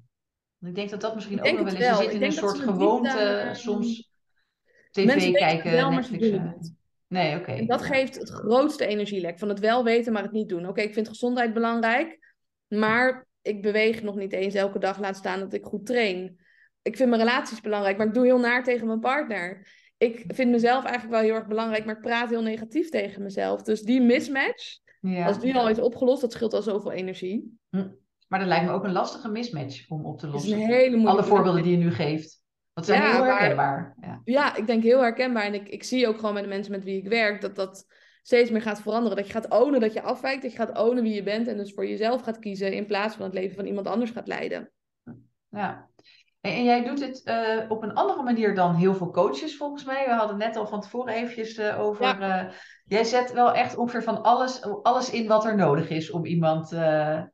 Ik 0.67 0.75
denk 0.75 0.89
dat 0.89 1.01
dat 1.01 1.15
misschien 1.15 1.39
ook 1.39 1.45
nog 1.45 1.71
wel 1.71 1.75
eens. 1.75 1.97
Je 1.97 2.03
zit 2.03 2.13
in 2.13 2.23
een 2.23 2.31
soort 2.31 2.59
gewoonte, 2.59 3.49
soms 3.53 4.11
tv 4.91 5.31
kijken, 5.31 5.71
wel, 5.71 5.91
Netflix. 5.91 6.27
Nee, 7.07 7.35
oké. 7.35 7.51
Okay. 7.51 7.65
Dat 7.65 7.81
geeft 7.81 8.15
het 8.15 8.29
grootste 8.29 8.85
energielek. 8.85 9.39
Van 9.39 9.49
het 9.49 9.59
wel 9.59 9.83
weten, 9.83 10.13
maar 10.13 10.23
het 10.23 10.31
niet 10.31 10.49
doen. 10.49 10.67
Oké, 10.67 10.81
ik 10.81 10.93
vind 10.93 11.07
gezondheid 11.07 11.53
belangrijk, 11.53 12.26
maar 12.67 13.27
ik 13.41 13.61
beweeg 13.61 14.03
nog 14.03 14.15
niet 14.15 14.33
eens 14.33 14.53
elke 14.53 14.79
dag. 14.79 14.99
Laat 14.99 15.15
staan 15.15 15.39
dat 15.39 15.53
ik 15.53 15.65
goed 15.65 15.85
train 15.85 16.37
ik 16.87 16.95
vind 16.95 17.09
mijn 17.09 17.21
relaties 17.21 17.61
belangrijk, 17.61 17.97
maar 17.97 18.07
ik 18.07 18.13
doe 18.13 18.25
heel 18.25 18.39
naar 18.39 18.63
tegen 18.63 18.87
mijn 18.87 18.99
partner. 18.99 19.67
Ik 19.97 20.23
vind 20.27 20.51
mezelf 20.51 20.83
eigenlijk 20.83 21.13
wel 21.13 21.23
heel 21.23 21.35
erg 21.35 21.47
belangrijk, 21.47 21.85
maar 21.85 21.95
ik 21.95 22.01
praat 22.01 22.29
heel 22.29 22.41
negatief 22.41 22.89
tegen 22.89 23.23
mezelf. 23.23 23.61
Dus 23.61 23.81
die 23.81 24.01
mismatch, 24.01 24.79
ja. 25.01 25.25
als 25.25 25.39
die 25.39 25.55
al 25.55 25.69
is 25.69 25.79
opgelost, 25.79 26.21
dat 26.21 26.31
scheelt 26.31 26.53
al 26.53 26.61
zoveel 26.61 26.91
energie. 26.91 27.57
Hm. 27.69 27.87
Maar 28.27 28.39
dat 28.39 28.47
lijkt 28.47 28.65
me 28.65 28.71
ook 28.71 28.83
een 28.83 28.91
lastige 28.91 29.29
mismatch 29.29 29.89
om 29.89 30.05
op 30.05 30.19
te 30.19 30.27
lossen. 30.27 30.57
Is 30.57 30.63
een 30.63 30.69
hele 30.69 31.07
Alle 31.07 31.23
voorbeelden 31.23 31.63
die 31.63 31.71
je 31.71 31.83
nu 31.83 31.91
geeft. 31.91 32.41
Dat 32.73 32.85
zijn 32.85 33.01
heel 33.01 33.23
herkenbaar. 33.23 33.95
Ja. 34.01 34.21
ja, 34.23 34.55
ik 34.55 34.67
denk 34.67 34.83
heel 34.83 35.01
herkenbaar. 35.01 35.43
En 35.43 35.53
ik, 35.53 35.69
ik 35.69 35.83
zie 35.83 36.07
ook 36.07 36.15
gewoon 36.15 36.33
met 36.33 36.43
de 36.43 36.49
mensen 36.49 36.71
met 36.71 36.83
wie 36.83 36.97
ik 36.97 37.07
werk 37.07 37.41
dat 37.41 37.55
dat 37.55 37.85
steeds 38.27 38.49
meer 38.49 38.61
gaat 38.61 38.81
veranderen. 38.81 39.17
Dat 39.17 39.27
je 39.27 39.33
gaat 39.33 39.49
ownen 39.49 39.79
dat 39.79 39.93
je 39.93 40.01
afwijkt. 40.01 40.41
Dat 40.41 40.51
je 40.51 40.57
gaat 40.57 40.77
ownen 40.77 41.03
wie 41.03 41.13
je 41.13 41.23
bent. 41.23 41.47
En 41.47 41.57
dus 41.57 41.73
voor 41.73 41.87
jezelf 41.87 42.21
gaat 42.21 42.39
kiezen 42.39 42.73
in 42.73 42.85
plaats 42.85 43.15
van 43.15 43.25
het 43.25 43.33
leven 43.33 43.55
van 43.55 43.65
iemand 43.65 43.87
anders 43.87 44.11
gaat 44.11 44.27
leiden. 44.27 44.71
Ja, 45.49 45.89
en, 46.41 46.63
jij 46.63 46.83
doet 46.83 47.01
het 47.01 47.21
uh, 47.25 47.71
op 47.71 47.83
een 47.83 47.93
andere 47.93 48.23
manier 48.23 48.55
dan 48.55 48.75
heel 48.75 48.95
veel 48.95 49.11
coaches 49.11 49.57
volgens 49.57 49.83
mij. 49.83 50.05
We 50.05 50.13
hadden 50.13 50.37
net 50.37 50.55
al 50.55 50.67
van 50.67 50.81
tevoren 50.81 51.13
eventjes 51.13 51.57
uh, 51.57 51.79
over. 51.79 52.03
Ja. 52.05 52.45
Uh, 52.45 52.51
jij 52.85 53.03
zet 53.03 53.33
wel 53.33 53.53
echt 53.53 53.77
ongeveer 53.77 54.03
van 54.03 54.23
alles, 54.23 54.63
alles 54.83 55.09
in 55.09 55.27
wat 55.27 55.45
er 55.45 55.55
nodig 55.55 55.89
is 55.89 56.11
om 56.11 56.25
iemand 56.25 56.71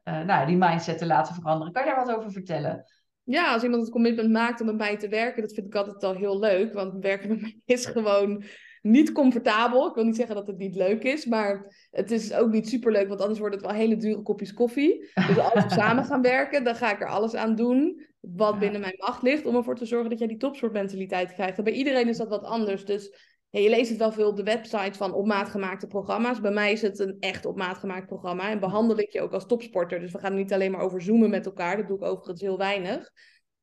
nou, 0.04 0.46
die 0.46 0.58
mindset 0.58 0.98
te 0.98 1.06
laten 1.06 1.36
veranderen. 1.36 1.74
Kan 1.74 1.84
je 1.84 1.90
daar 1.90 2.06
wat 2.06 2.16
over 2.16 2.32
vertellen? 2.32 2.84
Ja, 3.24 3.54
als 3.54 3.64
iemand 3.64 3.82
het 3.82 3.92
commitment 3.92 4.32
maakt 4.32 4.60
om 4.60 4.66
met 4.66 4.78
mij 4.78 4.98
te 4.98 5.08
werken, 5.08 5.42
dat 5.42 5.54
vind 5.54 5.68
ik 5.68 5.76
altijd 5.76 6.04
al 6.04 6.14
heel 6.14 6.40
leuk. 6.40 6.74
Want 6.74 7.04
werken 7.04 7.30
met 7.30 7.42
mij 7.42 7.62
is 7.66 7.86
gewoon 7.86 8.44
niet 8.84 9.12
comfortabel. 9.12 9.88
Ik 9.88 9.96
wil 9.96 10.04
niet 10.04 10.16
zeggen 10.16 10.36
dat 10.36 10.48
het 10.48 10.58
niet 10.58 10.76
leuk 10.76 11.04
is, 11.04 11.26
maar 11.26 11.76
het 11.92 12.12
is 12.12 12.34
ook 12.34 12.52
niet 12.52 12.70
super 12.70 12.92
leuk, 12.92 13.08
want 13.08 13.22
anders 13.22 13.40
wordt 13.40 13.56
het 13.56 13.66
wel 13.66 13.74
hele 13.74 13.98
dure 13.98 14.22
kopjes 14.22 14.54
koffie. 14.54 15.12
Dus 15.28 15.40
als 15.40 15.64
we 15.64 15.70
samen 15.82 16.06
gaan 16.06 16.22
werken, 16.22 16.64
dan 16.64 16.76
ga 16.76 16.92
ik 16.92 17.02
er 17.02 17.08
alles 17.08 17.36
aan 17.36 17.56
doen 17.56 18.06
wat 18.20 18.60
binnen 18.60 18.82
mijn 18.82 18.96
macht 18.98 19.22
ligt 19.22 19.46
om 19.46 19.56
ervoor 19.56 19.76
te 19.76 19.86
zorgen 19.86 20.10
dat 20.10 20.20
jij 20.20 20.28
die 20.28 20.38
topsportmentaliteit 20.38 21.34
krijgt. 21.34 21.58
En 21.58 21.64
bij 21.64 21.74
iedereen 21.74 22.08
is 22.08 22.18
dat 22.18 22.30
wat 22.30 22.44
anders. 22.44 22.86
Dus 22.86 23.18
ja, 23.50 23.60
je 23.60 23.70
leest 23.70 23.90
het 23.90 24.00
wel 24.00 24.12
veel 24.12 24.28
op 24.28 24.36
de 24.36 24.44
website 24.44 24.98
van 24.98 25.14
op 25.14 25.26
maat 25.26 25.50
gemaakte 25.50 25.88
programma's. 25.88 26.42
Bij 26.42 26.52
mij 26.52 26.72
is 26.72 26.82
het 26.82 27.00
een 27.00 27.18
echt 27.20 27.46
op 27.46 27.58
maat 27.58 27.78
gemaakt 27.78 28.08
programma. 28.08 28.50
En 28.50 28.60
behandel 28.60 29.00
ik 29.00 29.12
je 29.12 29.22
ook 29.22 29.34
als 29.34 29.46
topsporter. 29.46 30.00
Dus 30.00 30.12
we 30.12 30.20
gaan 30.20 30.36
niet 30.36 30.54
alleen 30.54 30.72
maar 30.72 30.82
over 30.82 31.02
zoomen 31.02 31.30
met 31.30 31.46
elkaar. 31.46 31.78
Dat 31.78 31.88
doe 31.88 31.98
ik 31.98 32.04
overigens 32.04 32.42
heel 32.42 32.58
weinig. 32.58 33.12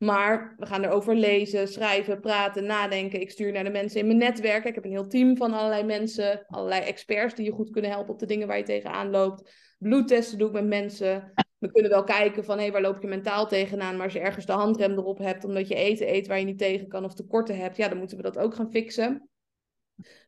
Maar 0.02 0.54
we 0.58 0.66
gaan 0.66 0.84
erover 0.84 1.14
lezen, 1.14 1.68
schrijven, 1.68 2.20
praten, 2.20 2.64
nadenken. 2.64 3.20
Ik 3.20 3.30
stuur 3.30 3.52
naar 3.52 3.64
de 3.64 3.70
mensen 3.70 4.00
in 4.00 4.06
mijn 4.06 4.18
netwerk. 4.18 4.64
Ik 4.64 4.74
heb 4.74 4.84
een 4.84 4.90
heel 4.90 5.06
team 5.06 5.36
van 5.36 5.52
allerlei 5.52 5.84
mensen, 5.84 6.44
allerlei 6.46 6.82
experts 6.82 7.34
die 7.34 7.44
je 7.44 7.52
goed 7.52 7.70
kunnen 7.70 7.90
helpen 7.90 8.12
op 8.12 8.18
de 8.18 8.26
dingen 8.26 8.46
waar 8.46 8.56
je 8.56 8.62
tegenaan 8.62 9.10
loopt. 9.10 9.52
Bloedtesten 9.78 10.38
doe 10.38 10.48
ik 10.48 10.54
met 10.54 10.66
mensen. 10.66 11.32
We 11.58 11.72
kunnen 11.72 11.90
wel 11.90 12.04
kijken 12.04 12.44
van 12.44 12.58
hé, 12.58 12.70
waar 12.70 12.80
loop 12.80 13.02
je 13.02 13.08
mentaal 13.08 13.46
tegenaan? 13.46 13.94
Maar 13.96 14.04
als 14.04 14.12
je 14.12 14.20
ergens 14.20 14.46
de 14.46 14.52
handrem 14.52 14.92
erop 14.92 15.18
hebt 15.18 15.44
omdat 15.44 15.68
je 15.68 15.74
eten 15.74 16.14
eet 16.14 16.26
waar 16.26 16.38
je 16.38 16.44
niet 16.44 16.58
tegen 16.58 16.88
kan 16.88 17.04
of 17.04 17.14
tekorten 17.14 17.56
hebt, 17.56 17.76
ja, 17.76 17.88
dan 17.88 17.98
moeten 17.98 18.16
we 18.16 18.22
dat 18.22 18.38
ook 18.38 18.54
gaan 18.54 18.70
fixen. 18.70 19.28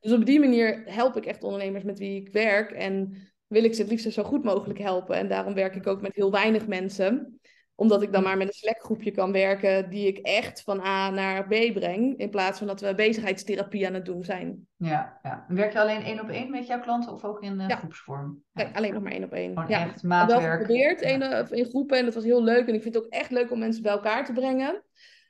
Dus 0.00 0.12
op 0.12 0.24
die 0.24 0.40
manier 0.40 0.82
help 0.84 1.16
ik 1.16 1.26
echt 1.26 1.42
ondernemers 1.42 1.84
met 1.84 1.98
wie 1.98 2.20
ik 2.20 2.32
werk 2.32 2.70
en 2.70 3.16
wil 3.46 3.64
ik 3.64 3.74
ze 3.74 3.80
het 3.80 3.90
liefst 3.90 4.12
zo 4.12 4.22
goed 4.22 4.44
mogelijk 4.44 4.78
helpen. 4.78 5.16
En 5.16 5.28
daarom 5.28 5.54
werk 5.54 5.74
ik 5.74 5.86
ook 5.86 6.00
met 6.00 6.14
heel 6.14 6.30
weinig 6.30 6.66
mensen 6.66 7.40
omdat 7.74 8.02
ik 8.02 8.12
dan 8.12 8.22
maar 8.22 8.36
met 8.36 8.46
een 8.46 8.52
Slack 8.52 8.82
groepje 8.82 9.10
kan 9.10 9.32
werken 9.32 9.90
die 9.90 10.06
ik 10.06 10.18
echt 10.18 10.62
van 10.62 10.80
A 10.80 11.10
naar 11.10 11.44
B 11.44 11.72
breng. 11.72 12.18
In 12.18 12.30
plaats 12.30 12.58
van 12.58 12.66
dat 12.66 12.80
we 12.80 12.94
bezigheidstherapie 12.94 13.86
aan 13.86 13.94
het 13.94 14.04
doen 14.04 14.24
zijn. 14.24 14.66
Ja, 14.76 15.18
ja. 15.22 15.44
werk 15.48 15.72
je 15.72 15.80
alleen 15.80 16.02
één 16.02 16.20
op 16.20 16.28
één 16.28 16.50
met 16.50 16.66
jouw 16.66 16.80
klanten 16.80 17.12
of 17.12 17.24
ook 17.24 17.42
in 17.42 17.60
uh, 17.60 17.68
groepsvorm? 17.68 18.42
Ja. 18.52 18.70
alleen 18.72 18.92
nog 18.92 19.02
maar 19.02 19.12
één 19.12 19.24
op 19.24 19.32
één. 19.32 19.52
Gewoon 19.52 19.68
ja. 19.68 19.86
echt 19.86 20.02
maatwerk. 20.02 20.42
Ik 20.42 20.48
heb 20.48 20.58
geprobeerd 20.58 21.00
ja. 21.00 21.56
in 21.56 21.64
groepen 21.64 21.98
en 21.98 22.04
dat 22.04 22.14
was 22.14 22.24
heel 22.24 22.42
leuk. 22.42 22.68
En 22.68 22.74
ik 22.74 22.82
vind 22.82 22.94
het 22.94 23.04
ook 23.04 23.10
echt 23.10 23.30
leuk 23.30 23.50
om 23.50 23.58
mensen 23.58 23.82
bij 23.82 23.92
elkaar 23.92 24.24
te 24.24 24.32
brengen. 24.32 24.82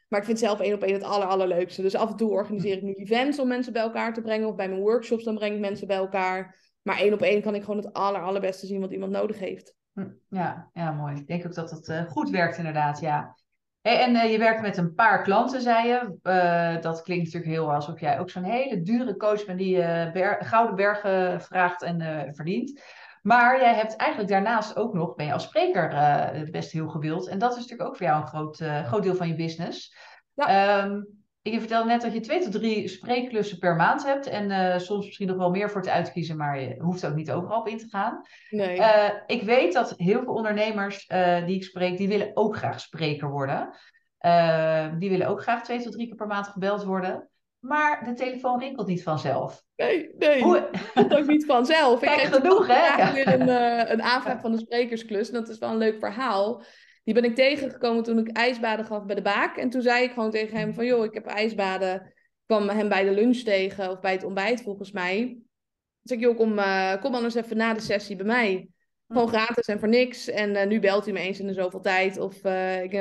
Maar 0.08 0.20
ik 0.20 0.26
vind 0.26 0.38
zelf 0.38 0.60
één 0.60 0.74
op 0.74 0.82
één 0.82 0.94
het 0.94 1.02
aller, 1.02 1.26
allerleukste. 1.26 1.82
Dus 1.82 1.94
af 1.94 2.10
en 2.10 2.16
toe 2.16 2.30
organiseer 2.30 2.76
ik 2.76 2.82
nu 2.82 2.92
events 2.92 3.38
om 3.38 3.48
mensen 3.48 3.72
bij 3.72 3.82
elkaar 3.82 4.14
te 4.14 4.20
brengen. 4.20 4.48
Of 4.48 4.54
bij 4.54 4.68
mijn 4.68 4.80
workshops 4.80 5.24
dan 5.24 5.34
breng 5.34 5.54
ik 5.54 5.60
mensen 5.60 5.86
bij 5.86 5.96
elkaar. 5.96 6.60
Maar 6.82 6.98
één 6.98 7.12
op 7.12 7.22
één 7.22 7.42
kan 7.42 7.54
ik 7.54 7.62
gewoon 7.62 7.76
het 7.76 7.92
aller, 7.92 8.22
allerbeste 8.22 8.66
zien 8.66 8.80
wat 8.80 8.92
iemand 8.92 9.12
nodig 9.12 9.38
heeft. 9.38 9.74
Hm, 9.94 10.08
ja, 10.28 10.70
ja, 10.72 10.90
mooi. 10.90 11.16
Ik 11.16 11.26
denk 11.26 11.46
ook 11.46 11.54
dat 11.54 11.70
het 11.70 11.88
uh, 11.88 12.02
goed 12.02 12.30
werkt 12.30 12.56
inderdaad, 12.56 13.00
ja. 13.00 13.36
en 13.82 14.14
uh, 14.14 14.30
je 14.30 14.38
werkt 14.38 14.60
met 14.60 14.76
een 14.76 14.94
paar 14.94 15.22
klanten, 15.22 15.60
zei 15.60 15.88
je. 15.88 16.18
Uh, 16.22 16.82
dat 16.82 17.02
klinkt 17.02 17.24
natuurlijk 17.24 17.52
heel 17.52 17.72
alsof 17.72 18.00
jij 18.00 18.18
ook 18.18 18.30
zo'n 18.30 18.42
hele 18.42 18.82
dure 18.82 19.16
coach 19.16 19.44
bent 19.44 19.58
die 19.58 19.76
ber 20.12 20.44
gouden 20.44 20.76
bergen 20.76 21.40
vraagt 21.40 21.82
en 21.82 22.28
verdient. 22.34 22.82
Maar 23.22 23.60
jij 23.60 23.74
hebt 23.74 23.96
eigenlijk 23.96 24.30
daarnaast 24.30 24.76
ook 24.76 24.94
nog, 24.94 25.14
ben 25.14 25.26
je 25.26 25.32
als 25.32 25.44
spreker 25.44 25.88
best 26.50 26.72
heel 26.72 26.88
gewild. 26.88 27.28
En 27.28 27.38
dat 27.38 27.50
is 27.50 27.56
natuurlijk 27.56 27.88
ook 27.88 27.96
voor 27.96 28.06
jou 28.06 28.20
een 28.20 28.26
groot, 28.26 28.56
groot 28.86 29.02
deel 29.02 29.14
van 29.14 29.28
je 29.28 29.34
business. 29.34 29.96
Ja. 30.34 30.84
Um, 30.84 31.21
je 31.42 31.58
vertelde 31.58 31.88
net 31.88 32.02
dat 32.02 32.12
je 32.12 32.20
twee 32.20 32.40
tot 32.40 32.52
drie 32.52 32.88
spreekklussen 32.88 33.58
per 33.58 33.76
maand 33.76 34.04
hebt. 34.04 34.26
En 34.26 34.50
uh, 34.50 34.78
soms 34.78 35.04
misschien 35.04 35.26
nog 35.26 35.36
wel 35.36 35.50
meer 35.50 35.70
voor 35.70 35.82
te 35.82 35.90
uitkiezen, 35.90 36.36
maar 36.36 36.60
je 36.60 36.74
hoeft 36.78 37.06
ook 37.06 37.14
niet 37.14 37.30
overal 37.30 37.58
op 37.58 37.68
in 37.68 37.78
te 37.78 37.88
gaan. 37.88 38.22
Nee. 38.50 38.78
Uh, 38.78 39.10
ik 39.26 39.42
weet 39.42 39.72
dat 39.72 39.94
heel 39.96 40.22
veel 40.22 40.34
ondernemers 40.34 41.08
uh, 41.08 41.46
die 41.46 41.56
ik 41.56 41.64
spreek, 41.64 41.96
die 41.96 42.08
willen 42.08 42.30
ook 42.34 42.56
graag 42.56 42.80
spreker 42.80 43.30
worden. 43.30 43.74
die 44.98 45.10
willen 45.10 45.26
ook 45.26 45.42
graag 45.42 45.62
twee 45.62 45.82
tot 45.82 45.92
drie 45.92 46.06
keer 46.06 46.16
per 46.16 46.26
maand 46.26 46.46
gebeld 46.46 46.84
worden. 46.84 47.28
Maar 47.58 48.04
de 48.04 48.12
telefoon 48.12 48.60
rinkelt 48.60 48.86
niet 48.86 49.02
vanzelf. 49.02 49.62
Nee, 49.76 50.10
nee. 50.18 50.42
Hoe... 50.42 50.68
Dat 50.94 51.14
ook 51.14 51.26
niet 51.26 51.46
vanzelf. 51.46 52.00
Kijk, 52.00 52.20
ik 52.20 52.34
genoeg, 52.34 52.66
hè? 52.66 53.06
Ik 53.06 53.12
weer 53.12 53.40
een, 53.40 53.48
een 53.92 54.02
aanvraag 54.02 54.40
van 54.40 54.52
de 54.52 54.58
sprekersklus. 54.58 55.28
En 55.28 55.34
dat 55.34 55.48
is 55.48 55.58
wel 55.58 55.70
een 55.70 55.76
leuk 55.76 55.98
verhaal. 55.98 56.62
Die 57.04 57.14
ben 57.14 57.24
ik 57.24 57.34
tegengekomen 57.34 58.02
toen 58.02 58.18
ik 58.18 58.36
ijsbaden 58.36 58.84
gaf 58.84 59.04
bij 59.04 59.14
de 59.14 59.22
baak. 59.22 59.56
En 59.56 59.70
toen 59.70 59.82
zei 59.82 60.04
ik 60.04 60.12
gewoon 60.12 60.30
tegen 60.30 60.58
hem 60.58 60.74
van, 60.74 60.86
joh, 60.86 61.04
ik 61.04 61.14
heb 61.14 61.26
ijsbaden. 61.26 61.94
Ik 61.94 62.58
kwam 62.58 62.68
hem 62.68 62.88
bij 62.88 63.04
de 63.04 63.10
lunch 63.10 63.36
tegen, 63.36 63.90
of 63.90 64.00
bij 64.00 64.12
het 64.12 64.24
ontbijt 64.24 64.62
volgens 64.62 64.92
mij. 64.92 65.18
Toen 65.26 65.42
zei 66.02 66.20
ik, 66.20 66.26
joh, 66.26 66.36
kom, 66.36 66.58
uh, 66.58 67.00
kom 67.00 67.14
anders 67.14 67.34
even 67.34 67.56
na 67.56 67.74
de 67.74 67.80
sessie 67.80 68.16
bij 68.16 68.26
mij. 68.26 68.68
Gewoon 69.08 69.28
gratis 69.28 69.66
en 69.66 69.78
voor 69.78 69.88
niks. 69.88 70.28
En 70.28 70.50
uh, 70.50 70.66
nu 70.66 70.80
belt 70.80 71.04
hij 71.04 71.12
me 71.12 71.20
eens 71.20 71.40
in 71.40 71.46
de 71.46 71.52
zoveel 71.52 71.80
tijd 71.80 72.18
of 72.18 72.44
uh, 72.44 72.82
ik 72.82 72.92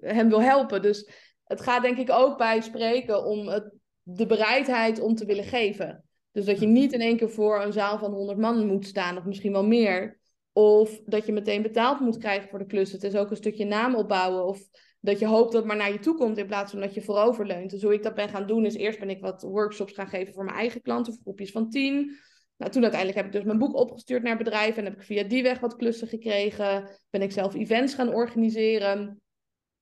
hem 0.00 0.28
wil 0.28 0.42
helpen. 0.42 0.82
Dus 0.82 1.10
het 1.44 1.60
gaat 1.60 1.82
denk 1.82 1.98
ik 1.98 2.10
ook 2.10 2.38
bij 2.38 2.60
spreken 2.60 3.24
om 3.24 3.48
het, 3.48 3.72
de 4.02 4.26
bereidheid 4.26 5.00
om 5.00 5.14
te 5.14 5.24
willen 5.24 5.44
geven. 5.44 6.04
Dus 6.32 6.44
dat 6.44 6.60
je 6.60 6.66
niet 6.66 6.92
in 6.92 7.00
één 7.00 7.16
keer 7.16 7.30
voor 7.30 7.62
een 7.62 7.72
zaal 7.72 7.98
van 7.98 8.12
100 8.12 8.38
man 8.38 8.66
moet 8.66 8.86
staan, 8.86 9.16
of 9.16 9.24
misschien 9.24 9.52
wel 9.52 9.66
meer. 9.66 10.19
Of 10.52 11.00
dat 11.04 11.26
je 11.26 11.32
meteen 11.32 11.62
betaald 11.62 12.00
moet 12.00 12.18
krijgen 12.18 12.48
voor 12.48 12.58
de 12.58 12.66
klus. 12.66 12.92
Het 12.92 13.02
is 13.02 13.14
ook 13.14 13.30
een 13.30 13.36
stukje 13.36 13.64
naam 13.64 13.94
opbouwen. 13.94 14.44
Of 14.44 14.60
dat 15.00 15.18
je 15.18 15.26
hoopt 15.26 15.52
dat 15.52 15.62
het 15.62 15.64
maar 15.64 15.76
naar 15.76 15.92
je 15.92 15.98
toe 15.98 16.16
komt 16.16 16.38
in 16.38 16.46
plaats 16.46 16.70
van 16.70 16.80
dat 16.80 16.94
je 16.94 17.02
vooroverleunt. 17.02 17.70
Dus 17.70 17.82
hoe 17.82 17.94
ik 17.94 18.02
dat 18.02 18.14
ben 18.14 18.28
gaan 18.28 18.46
doen 18.46 18.64
is 18.64 18.74
eerst 18.74 18.98
ben 18.98 19.10
ik 19.10 19.20
wat 19.20 19.42
workshops 19.42 19.92
gaan 19.92 20.08
geven 20.08 20.34
voor 20.34 20.44
mijn 20.44 20.56
eigen 20.56 20.82
klanten. 20.82 21.12
Voor 21.12 21.22
groepjes 21.22 21.50
van 21.50 21.70
tien. 21.70 22.16
Nou, 22.56 22.72
toen 22.72 22.82
uiteindelijk 22.82 23.20
heb 23.20 23.26
ik 23.26 23.32
dus 23.32 23.44
mijn 23.44 23.58
boek 23.58 23.74
opgestuurd 23.74 24.22
naar 24.22 24.36
bedrijven. 24.36 24.78
En 24.78 24.84
heb 24.84 25.00
ik 25.00 25.06
via 25.06 25.22
die 25.22 25.42
weg 25.42 25.60
wat 25.60 25.76
klussen 25.76 26.08
gekregen. 26.08 26.88
Ben 27.10 27.22
ik 27.22 27.32
zelf 27.32 27.54
events 27.54 27.94
gaan 27.94 28.14
organiseren. 28.14 29.20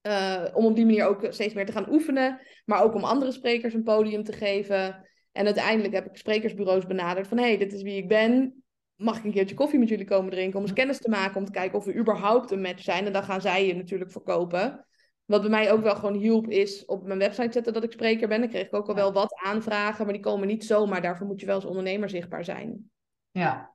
Uh, 0.02 0.44
om 0.54 0.64
op 0.64 0.76
die 0.76 0.85
manier 0.85 1.07
ook 1.07 1.26
steeds 1.28 1.54
meer 1.54 1.66
te 1.66 1.72
gaan 1.72 1.92
oefenen. 1.92 2.40
Maar 2.64 2.83
ook 2.83 2.94
om 2.94 3.04
andere 3.04 3.33
sprekers 3.33 3.74
een 3.74 3.83
podium 3.83 4.24
te 4.24 4.33
geven. 4.33 5.09
En 5.33 5.44
uiteindelijk 5.44 5.94
heb 5.94 6.07
ik 6.07 6.16
sprekersbureaus 6.16 6.87
benaderd 6.87 7.26
van... 7.26 7.38
hé, 7.38 7.44
hey, 7.44 7.59
dit 7.59 7.72
is 7.72 7.83
wie 7.83 7.96
ik 7.96 8.09
ben 8.09 8.62
mag 8.98 9.18
ik 9.18 9.24
een 9.24 9.32
keertje 9.32 9.54
koffie 9.54 9.78
met 9.78 9.88
jullie 9.88 10.06
komen 10.06 10.30
drinken 10.30 10.58
om 10.58 10.64
eens 10.64 10.72
kennis 10.72 10.98
te 10.98 11.08
maken, 11.08 11.37
om 11.37 11.44
te 11.44 11.52
kijken 11.52 11.78
of 11.78 11.84
we 11.84 11.94
überhaupt 11.94 12.50
een 12.50 12.61
match 12.61 12.82
zijn. 12.82 13.06
En 13.06 13.12
dan 13.12 13.22
gaan 13.22 13.40
zij 13.40 13.66
je 13.66 13.74
natuurlijk 13.74 14.11
verkopen. 14.11 14.87
Wat 15.24 15.40
bij 15.40 15.50
mij 15.50 15.72
ook 15.72 15.82
wel 15.82 15.96
gewoon 15.96 16.14
hielp, 16.14 16.46
is 16.46 16.84
op 16.84 17.06
mijn 17.06 17.18
website 17.18 17.52
zetten 17.52 17.72
dat 17.72 17.84
ik 17.84 17.92
spreker 17.92 18.28
ben. 18.28 18.40
Dan 18.40 18.48
kreeg 18.48 18.66
ik 18.66 18.74
ook 18.74 18.88
al 18.88 18.94
wel 18.94 19.12
wat 19.12 19.34
aanvragen, 19.44 20.04
maar 20.04 20.14
die 20.14 20.22
komen 20.22 20.46
niet 20.46 20.64
zomaar. 20.64 21.02
Daarvoor 21.02 21.26
moet 21.26 21.40
je 21.40 21.46
wel 21.46 21.54
als 21.54 21.64
ondernemer 21.64 22.11
zichtbaar 22.11 22.44
zijn. 22.44 22.90
Ja. 23.30 23.74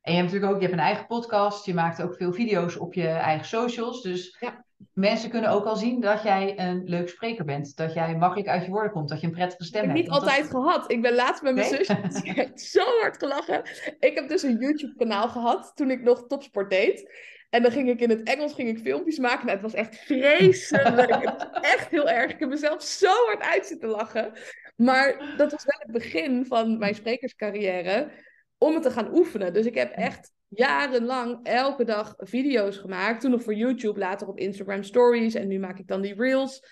En 0.00 0.12
je 0.12 0.18
hebt 0.18 0.32
natuurlijk 0.32 0.52
ook 0.52 0.60
je 0.60 0.66
hebt 0.66 0.78
een 0.78 0.86
eigen 0.86 1.06
podcast. 1.06 1.66
Je 1.66 1.74
maakt 1.74 2.02
ook 2.02 2.16
veel 2.16 2.32
video's 2.32 2.76
op 2.76 2.94
je 2.94 3.08
eigen 3.08 3.46
socials. 3.46 4.02
Dus 4.02 4.36
ja 4.40 4.65
mensen 4.92 5.30
kunnen 5.30 5.50
ook 5.50 5.64
al 5.64 5.76
zien 5.76 6.00
dat 6.00 6.22
jij 6.22 6.58
een 6.58 6.82
leuk 6.84 7.08
spreker 7.08 7.44
bent. 7.44 7.76
Dat 7.76 7.94
jij 7.94 8.16
makkelijk 8.16 8.48
uit 8.48 8.64
je 8.64 8.70
woorden 8.70 8.92
komt. 8.92 9.08
Dat 9.08 9.20
je 9.20 9.26
een 9.26 9.32
prettige 9.32 9.64
stem 9.64 9.80
hebt. 9.80 9.98
Ik 9.98 10.04
heb 10.04 10.12
niet 10.12 10.20
altijd 10.20 10.50
gehad. 10.50 10.90
Ik 10.90 11.02
ben 11.02 11.14
laatst 11.14 11.42
met 11.42 11.54
mijn 11.54 11.70
nee? 11.70 11.84
zus 11.84 12.70
zo 12.72 12.84
hard 13.00 13.18
gelachen. 13.18 13.62
Ik 13.98 14.14
heb 14.14 14.28
dus 14.28 14.42
een 14.42 14.58
YouTube 14.58 14.94
kanaal 14.96 15.28
gehad 15.28 15.72
toen 15.74 15.90
ik 15.90 16.02
nog 16.02 16.26
topsport 16.26 16.70
deed. 16.70 17.10
En 17.50 17.62
dan 17.62 17.70
ging 17.72 17.88
ik 17.88 18.00
in 18.00 18.10
het 18.10 18.22
Engels 18.22 18.54
ging 18.54 18.68
ik 18.68 18.78
filmpjes 18.78 19.18
maken. 19.18 19.46
Nou, 19.46 19.58
het 19.58 19.72
was 19.72 19.74
echt 19.74 19.96
vreselijk. 19.96 21.10
het 21.24 21.24
was 21.24 21.60
echt 21.60 21.90
heel 21.90 22.08
erg. 22.08 22.32
Ik 22.32 22.40
heb 22.40 22.48
mezelf 22.48 22.82
zo 22.82 23.24
hard 23.26 23.40
uit 23.42 23.66
zitten 23.66 23.88
lachen. 23.88 24.32
Maar 24.76 25.34
dat 25.36 25.52
was 25.52 25.64
wel 25.64 25.78
het 25.78 25.92
begin 25.92 26.46
van 26.46 26.78
mijn 26.78 26.94
sprekerscarrière. 26.94 28.10
Om 28.58 28.74
het 28.74 28.82
te 28.82 28.90
gaan 28.90 29.14
oefenen. 29.16 29.52
Dus 29.52 29.66
ik 29.66 29.74
heb 29.74 29.92
echt 29.92 30.32
jarenlang 30.56 31.40
elke 31.42 31.84
dag 31.84 32.14
video's 32.16 32.76
gemaakt. 32.76 33.20
Toen 33.20 33.30
nog 33.30 33.42
voor 33.42 33.54
YouTube, 33.54 33.98
later 33.98 34.28
op 34.28 34.38
Instagram 34.38 34.82
Stories. 34.82 35.34
En 35.34 35.48
nu 35.48 35.58
maak 35.58 35.78
ik 35.78 35.86
dan 35.86 36.00
die 36.00 36.14
Reels. 36.14 36.62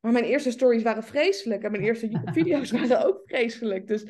Maar 0.00 0.12
mijn 0.12 0.24
eerste 0.24 0.50
stories 0.50 0.82
waren 0.82 1.02
vreselijk. 1.02 1.62
En 1.62 1.70
mijn 1.70 1.82
eerste 1.82 2.20
video's 2.32 2.70
waren 2.70 3.06
ook 3.06 3.20
vreselijk. 3.24 3.86
Dus 3.86 4.04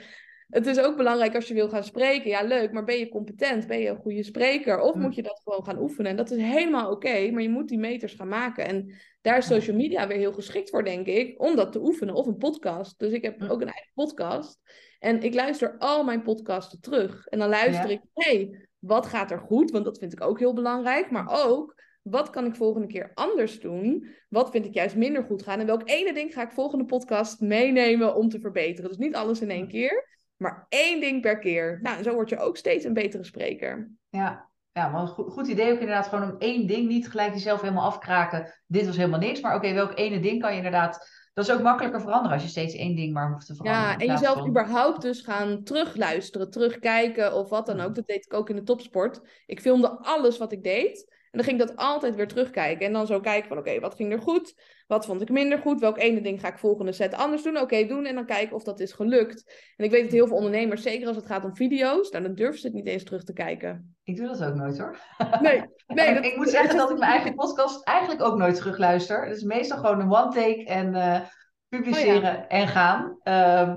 het 0.53 0.67
is 0.67 0.81
ook 0.81 0.97
belangrijk 0.97 1.35
als 1.35 1.49
je 1.49 1.55
wil 1.55 1.69
gaan 1.69 1.85
spreken. 1.85 2.31
Ja, 2.31 2.43
leuk, 2.43 2.73
maar 2.73 2.85
ben 2.85 2.99
je 2.99 3.09
competent? 3.09 3.67
Ben 3.67 3.79
je 3.79 3.89
een 3.89 3.97
goede 3.97 4.23
spreker? 4.23 4.81
Of 4.81 4.95
moet 4.95 5.15
je 5.15 5.23
dat 5.23 5.41
gewoon 5.45 5.65
gaan 5.65 5.79
oefenen? 5.79 6.11
En 6.11 6.17
dat 6.17 6.31
is 6.31 6.43
helemaal 6.43 6.91
oké, 6.91 7.31
maar 7.31 7.43
je 7.43 7.49
moet 7.49 7.69
die 7.69 7.79
meters 7.79 8.15
gaan 8.15 8.29
maken. 8.29 8.67
En 8.67 8.95
daar 9.21 9.39
is 9.39 9.47
social 9.47 9.77
media 9.77 10.07
weer 10.07 10.17
heel 10.17 10.33
geschikt 10.33 10.71
voor, 10.71 10.85
denk 10.85 11.07
ik, 11.07 11.43
om 11.43 11.57
dat 11.57 11.73
te 11.73 11.81
oefenen. 11.81 12.15
Of 12.15 12.27
een 12.27 12.37
podcast. 12.37 12.99
Dus 12.99 13.13
ik 13.13 13.23
heb 13.23 13.43
ook 13.43 13.61
een 13.61 13.73
eigen 13.73 13.93
podcast. 13.95 14.61
En 14.99 15.23
ik 15.23 15.35
luister 15.35 15.79
al 15.79 16.05
mijn 16.05 16.23
podcasten 16.23 16.81
terug. 16.81 17.27
En 17.27 17.39
dan 17.39 17.49
luister 17.49 17.91
ik, 17.91 18.01
hey, 18.15 18.69
wat 18.85 19.07
gaat 19.07 19.31
er 19.31 19.39
goed? 19.39 19.71
Want 19.71 19.85
dat 19.85 19.99
vind 19.99 20.13
ik 20.13 20.21
ook 20.21 20.39
heel 20.39 20.55
belangrijk. 20.55 21.11
Maar 21.11 21.27
ook, 21.47 21.81
wat 22.03 22.31
kan 22.31 22.45
ik 22.45 22.55
volgende 22.55 22.87
keer 22.87 23.11
anders 23.15 23.61
doen? 23.61 24.09
Wat 24.29 24.51
vind 24.51 24.65
ik 24.65 24.75
juist 24.75 24.97
minder 24.97 25.25
goed 25.25 25.43
gaan? 25.43 25.61
En 25.61 25.67
welk 25.67 25.83
ene 25.85 26.15
ding 26.15 26.33
ga 26.33 26.43
ik 26.43 26.51
volgende 26.51 26.85
podcast 26.85 27.41
meenemen 27.41 28.15
om 28.15 28.29
te 28.29 28.41
verbeteren? 28.41 28.91
Dus 28.91 28.99
niet 28.99 29.15
alles 29.15 29.41
in 29.41 29.51
één 29.51 29.69
keer, 29.69 30.09
maar 30.37 30.67
één 30.69 31.01
ding 31.01 31.21
per 31.21 31.39
keer. 31.39 31.79
Nou, 31.83 31.97
en 31.99 32.05
zo 32.05 32.15
word 32.15 32.29
je 32.29 32.39
ook 32.39 32.57
steeds 32.57 32.85
een 32.85 32.93
betere 32.93 33.25
spreker. 33.25 33.91
Ja, 34.09 34.51
ja, 34.73 34.89
maar 34.89 35.01
een 35.01 35.09
goed, 35.09 35.33
goed, 35.33 35.47
idee 35.47 35.73
ook 35.73 35.81
inderdaad 35.81 36.07
gewoon 36.07 36.31
om 36.31 36.39
één 36.39 36.67
ding 36.67 36.89
niet 36.89 37.09
gelijk 37.09 37.33
jezelf 37.33 37.61
helemaal 37.61 37.85
afkraken. 37.85 38.53
Dit 38.67 38.87
was 38.87 38.97
helemaal 38.97 39.21
niks, 39.21 39.41
maar 39.41 39.55
oké, 39.55 39.73
welk 39.73 39.99
ene 39.99 40.21
ding 40.21 40.41
kan 40.41 40.51
je 40.51 40.57
inderdaad 40.57 41.09
dat 41.33 41.49
is 41.49 41.53
ook 41.53 41.63
makkelijker 41.63 42.01
veranderen 42.01 42.33
als 42.33 42.43
je 42.43 42.49
steeds 42.49 42.75
één 42.75 42.97
ding 42.97 43.13
maar 43.13 43.33
hoeft 43.33 43.47
te 43.47 43.55
veranderen. 43.55 43.89
Ja, 43.89 43.99
en 43.99 44.07
jezelf 44.07 44.47
überhaupt 44.47 45.03
dus 45.03 45.21
gaan 45.21 45.63
terugluisteren, 45.63 46.51
terugkijken 46.51 47.35
of 47.35 47.49
wat 47.49 47.67
dan 47.67 47.81
ook. 47.81 47.95
Dat 47.95 48.07
deed 48.07 48.25
ik 48.25 48.35
ook 48.35 48.51
in 48.51 48.57
de 48.57 48.63
topsport. 48.63 49.21
Ik 49.47 49.61
filmde 49.61 49.91
alles 49.91 50.39
wat 50.39 50.53
ik 50.53 50.63
deed. 50.63 51.07
En 51.09 51.39
dan 51.39 51.45
ging 51.45 51.61
ik 51.61 51.67
dat 51.67 51.77
altijd 51.77 52.15
weer 52.15 52.29
terugkijken. 52.29 52.87
En 52.87 52.93
dan 52.93 53.07
zo 53.07 53.21
kijken 53.21 53.49
van, 53.49 53.59
oké, 53.59 53.81
wat 53.81 53.95
ging 53.95 54.13
er 54.13 54.21
goed? 54.21 54.55
Wat 54.93 55.07
vond 55.07 55.21
ik 55.21 55.31
minder 55.31 55.59
goed? 55.59 55.81
Welk 55.81 55.99
ene 55.99 56.21
ding 56.21 56.41
ga 56.41 56.49
ik 56.49 56.59
volgende 56.59 56.93
set 56.93 57.15
anders 57.15 57.43
doen? 57.43 57.59
Oké, 57.59 57.87
doen. 57.87 58.05
En 58.05 58.15
dan 58.15 58.27
kijken 58.27 58.57
of 58.57 58.63
dat 58.63 58.81
is 58.81 58.93
gelukt. 58.93 59.53
En 59.77 59.85
ik 59.85 59.91
weet 59.91 60.03
dat 60.03 60.13
heel 60.13 60.27
veel 60.27 60.37
ondernemers, 60.37 60.83
zeker 60.83 61.07
als 61.07 61.17
het 61.17 61.27
gaat 61.27 61.45
om 61.45 61.57
video's, 61.57 62.11
nou, 62.11 62.25
dan 62.25 62.35
durven 62.35 62.61
ze 62.61 62.67
het 62.67 62.77
niet 62.77 62.87
eens 62.87 63.05
terug 63.05 63.25
te 63.25 63.33
kijken. 63.33 63.97
Ik 64.05 64.17
doe 64.17 64.27
dat 64.27 64.45
ook 64.45 64.55
nooit 64.55 64.79
hoor. 64.79 64.99
Nee, 65.41 65.63
nee 65.87 66.15
dat... 66.15 66.25
ik 66.25 66.37
moet 66.37 66.49
zeggen 66.49 66.77
dat 66.77 66.91
ik 66.91 66.99
mijn 66.99 67.11
eigen 67.11 67.35
podcast 67.45 67.85
eigenlijk 67.85 68.23
ook 68.23 68.37
nooit 68.37 68.57
terugluister. 68.57 69.27
Het 69.27 69.37
is 69.37 69.43
meestal 69.43 69.79
gewoon 69.79 70.01
een 70.01 70.13
one 70.13 70.33
take 70.33 70.65
en 70.65 70.95
uh, 70.95 71.21
publiceren 71.69 72.37
oh, 72.37 72.45
en 72.49 72.69
gaan. 72.69 73.19
Uh, 73.25 73.75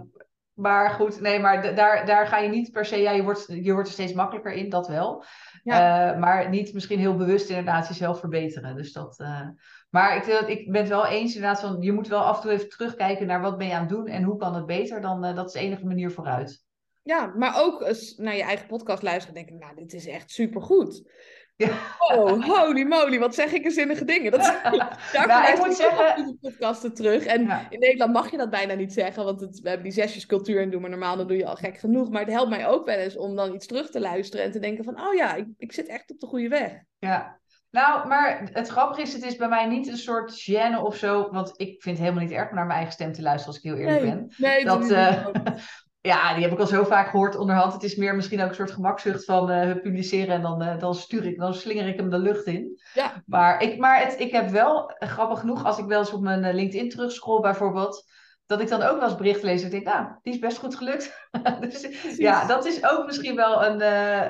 maar 0.54 0.89
goed, 0.89 1.21
nee, 1.21 1.39
maar 1.39 1.75
daar, 1.75 2.06
daar 2.06 2.28
ga 2.28 2.38
je 2.38 2.49
niet 2.49 2.71
per 2.71 2.86
se, 2.86 2.97
ja, 2.97 3.12
je 3.12 3.23
wordt, 3.23 3.45
je 3.47 3.73
wordt 3.73 3.88
er 3.88 3.93
steeds 3.93 4.13
makkelijker 4.13 4.51
in, 4.51 4.69
dat 4.69 4.88
wel. 4.88 5.23
Ja. 5.63 6.13
Uh, 6.13 6.19
maar 6.19 6.49
niet 6.49 6.73
misschien 6.73 6.99
heel 6.99 7.15
bewust 7.15 7.49
inderdaad 7.49 7.88
jezelf 7.88 8.19
verbeteren. 8.19 8.75
Dus 8.75 8.91
dat, 8.91 9.19
uh, 9.19 9.47
maar 9.95 10.15
ik, 10.15 10.47
ik 10.47 10.71
ben 10.71 10.81
het 10.81 10.89
wel 10.89 11.08
eens 11.08 11.36
inderdaad 11.36 11.60
van, 11.60 11.81
je 11.81 11.91
moet 11.91 12.08
wel 12.08 12.19
af 12.19 12.36
en 12.36 12.41
toe 12.41 12.51
even 12.51 12.69
terugkijken 12.69 13.27
naar 13.27 13.41
wat 13.41 13.58
ben 13.58 13.67
je 13.67 13.73
aan 13.73 13.79
het 13.79 13.89
doen 13.89 14.08
en 14.08 14.23
hoe 14.23 14.38
kan 14.38 14.55
het 14.55 14.65
beter. 14.65 15.01
Dan, 15.01 15.25
uh, 15.25 15.36
dat 15.36 15.47
is 15.47 15.53
de 15.53 15.60
enige 15.60 15.86
manier 15.86 16.12
vooruit. 16.12 16.63
Ja, 17.03 17.34
maar 17.36 17.62
ook 17.63 17.81
eens 17.81 18.15
naar 18.17 18.36
je 18.36 18.43
eigen 18.43 18.67
podcast 18.67 19.03
luisteren 19.03 19.36
en 19.36 19.45
denken, 19.45 19.65
nou, 19.65 19.75
dit 19.75 19.93
is 19.93 20.08
echt 20.08 20.31
supergoed. 20.31 21.12
Ja. 21.55 21.77
Oh, 21.97 22.45
holy 22.45 22.84
moly, 22.84 23.19
wat 23.19 23.36
zeg 23.36 23.51
ik 23.51 23.65
een 23.65 23.71
zinnige 23.71 24.05
dingen. 24.05 24.31
Dat, 24.31 24.41
daar 24.41 25.27
nou, 25.27 25.51
ik 25.51 25.65
moet 25.65 25.75
zeggen... 25.75 26.25
de 26.25 26.38
podcasten 26.41 26.93
terug. 26.93 27.25
En 27.25 27.41
in 27.69 27.79
Nederland 27.79 28.13
mag 28.13 28.31
je 28.31 28.38
dat 28.38 28.49
bijna 28.49 28.73
niet 28.73 28.93
zeggen, 28.93 29.23
want 29.23 29.41
het, 29.41 29.60
we 29.60 29.67
hebben 29.67 29.88
die 29.88 30.01
zesjescultuur 30.01 30.62
en 30.62 30.69
doen, 30.69 30.81
maar 30.81 30.89
normaal 30.89 31.17
dan 31.17 31.27
doe 31.27 31.38
je 31.38 31.45
al 31.45 31.55
gek 31.55 31.77
genoeg. 31.77 32.10
Maar 32.10 32.21
het 32.21 32.31
helpt 32.31 32.49
mij 32.49 32.67
ook 32.67 32.86
wel 32.86 32.97
eens 32.97 33.17
om 33.17 33.36
dan 33.36 33.53
iets 33.53 33.67
terug 33.67 33.89
te 33.89 33.99
luisteren 33.99 34.45
en 34.45 34.51
te 34.51 34.60
denken 34.60 34.84
van, 34.84 35.01
oh 35.01 35.13
ja, 35.13 35.36
ik, 35.36 35.47
ik 35.58 35.71
zit 35.71 35.88
echt 35.88 36.12
op 36.12 36.19
de 36.19 36.27
goede 36.27 36.47
weg. 36.47 36.81
Ja, 36.99 37.39
nou, 37.75 38.07
maar 38.07 38.49
het 38.53 38.67
grappige 38.67 39.01
is, 39.01 39.13
het 39.13 39.23
is 39.23 39.35
bij 39.35 39.47
mij 39.47 39.67
niet 39.67 39.88
een 39.88 39.97
soort 39.97 40.31
gêne 40.31 40.81
of 40.81 40.95
zo. 40.95 41.29
Want 41.31 41.53
ik 41.55 41.81
vind 41.81 41.97
het 41.97 42.07
helemaal 42.07 42.23
niet 42.23 42.38
erg 42.38 42.49
om 42.49 42.55
naar 42.55 42.65
mijn 42.65 42.77
eigen 42.77 42.93
stem 42.93 43.13
te 43.13 43.21
luisteren, 43.21 43.55
als 43.55 43.63
ik 43.63 43.71
heel 43.71 43.79
eerlijk 43.79 44.01
ben. 44.01 44.33
Nee, 44.38 44.65
dat, 44.65 44.89
uh, 44.89 45.25
Ja, 46.01 46.33
die 46.33 46.43
heb 46.43 46.51
ik 46.51 46.59
al 46.59 46.67
zo 46.67 46.83
vaak 46.83 47.09
gehoord 47.09 47.35
onderhand. 47.35 47.73
Het 47.73 47.83
is 47.83 47.95
meer 47.95 48.15
misschien 48.15 48.41
ook 48.41 48.49
een 48.49 48.55
soort 48.55 48.71
gemakzucht 48.71 49.25
van 49.25 49.51
uh, 49.51 49.71
publiceren 49.81 50.35
en 50.35 50.41
dan, 50.41 50.63
uh, 50.63 50.79
dan 50.79 50.95
stuur 50.95 51.25
ik, 51.25 51.38
dan 51.38 51.53
slinger 51.53 51.88
ik 51.88 51.97
hem 51.97 52.09
de 52.09 52.19
lucht 52.19 52.45
in. 52.45 52.81
Ja. 52.93 53.23
Maar 53.25 53.61
ik, 53.61 53.77
maar 53.79 53.99
het, 53.99 54.19
ik 54.19 54.31
heb 54.31 54.49
wel, 54.49 54.93
grappig 54.99 55.39
genoeg, 55.39 55.65
als 55.65 55.77
ik 55.77 55.85
wel 55.85 55.99
eens 55.99 56.13
op 56.13 56.21
mijn 56.21 56.53
LinkedIn 56.53 56.89
terugscroll 56.89 57.41
bijvoorbeeld, 57.41 58.05
dat 58.45 58.62
ik 58.62 58.67
dan 58.67 58.81
ook 58.81 58.99
wel 58.99 59.08
eens 59.08 59.17
bericht 59.17 59.43
lees 59.43 59.63
en 59.63 59.69
denk, 59.69 59.86
nou, 59.86 60.08
die 60.21 60.34
is 60.34 60.39
best 60.39 60.58
goed 60.58 60.75
gelukt. 60.75 61.29
dus 61.60 61.88
ja, 62.17 62.47
dat 62.47 62.65
is 62.65 62.84
ook 62.84 63.05
misschien 63.05 63.36
wel 63.36 63.65
een, 63.65 63.81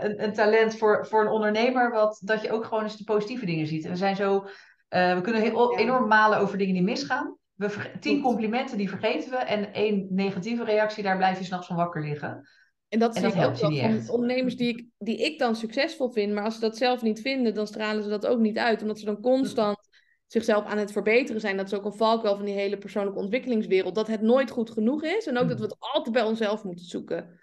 een, 0.06 0.24
een, 0.24 0.34
talent 0.34 0.78
voor, 0.78 1.06
voor 1.08 1.22
een 1.22 1.32
ondernemer, 1.32 1.92
wat, 1.92 2.22
dat 2.24 2.42
je 2.42 2.52
ook 2.52 2.66
gewoon 2.66 2.84
eens 2.84 2.98
de 2.98 3.04
positieve 3.04 3.46
dingen 3.46 3.68
ziet. 3.68 3.86
En 3.86 3.92
we 3.92 3.98
zijn 3.98 4.16
zo, 4.16 4.48
we 4.90 5.20
kunnen 5.22 5.42
heel, 5.42 5.78
enorm 5.78 6.08
malen 6.08 6.38
over 6.38 6.58
dingen 6.58 6.74
die 6.74 6.84
misgaan. 6.84 7.38
We 7.54 7.92
tien 8.00 8.22
complimenten 8.22 8.78
die 8.78 8.90
vergeten 8.90 9.30
we 9.30 9.38
en 9.38 9.74
één 9.74 10.08
negatieve 10.10 10.64
reactie, 10.64 11.04
daar 11.04 11.18
blijf 11.18 11.38
je 11.38 11.46
s'nachts 11.46 11.68
van 11.68 11.76
wakker 11.76 12.02
liggen. 12.02 12.48
En 12.90 13.00
dat, 13.00 13.16
en 13.16 13.22
dat 13.22 13.34
helpt 13.34 13.60
je 13.60 13.68
niet 13.68 13.82
echt. 13.82 14.10
ondernemers 14.10 14.56
die 14.56 14.78
ik, 14.78 14.86
die 14.98 15.18
ik 15.18 15.40
dan 15.40 15.56
succesvol 15.56 16.10
vind, 16.10 16.34
maar 16.34 16.44
als 16.44 16.54
ze 16.54 16.60
dat 16.60 16.78
zelf 16.78 17.02
niet 17.02 17.22
vinden, 17.22 17.54
dan 17.54 17.68
stralen 17.68 18.04
ze 18.04 18.10
dat 18.10 18.26
ook 18.26 18.40
niet 18.40 18.58
uit. 18.58 18.82
Omdat 18.82 19.00
ze 19.00 19.06
dan 19.06 19.22
constant 19.22 19.78
zichzelf 20.28 20.66
aan 20.66 20.78
het 20.78 20.92
verbeteren 20.92 21.42
zijn. 21.42 21.58
Dat 21.58 21.66
is 21.66 21.74
ook 21.74 21.86
een 21.86 21.94
valkuil 21.94 22.36
van 22.36 22.46
die 22.46 22.54
hele 22.54 22.78
persoonlijke 22.78 23.20
ontwikkelingswereld. 23.20 23.96
Dat 23.96 24.08
het 24.08 24.22
nooit 24.22 24.52
goed 24.52 24.70
genoeg 24.70 25.04
is 25.04 25.28
en 25.28 25.38
ook 25.38 25.48
dat 25.48 25.60
we 25.60 25.64
het 25.64 25.76
altijd 25.80 26.14
bij 26.14 26.24
onszelf 26.24 26.64
moeten 26.64 26.86
zoeken. 26.86 27.40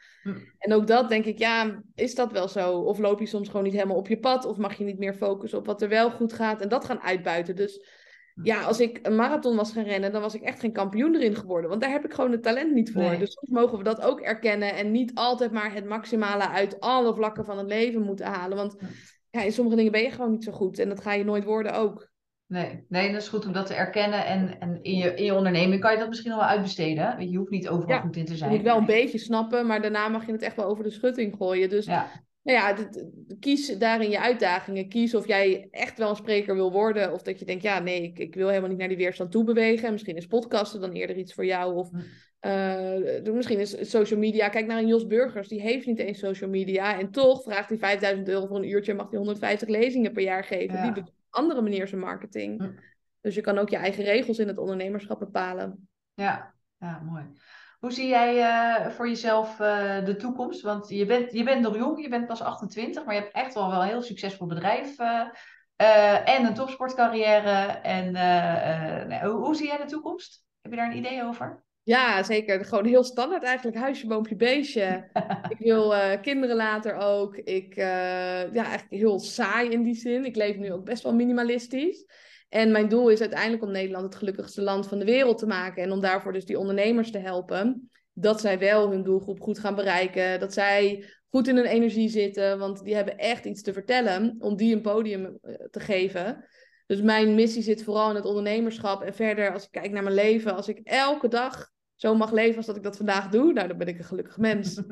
En 0.59 0.73
ook 0.73 0.87
dat 0.87 1.09
denk 1.09 1.25
ik, 1.25 1.39
ja, 1.39 1.83
is 1.95 2.15
dat 2.15 2.33
wel 2.33 2.49
zo? 2.49 2.79
Of 2.79 2.99
loop 2.99 3.21
je 3.21 3.27
soms 3.27 3.49
gewoon 3.49 3.65
niet 3.65 3.73
helemaal 3.73 3.97
op 3.97 4.09
je 4.09 4.19
pad? 4.19 4.45
Of 4.45 4.57
mag 4.57 4.75
je 4.75 4.85
niet 4.85 4.99
meer 4.99 5.15
focussen 5.15 5.59
op 5.59 5.67
wat 5.67 5.83
er 5.83 5.89
wel 5.89 6.11
goed 6.11 6.33
gaat 6.33 6.61
en 6.61 6.69
dat 6.69 6.85
gaan 6.85 7.01
uitbuiten? 7.01 7.57
Dus 7.57 7.87
ja, 8.43 8.63
als 8.63 8.81
ik 8.81 8.99
een 9.03 9.17
marathon 9.17 9.57
was 9.57 9.73
gaan 9.73 9.85
rennen, 9.85 10.13
dan 10.13 10.21
was 10.21 10.35
ik 10.35 10.43
echt 10.43 10.61
geen 10.61 10.73
kampioen 10.73 11.15
erin 11.15 11.37
geworden. 11.37 11.71
Want 11.71 11.83
daar 11.83 11.91
heb 11.91 12.05
ik 12.05 12.13
gewoon 12.13 12.33
het 12.33 12.43
talent 12.43 12.73
niet 12.73 12.93
voor. 12.93 13.17
Dus 13.19 13.33
soms 13.33 13.51
mogen 13.51 13.79
we 13.79 13.85
dat 13.85 14.03
ook 14.03 14.21
erkennen. 14.21 14.75
En 14.75 14.91
niet 14.91 15.15
altijd 15.15 15.51
maar 15.51 15.75
het 15.75 15.85
maximale 15.85 16.49
uit 16.49 16.81
alle 16.81 17.15
vlakken 17.15 17.45
van 17.45 17.59
het 17.59 17.67
leven 17.67 18.03
moeten 18.03 18.27
halen. 18.27 18.57
Want 18.57 18.77
ja, 19.31 19.43
in 19.43 19.53
sommige 19.53 19.77
dingen 19.77 19.93
ben 19.93 20.03
je 20.03 20.11
gewoon 20.11 20.31
niet 20.31 20.45
zo 20.45 20.53
goed. 20.53 20.79
En 20.79 20.89
dat 20.89 21.01
ga 21.01 21.13
je 21.13 21.25
nooit 21.25 21.45
worden 21.45 21.75
ook. 21.75 22.11
Nee, 22.53 22.85
nee, 22.89 23.13
dat 23.13 23.21
is 23.21 23.29
goed 23.29 23.47
om 23.47 23.53
dat 23.53 23.67
te 23.67 23.75
erkennen. 23.75 24.27
En, 24.27 24.61
en 24.61 24.79
in, 24.83 24.97
je, 24.97 25.15
in 25.15 25.25
je 25.25 25.35
onderneming 25.35 25.81
kan 25.81 25.93
je 25.93 25.99
dat 25.99 26.09
misschien 26.09 26.33
wel 26.33 26.45
uitbesteden. 26.45 27.31
Je 27.31 27.37
hoeft 27.37 27.51
niet 27.51 27.69
overal 27.69 28.01
goed 28.01 28.17
in 28.17 28.25
te 28.25 28.37
zijn. 28.37 28.51
Je 28.51 28.57
moet 28.57 28.67
wel 28.67 28.77
een 28.77 28.87
beetje 28.87 29.19
snappen, 29.19 29.67
maar 29.67 29.83
daarna 29.83 30.09
mag 30.09 30.27
je 30.27 30.33
het 30.33 30.43
echt 30.43 30.57
wel 30.57 30.65
over 30.65 30.85
de 30.85 30.91
schutting 30.91 31.35
gooien. 31.37 31.69
Dus 31.69 31.87
ja. 31.87 32.07
Nou 32.43 32.59
ja, 32.59 32.89
kies 33.41 33.79
daarin 33.79 34.11
je 34.11 34.21
uitdagingen. 34.21 34.89
Kies 34.89 35.15
of 35.15 35.27
jij 35.27 35.69
echt 35.71 35.99
wel 35.99 36.11
een 36.11 36.17
spreker 36.17 36.55
wil 36.55 36.73
worden. 36.73 37.13
Of 37.13 37.23
dat 37.23 37.39
je 37.39 37.45
denkt, 37.45 37.63
ja, 37.63 37.79
nee, 37.79 38.03
ik, 38.03 38.19
ik 38.19 38.35
wil 38.35 38.49
helemaal 38.49 38.69
niet 38.69 38.79
naar 38.79 38.89
die 38.89 38.97
weerstand 38.97 39.31
toe 39.31 39.45
bewegen. 39.45 39.87
En 39.87 39.93
misschien 39.93 40.17
is 40.17 40.27
podcasten 40.27 40.81
dan 40.81 40.93
eerder 40.93 41.17
iets 41.17 41.35
voor 41.35 41.45
jou. 41.45 41.75
Of 41.75 41.91
uh, 42.41 43.33
misschien 43.33 43.61
is 43.61 43.91
social 43.91 44.19
media. 44.19 44.49
Kijk 44.49 44.67
naar 44.67 44.79
een 44.79 44.87
Jos 44.87 45.07
Burgers, 45.07 45.49
die 45.49 45.61
heeft 45.61 45.87
niet 45.87 45.99
eens 45.99 46.19
social 46.19 46.51
media. 46.51 46.99
En 46.99 47.11
toch 47.11 47.43
vraagt 47.43 47.69
hij 47.69 47.79
5000 47.79 48.29
euro 48.29 48.47
voor 48.47 48.57
een 48.57 48.69
uurtje 48.69 48.91
en 48.91 48.97
mag 48.97 49.09
hij 49.09 49.19
150 49.19 49.69
lezingen 49.69 50.13
per 50.13 50.23
jaar 50.23 50.45
geven. 50.45 50.83
Die 50.83 50.93
doet 50.93 51.13
andere 51.33 51.63
manier 51.63 51.89
zijn 51.89 52.01
marketing. 52.01 52.81
Dus 53.21 53.35
je 53.35 53.41
kan 53.41 53.59
ook 53.59 53.69
je 53.69 53.77
eigen 53.77 54.05
regels 54.05 54.39
in 54.39 54.49
het 54.49 54.59
ondernemerschap 54.59 55.19
bepalen. 55.19 55.89
Ja, 56.15 56.55
ja 56.79 57.01
mooi. 57.01 57.25
Hoe 57.79 57.93
zie 57.93 58.09
jij 58.09 58.37
uh, 58.37 58.91
voor 58.91 59.09
jezelf 59.09 59.61
uh, 59.61 60.05
de 60.05 60.17
toekomst? 60.17 60.63
Want 60.63 60.89
je 60.89 61.07
bent, 61.07 61.33
je 61.33 61.43
bent 61.43 61.61
nog 61.61 61.77
jong, 61.77 62.03
je 62.03 62.09
bent 62.09 62.27
pas 62.27 62.43
28, 62.43 63.05
maar 63.05 63.15
je 63.15 63.21
hebt 63.21 63.35
echt 63.35 63.55
wel, 63.55 63.71
wel 63.71 63.83
een 63.83 63.89
heel 63.89 64.03
succesvol 64.03 64.47
bedrijf 64.47 64.99
uh, 64.99 66.29
en 66.29 66.45
een 66.45 66.55
topsportcarrière. 66.55 67.67
En 67.83 68.07
hoe, 69.31 69.55
zie 69.55 69.67
jij 69.67 69.77
de 69.77 69.85
toekomst? 69.85 70.45
Heb 70.61 70.73
je 70.73 70.79
daar 70.79 70.91
een 70.91 70.97
idee 70.97 71.25
over? 71.25 71.65
Ja, 71.83 72.23
zeker. 72.23 72.65
Gewoon 72.65 72.85
heel 72.85 73.05
standaard 73.05 73.43
eigenlijk. 73.43 73.77
Huisje, 73.77 74.07
boompje, 74.07 74.37
beestje. 74.37 75.11
ik 75.57 75.59
wil 75.59 75.95
kinderen 76.21 76.57
later 76.57 76.95
ook. 76.95 77.37
Ik, 77.37 77.75
ja, 77.75 78.49
eigenlijk 78.53 78.91
heel 78.91 79.19
saai 79.19 79.71
in 79.71 79.83
die 79.83 79.95
zin. 79.95 80.25
Ik 80.25 80.37
leef 80.37 80.57
nu 80.57 80.73
ook 80.73 80.85
best 80.85 81.03
wel 81.03 81.15
minimalistisch. 81.15 82.07
En 82.53 82.73
mijn 82.73 82.89
doel 82.89 83.09
is 83.09 83.21
uiteindelijk 83.21 83.63
om 83.63 83.71
Nederland 83.71 84.05
het 84.05 84.15
gelukkigste 84.15 84.63
land 84.63 84.89
van 84.89 84.99
de 84.99 85.05
wereld 85.05 85.39
te 85.39 85.47
maken. 85.47 85.83
En 85.83 85.93
om 85.93 86.01
daarvoor 86.01 86.33
dus 86.33 86.45
die 86.45 86.59
ondernemers 86.59 87.11
te 87.11 87.19
helpen. 87.19 87.91
Dat 88.13 88.41
zij 88.41 88.59
wel 88.59 88.91
hun 88.91 89.03
doelgroep 89.03 89.41
goed 89.41 89.59
gaan 89.59 89.75
bereiken. 89.75 90.41
Dat 90.41 90.53
zij 90.53 91.05
goed 91.29 91.49
in 91.49 91.57
hun 91.57 91.67
energie 91.67 92.09
zitten. 92.09 92.59
Want 92.59 92.85
die 92.85 92.95
hebben 92.95 93.19
echt 93.19 93.45
iets 93.45 93.63
te 93.63 93.73
vertellen. 93.73 94.37
Om 94.39 94.57
die 94.57 94.75
een 94.75 94.81
podium 94.83 95.39
eh, 95.43 95.55
te 95.71 95.81
geven. 95.81 96.45
Dus 96.87 97.01
mijn 97.01 97.35
missie 97.35 97.63
zit 97.63 97.85
vooral 97.85 98.11
in 98.11 98.17
het 98.17 98.25
ondernemerschap. 98.25 99.03
En 99.03 99.15
verder, 99.15 99.53
als 99.53 99.65
ik 99.65 99.71
kijk 99.71 99.91
naar 99.91 100.03
mijn 100.03 100.15
leven. 100.15 100.57
Als 100.57 100.69
ik 100.69 100.81
elke 100.85 101.29
dag 101.29 101.71
zo 101.97 102.15
mag 102.15 102.33
leven 102.33 102.57
als 102.57 102.67
dat 102.67 102.77
ik 102.77 102.83
dat 102.83 102.97
vandaag 102.97 103.29
doe. 103.29 103.53
Nou, 103.53 103.69
dan 103.69 103.79
ben 103.79 103.87
ik 103.87 103.99
een 103.99 104.05
gelukkig 104.05 104.39
mens. 104.39 104.75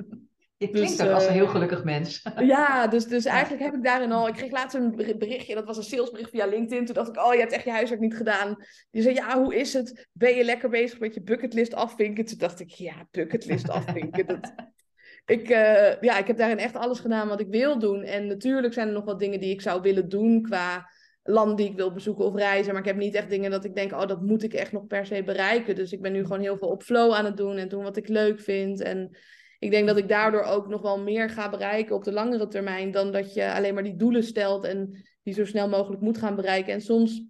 Je 0.56 0.68
klinkt 0.68 0.98
dus, 0.98 1.06
ook 1.06 1.14
als 1.14 1.26
een 1.26 1.32
heel 1.32 1.44
eh, 1.44 1.50
gelukkig 1.50 1.84
mens. 1.84 2.22
Ja, 2.38 2.86
dus, 2.86 3.06
dus 3.06 3.24
eigenlijk 3.24 3.62
heb 3.62 3.74
ik 3.74 3.84
daarin 3.84 4.12
al... 4.12 4.28
Ik 4.28 4.34
kreeg 4.34 4.50
laatst 4.50 4.76
een 4.76 4.96
berichtje, 5.18 5.54
dat 5.54 5.64
was 5.64 5.76
een 5.76 5.82
salesbericht 5.82 6.30
via 6.30 6.46
LinkedIn. 6.46 6.84
Toen 6.84 6.94
dacht 6.94 7.08
ik, 7.08 7.16
oh, 7.16 7.32
je 7.34 7.40
hebt 7.40 7.52
echt 7.52 7.64
je 7.64 7.70
huiswerk 7.70 8.00
niet 8.00 8.16
gedaan. 8.16 8.56
Die 8.90 9.02
zei, 9.02 9.14
ja, 9.14 9.42
hoe 9.42 9.54
is 9.54 9.72
het? 9.72 10.08
Ben 10.12 10.36
je 10.36 10.44
lekker 10.44 10.68
bezig 10.68 10.98
met 10.98 11.14
je 11.14 11.22
bucketlist 11.22 11.74
afvinken? 11.74 12.24
Toen 12.24 12.38
dacht 12.38 12.60
ik, 12.60 12.68
ja, 12.68 13.06
bucketlist 13.10 13.70
afvinken. 13.70 14.26
dat... 14.26 14.54
ik, 15.36 15.48
uh, 15.48 16.00
ja, 16.00 16.18
ik 16.18 16.26
heb 16.26 16.36
daarin 16.36 16.58
echt 16.58 16.76
alles 16.76 17.00
gedaan 17.00 17.28
wat 17.28 17.40
ik 17.40 17.48
wil 17.48 17.78
doen. 17.78 18.02
En 18.02 18.26
natuurlijk 18.26 18.72
zijn 18.72 18.86
er 18.86 18.94
nog 18.94 19.04
wat 19.04 19.18
dingen 19.18 19.40
die 19.40 19.52
ik 19.52 19.60
zou 19.60 19.80
willen 19.80 20.08
doen 20.08 20.42
qua 20.42 20.90
landen 21.30 21.56
die 21.56 21.68
ik 21.68 21.76
wil 21.76 21.92
bezoeken 21.92 22.24
of 22.24 22.34
reizen. 22.34 22.72
Maar 22.72 22.82
ik 22.82 22.88
heb 22.88 22.96
niet 22.96 23.14
echt 23.14 23.30
dingen 23.30 23.50
dat 23.50 23.64
ik 23.64 23.74
denk, 23.74 23.92
oh, 23.92 24.06
dat 24.06 24.22
moet 24.22 24.42
ik 24.42 24.54
echt 24.54 24.72
nog 24.72 24.86
per 24.86 25.06
se 25.06 25.22
bereiken. 25.22 25.74
Dus 25.74 25.92
ik 25.92 26.02
ben 26.02 26.12
nu 26.12 26.22
gewoon 26.22 26.40
heel 26.40 26.56
veel 26.56 26.68
op 26.68 26.82
flow 26.82 27.12
aan 27.12 27.24
het 27.24 27.36
doen 27.36 27.56
en 27.56 27.68
doen 27.68 27.82
wat 27.82 27.96
ik 27.96 28.08
leuk 28.08 28.40
vind. 28.40 28.80
En 28.80 29.16
ik 29.58 29.70
denk 29.70 29.86
dat 29.86 29.96
ik 29.96 30.08
daardoor 30.08 30.42
ook 30.42 30.68
nog 30.68 30.82
wel 30.82 30.98
meer 30.98 31.30
ga 31.30 31.50
bereiken 31.50 31.94
op 31.94 32.04
de 32.04 32.12
langere 32.12 32.48
termijn 32.48 32.90
dan 32.90 33.12
dat 33.12 33.34
je 33.34 33.52
alleen 33.52 33.74
maar 33.74 33.82
die 33.82 33.96
doelen 33.96 34.24
stelt 34.24 34.64
en 34.64 35.04
die 35.22 35.34
zo 35.34 35.44
snel 35.44 35.68
mogelijk 35.68 36.02
moet 36.02 36.18
gaan 36.18 36.36
bereiken. 36.36 36.72
En 36.72 36.80
soms 36.80 37.24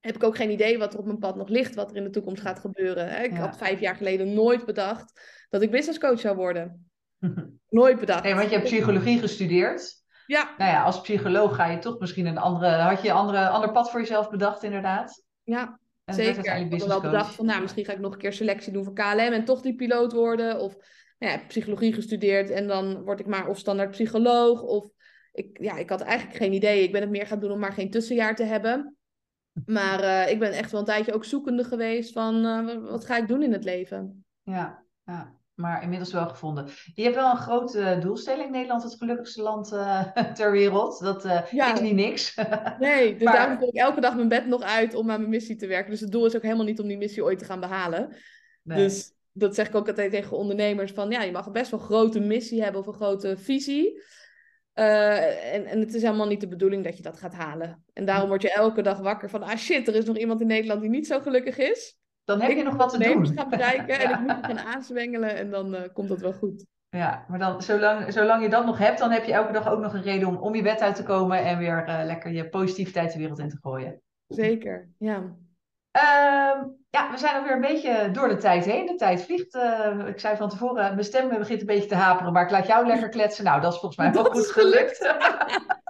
heb 0.00 0.14
ik 0.14 0.22
ook 0.22 0.36
geen 0.36 0.50
idee 0.50 0.78
wat 0.78 0.92
er 0.92 0.98
op 0.98 1.04
mijn 1.04 1.18
pad 1.18 1.36
nog 1.36 1.48
ligt, 1.48 1.74
wat 1.74 1.90
er 1.90 1.96
in 1.96 2.04
de 2.04 2.10
toekomst 2.10 2.42
gaat 2.42 2.58
gebeuren. 2.58 3.24
Ik 3.24 3.32
had 3.32 3.56
vijf 3.56 3.80
jaar 3.80 3.96
geleden 3.96 4.34
nooit 4.34 4.64
bedacht 4.64 5.20
dat 5.48 5.62
ik 5.62 5.70
businesscoach 5.70 6.20
zou 6.20 6.36
worden. 6.36 6.90
nooit 7.68 8.00
bedacht. 8.00 8.22
Nee, 8.22 8.34
want 8.34 8.48
je 8.48 8.56
hebt 8.56 8.68
psychologie 8.68 9.18
gestudeerd. 9.18 10.01
Ja. 10.32 10.54
Nou 10.58 10.70
ja, 10.70 10.82
als 10.82 11.00
psycholoog 11.00 11.54
ga 11.54 11.66
je 11.66 11.78
toch 11.78 11.98
misschien 11.98 12.26
een 12.26 12.38
andere, 12.38 12.68
had 12.68 13.02
je 13.02 13.08
een 13.08 13.14
andere, 13.14 13.48
ander 13.48 13.72
pad 13.72 13.90
voor 13.90 14.00
jezelf 14.00 14.30
bedacht 14.30 14.62
inderdaad. 14.62 15.24
Ja, 15.42 15.78
en 16.04 16.14
zeker. 16.14 16.56
Ik 16.56 16.70
had 16.70 16.86
wel 16.86 17.00
bedacht 17.00 17.34
van, 17.34 17.46
nou, 17.46 17.60
misschien 17.60 17.84
ga 17.84 17.92
ik 17.92 17.98
nog 17.98 18.12
een 18.12 18.18
keer 18.18 18.32
selectie 18.32 18.72
doen 18.72 18.84
voor 18.84 18.94
KLM 18.94 19.18
en 19.18 19.44
toch 19.44 19.60
die 19.60 19.74
piloot 19.74 20.12
worden. 20.12 20.60
Of 20.60 20.76
nou 21.18 21.32
ja, 21.32 21.44
psychologie 21.48 21.92
gestudeerd 21.92 22.50
en 22.50 22.66
dan 22.66 23.02
word 23.02 23.20
ik 23.20 23.26
maar 23.26 23.48
of 23.48 23.58
standaard 23.58 23.90
psycholoog. 23.90 24.62
Of 24.62 24.88
ik, 25.32 25.58
ja, 25.60 25.76
ik 25.76 25.90
had 25.90 26.00
eigenlijk 26.00 26.36
geen 26.36 26.52
idee. 26.52 26.82
Ik 26.82 26.92
ben 26.92 27.00
het 27.00 27.10
meer 27.10 27.26
gaan 27.26 27.40
doen 27.40 27.50
om 27.50 27.58
maar 27.58 27.72
geen 27.72 27.90
tussenjaar 27.90 28.34
te 28.34 28.44
hebben. 28.44 28.96
Maar 29.66 30.02
uh, 30.02 30.30
ik 30.30 30.38
ben 30.38 30.52
echt 30.52 30.70
wel 30.70 30.80
een 30.80 30.86
tijdje 30.86 31.14
ook 31.14 31.24
zoekende 31.24 31.64
geweest 31.64 32.12
van 32.12 32.46
uh, 32.46 32.90
wat 32.90 33.04
ga 33.04 33.16
ik 33.16 33.28
doen 33.28 33.42
in 33.42 33.52
het 33.52 33.64
leven. 33.64 34.24
Ja, 34.42 34.84
ja. 35.04 35.40
Maar 35.54 35.82
inmiddels 35.82 36.12
wel 36.12 36.28
gevonden. 36.28 36.68
Je 36.94 37.02
hebt 37.02 37.14
wel 37.14 37.30
een 37.30 37.36
grote 37.36 37.96
doelstelling. 38.00 38.50
Nederland 38.50 38.82
het 38.82 38.94
gelukkigste 38.94 39.42
land 39.42 39.72
uh, 39.72 40.02
ter 40.34 40.50
wereld. 40.50 41.00
Dat 41.00 41.24
uh, 41.24 41.42
ja. 41.50 41.74
is 41.74 41.80
niet 41.80 41.94
niks. 41.94 42.34
nee, 42.78 43.12
dus 43.12 43.22
maar... 43.22 43.32
daarom 43.32 43.58
voel 43.58 43.68
ik 43.68 43.74
elke 43.74 44.00
dag 44.00 44.14
mijn 44.14 44.28
bed 44.28 44.46
nog 44.46 44.62
uit 44.62 44.94
om 44.94 45.10
aan 45.10 45.18
mijn 45.18 45.30
missie 45.30 45.56
te 45.56 45.66
werken. 45.66 45.90
Dus 45.90 46.00
het 46.00 46.12
doel 46.12 46.26
is 46.26 46.36
ook 46.36 46.42
helemaal 46.42 46.64
niet 46.64 46.80
om 46.80 46.88
die 46.88 46.96
missie 46.96 47.24
ooit 47.24 47.38
te 47.38 47.44
gaan 47.44 47.60
behalen. 47.60 48.16
Nee. 48.62 48.78
Dus 48.78 49.12
dat 49.32 49.54
zeg 49.54 49.68
ik 49.68 49.74
ook 49.74 49.88
altijd 49.88 50.10
tegen 50.10 50.36
ondernemers. 50.36 50.92
Van 50.92 51.10
ja, 51.10 51.22
je 51.22 51.32
mag 51.32 51.50
best 51.50 51.70
wel 51.70 51.80
een 51.80 51.86
grote 51.86 52.20
missie 52.20 52.62
hebben 52.62 52.80
of 52.80 52.86
een 52.86 52.92
grote 52.92 53.36
visie. 53.36 54.02
Uh, 54.74 55.54
en, 55.54 55.66
en 55.66 55.80
het 55.80 55.94
is 55.94 56.02
helemaal 56.02 56.26
niet 56.26 56.40
de 56.40 56.48
bedoeling 56.48 56.84
dat 56.84 56.96
je 56.96 57.02
dat 57.02 57.18
gaat 57.18 57.34
halen. 57.34 57.84
En 57.92 58.04
daarom 58.04 58.28
word 58.28 58.42
je 58.42 58.52
elke 58.52 58.82
dag 58.82 58.98
wakker 58.98 59.30
van... 59.30 59.42
ah 59.42 59.56
shit, 59.56 59.88
er 59.88 59.94
is 59.94 60.04
nog 60.04 60.16
iemand 60.16 60.40
in 60.40 60.46
Nederland 60.46 60.80
die 60.80 60.90
niet 60.90 61.06
zo 61.06 61.20
gelukkig 61.20 61.58
is. 61.58 61.96
Dan 62.24 62.40
heb 62.40 62.50
je 62.50 62.62
nog 62.62 62.76
wat 62.76 62.90
te 62.90 62.98
doen. 62.98 63.26
gaan 63.26 63.48
bereiken 63.48 64.00
en 64.00 64.10
ik 64.18 64.20
moet 64.20 64.46
gaan 64.46 64.58
aanzwengelen 64.58 65.36
en 65.36 65.50
dan 65.50 65.74
uh, 65.74 65.80
komt 65.92 66.08
dat 66.08 66.20
wel 66.20 66.32
goed. 66.32 66.64
Ja, 66.88 67.24
maar 67.28 67.38
dan, 67.38 67.62
zolang, 67.62 68.12
zolang 68.12 68.42
je 68.42 68.48
dat 68.48 68.64
nog 68.64 68.78
hebt, 68.78 68.98
dan 68.98 69.10
heb 69.10 69.24
je 69.24 69.32
elke 69.32 69.52
dag 69.52 69.68
ook 69.68 69.80
nog 69.80 69.94
een 69.94 70.02
reden 70.02 70.28
om, 70.28 70.36
om 70.36 70.54
je 70.54 70.62
bed 70.62 70.80
uit 70.80 70.94
te 70.94 71.02
komen 71.02 71.44
en 71.44 71.58
weer 71.58 71.88
uh, 71.88 72.04
lekker 72.04 72.32
je 72.32 72.48
positiviteit 72.48 73.12
de 73.12 73.18
wereld 73.18 73.38
in 73.38 73.48
te 73.48 73.58
gooien. 73.60 74.02
Zeker, 74.26 74.88
ja. 74.98 75.16
Uh, 75.96 76.64
ja, 76.90 77.10
we 77.10 77.18
zijn 77.18 77.36
alweer 77.36 77.54
een 77.54 77.60
beetje 77.60 78.10
door 78.10 78.28
de 78.28 78.36
tijd 78.36 78.64
heen. 78.64 78.86
De 78.86 78.94
tijd 78.94 79.22
vliegt. 79.22 79.54
Uh, 79.54 80.06
ik 80.06 80.20
zei 80.20 80.36
van 80.36 80.48
tevoren, 80.48 80.74
mijn 80.74 81.04
stem 81.04 81.28
begint 81.28 81.60
een 81.60 81.66
beetje 81.66 81.88
te 81.88 81.94
haperen, 81.94 82.32
maar 82.32 82.44
ik 82.44 82.50
laat 82.50 82.66
jou 82.66 82.86
lekker 82.86 83.08
kletsen. 83.08 83.44
Nou, 83.44 83.60
dat 83.60 83.72
is 83.72 83.78
volgens 83.78 84.00
mij 84.00 84.12
wel 84.12 84.24
goed 84.24 84.46
gelukt. 84.46 84.98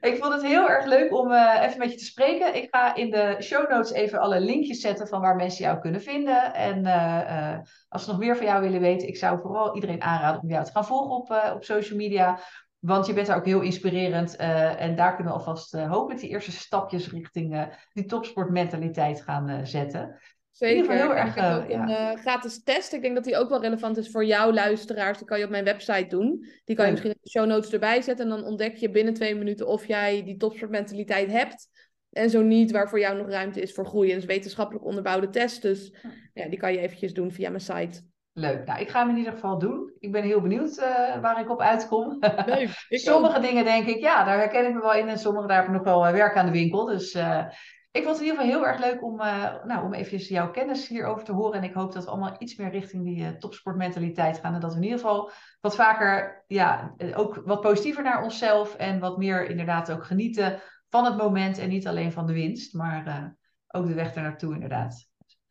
Ik 0.00 0.16
vond 0.16 0.32
het 0.32 0.42
heel 0.42 0.68
erg 0.68 0.84
leuk 0.84 1.12
om 1.12 1.30
uh, 1.30 1.62
even 1.62 1.78
met 1.78 1.90
je 1.90 1.96
te 1.96 2.04
spreken. 2.04 2.54
Ik 2.54 2.68
ga 2.70 2.94
in 2.94 3.10
de 3.10 3.36
show 3.40 3.70
notes 3.70 3.92
even 3.92 4.20
alle 4.20 4.40
linkjes 4.40 4.80
zetten 4.80 5.08
van 5.08 5.20
waar 5.20 5.36
mensen 5.36 5.64
jou 5.64 5.78
kunnen 5.78 6.02
vinden. 6.02 6.54
En 6.54 6.86
uh, 6.86 7.58
als 7.88 8.04
ze 8.04 8.10
nog 8.10 8.18
meer 8.18 8.36
van 8.36 8.46
jou 8.46 8.60
willen 8.60 8.80
weten, 8.80 9.08
ik 9.08 9.16
zou 9.16 9.40
vooral 9.40 9.74
iedereen 9.74 10.02
aanraden 10.02 10.42
om 10.42 10.50
jou 10.50 10.64
te 10.64 10.70
gaan 10.70 10.86
volgen 10.86 11.10
op, 11.10 11.52
op 11.54 11.64
social 11.64 11.98
media. 11.98 12.38
Want 12.78 13.06
je 13.06 13.12
bent 13.12 13.26
daar 13.26 13.36
ook 13.36 13.44
heel 13.44 13.60
inspirerend. 13.60 14.36
en 14.36 14.96
daar 14.96 15.14
kunnen 15.14 15.32
we 15.32 15.38
alvast 15.38 15.72
hopelijk 15.72 16.20
die 16.20 16.30
eerste 16.30 16.52
stapjes 16.52 17.10
richting 17.10 17.76
die 17.92 18.04
topsportmentaliteit 18.04 19.22
gaan 19.22 19.66
zetten. 19.66 20.20
Zeker. 20.52 20.92
Heel 20.92 21.14
erg, 21.14 21.28
ik 21.28 21.42
heb 21.42 21.62
ook 21.62 21.68
een 21.68 21.88
uh, 21.88 22.10
gratis 22.14 22.62
test. 22.62 22.92
Ik 22.92 23.02
denk 23.02 23.14
dat 23.14 23.24
die 23.24 23.36
ook 23.36 23.48
wel 23.48 23.60
relevant 23.60 23.96
is 23.96 24.10
voor 24.10 24.24
jouw 24.24 24.52
luisteraars. 24.52 25.18
Die 25.18 25.26
kan 25.26 25.38
je 25.38 25.44
op 25.44 25.50
mijn 25.50 25.64
website 25.64 26.06
doen. 26.06 26.46
Die 26.64 26.76
kan 26.76 26.84
je 26.84 26.90
misschien 26.90 27.12
in 27.12 27.18
de 27.22 27.30
show 27.30 27.46
notes 27.46 27.72
erbij 27.72 28.02
zetten. 28.02 28.24
En 28.24 28.30
dan 28.30 28.44
ontdek 28.44 28.76
je 28.76 28.90
binnen 28.90 29.14
twee 29.14 29.34
minuten 29.34 29.66
of 29.66 29.86
jij 29.86 30.24
die 30.24 30.36
topsportmentaliteit 30.36 31.30
hebt. 31.30 31.68
En 32.10 32.30
zo 32.30 32.42
niet, 32.42 32.70
waar 32.70 32.88
voor 32.88 33.00
jou 33.00 33.16
nog 33.16 33.28
ruimte 33.28 33.60
is 33.60 33.72
voor 33.72 33.86
groei. 33.86 34.10
En 34.10 34.16
is 34.16 34.24
wetenschappelijk 34.24 34.84
onderbouwde 34.84 35.30
test. 35.30 35.62
Dus 35.62 35.94
ja, 36.34 36.48
die 36.48 36.58
kan 36.58 36.72
je 36.72 36.78
eventjes 36.78 37.14
doen 37.14 37.32
via 37.32 37.48
mijn 37.48 37.60
site. 37.60 38.00
Leuk. 38.32 38.66
Nou, 38.66 38.80
ik 38.80 38.88
ga 38.88 39.00
hem 39.00 39.10
in 39.10 39.16
ieder 39.16 39.32
geval 39.32 39.58
doen. 39.58 39.92
Ik 39.98 40.12
ben 40.12 40.22
heel 40.22 40.40
benieuwd 40.40 40.78
uh, 40.78 41.20
waar 41.20 41.40
ik 41.40 41.50
op 41.50 41.60
uitkom. 41.60 42.18
Leuk. 42.46 42.86
sommige 42.88 43.40
dingen 43.40 43.64
denk 43.64 43.86
ik, 43.86 44.00
ja, 44.00 44.24
daar 44.24 44.38
herken 44.38 44.66
ik 44.66 44.74
me 44.74 44.80
wel 44.80 44.94
in. 44.94 45.08
En 45.08 45.18
sommige 45.18 45.46
daar 45.46 45.56
heb 45.56 45.66
ik 45.66 45.72
nog 45.72 45.84
wel 45.84 46.12
werk 46.12 46.36
aan 46.36 46.46
de 46.46 46.52
winkel. 46.52 46.84
Dus 46.84 47.14
uh, 47.14 47.44
ik 47.92 48.02
vond 48.02 48.16
het 48.16 48.26
in 48.26 48.30
ieder 48.30 48.44
geval 48.44 48.60
heel 48.60 48.66
erg 48.66 48.80
leuk 48.80 49.02
om, 49.02 49.20
uh, 49.20 49.64
nou, 49.64 49.84
om 49.84 49.94
even 49.94 50.18
jouw 50.18 50.50
kennis 50.50 50.88
hierover 50.88 51.24
te 51.24 51.32
horen. 51.32 51.58
En 51.58 51.64
ik 51.64 51.74
hoop 51.74 51.92
dat 51.92 52.04
we 52.04 52.10
allemaal 52.10 52.36
iets 52.38 52.56
meer 52.56 52.70
richting 52.70 53.04
die 53.04 53.22
uh, 53.22 53.28
topsportmentaliteit 53.28 54.38
gaan. 54.38 54.54
En 54.54 54.60
dat 54.60 54.70
we 54.70 54.76
in 54.76 54.82
ieder 54.82 54.98
geval 54.98 55.30
wat 55.60 55.74
vaker, 55.74 56.44
ja, 56.46 56.94
eh, 56.96 57.18
ook 57.18 57.42
wat 57.44 57.60
positiever 57.60 58.02
naar 58.02 58.22
onszelf. 58.22 58.74
En 58.74 59.00
wat 59.00 59.18
meer 59.18 59.48
inderdaad 59.48 59.92
ook 59.92 60.04
genieten 60.04 60.60
van 60.88 61.04
het 61.04 61.16
moment. 61.16 61.58
En 61.58 61.68
niet 61.68 61.86
alleen 61.86 62.12
van 62.12 62.26
de 62.26 62.32
winst, 62.32 62.74
maar 62.74 63.06
uh, 63.06 63.24
ook 63.68 63.86
de 63.86 63.94
weg 63.94 64.14
ernaartoe 64.14 64.54
inderdaad. 64.54 65.08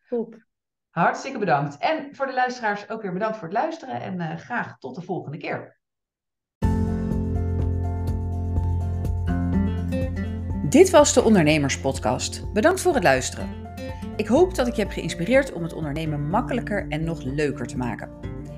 Top. 0.08 0.46
Hartstikke 0.90 1.40
bedankt. 1.40 1.78
En 1.78 2.16
voor 2.16 2.26
de 2.26 2.34
luisteraars 2.34 2.90
ook 2.90 3.02
weer 3.02 3.14
bedankt 3.14 3.38
voor 3.38 3.48
het 3.48 3.58
luisteren. 3.58 4.02
En 4.02 4.40
graag 4.40 4.78
tot 4.78 4.96
de 4.96 5.02
volgende 5.02 5.38
keer. 5.38 5.81
Dit 10.72 10.90
was 10.90 11.14
de 11.14 11.24
Ondernemerspodcast. 11.24 12.54
Bedankt 12.54 12.82
voor 12.82 12.94
het 12.94 13.04
luisteren. 13.04 13.50
Ik 14.16 14.28
hoop 14.28 14.56
dat 14.56 14.68
ik 14.68 14.74
je 14.74 14.82
heb 14.82 14.92
geïnspireerd 14.92 15.54
om 15.54 15.64
het 15.64 15.74
ondernemen 15.74 16.30
makkelijker 16.30 16.86
en 16.90 17.04
nog 17.04 17.24
leuker 17.24 17.68
te 17.68 17.78
maken. 17.78 18.10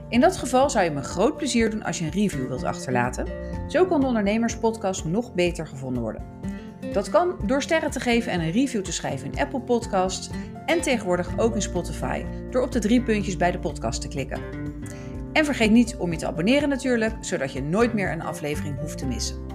In 0.09 0.19
dat 0.19 0.37
geval 0.37 0.69
zou 0.69 0.83
je 0.83 0.91
me 0.91 1.01
groot 1.01 1.37
plezier 1.37 1.69
doen 1.69 1.83
als 1.83 1.99
je 1.99 2.05
een 2.05 2.11
review 2.11 2.47
wilt 2.47 2.63
achterlaten. 2.63 3.27
Zo 3.67 3.85
kan 3.85 3.99
de 3.99 4.05
Ondernemerspodcast 4.05 5.05
nog 5.05 5.33
beter 5.33 5.67
gevonden 5.67 6.01
worden. 6.01 6.25
Dat 6.91 7.09
kan 7.09 7.35
door 7.45 7.61
sterren 7.61 7.91
te 7.91 7.99
geven 7.99 8.31
en 8.31 8.41
een 8.41 8.51
review 8.51 8.81
te 8.81 8.93
schrijven 8.93 9.31
in 9.31 9.39
Apple 9.39 9.61
Podcasts 9.61 10.29
en 10.65 10.81
tegenwoordig 10.81 11.37
ook 11.37 11.55
in 11.55 11.61
Spotify 11.61 12.25
door 12.49 12.63
op 12.63 12.71
de 12.71 12.79
drie 12.79 13.01
puntjes 13.01 13.37
bij 13.37 13.51
de 13.51 13.59
podcast 13.59 14.01
te 14.01 14.07
klikken. 14.07 14.41
En 15.31 15.45
vergeet 15.45 15.71
niet 15.71 15.95
om 15.95 16.11
je 16.11 16.17
te 16.17 16.27
abonneren 16.27 16.69
natuurlijk, 16.69 17.13
zodat 17.19 17.53
je 17.53 17.61
nooit 17.61 17.93
meer 17.93 18.11
een 18.11 18.23
aflevering 18.23 18.79
hoeft 18.79 18.97
te 18.97 19.05
missen. 19.05 19.52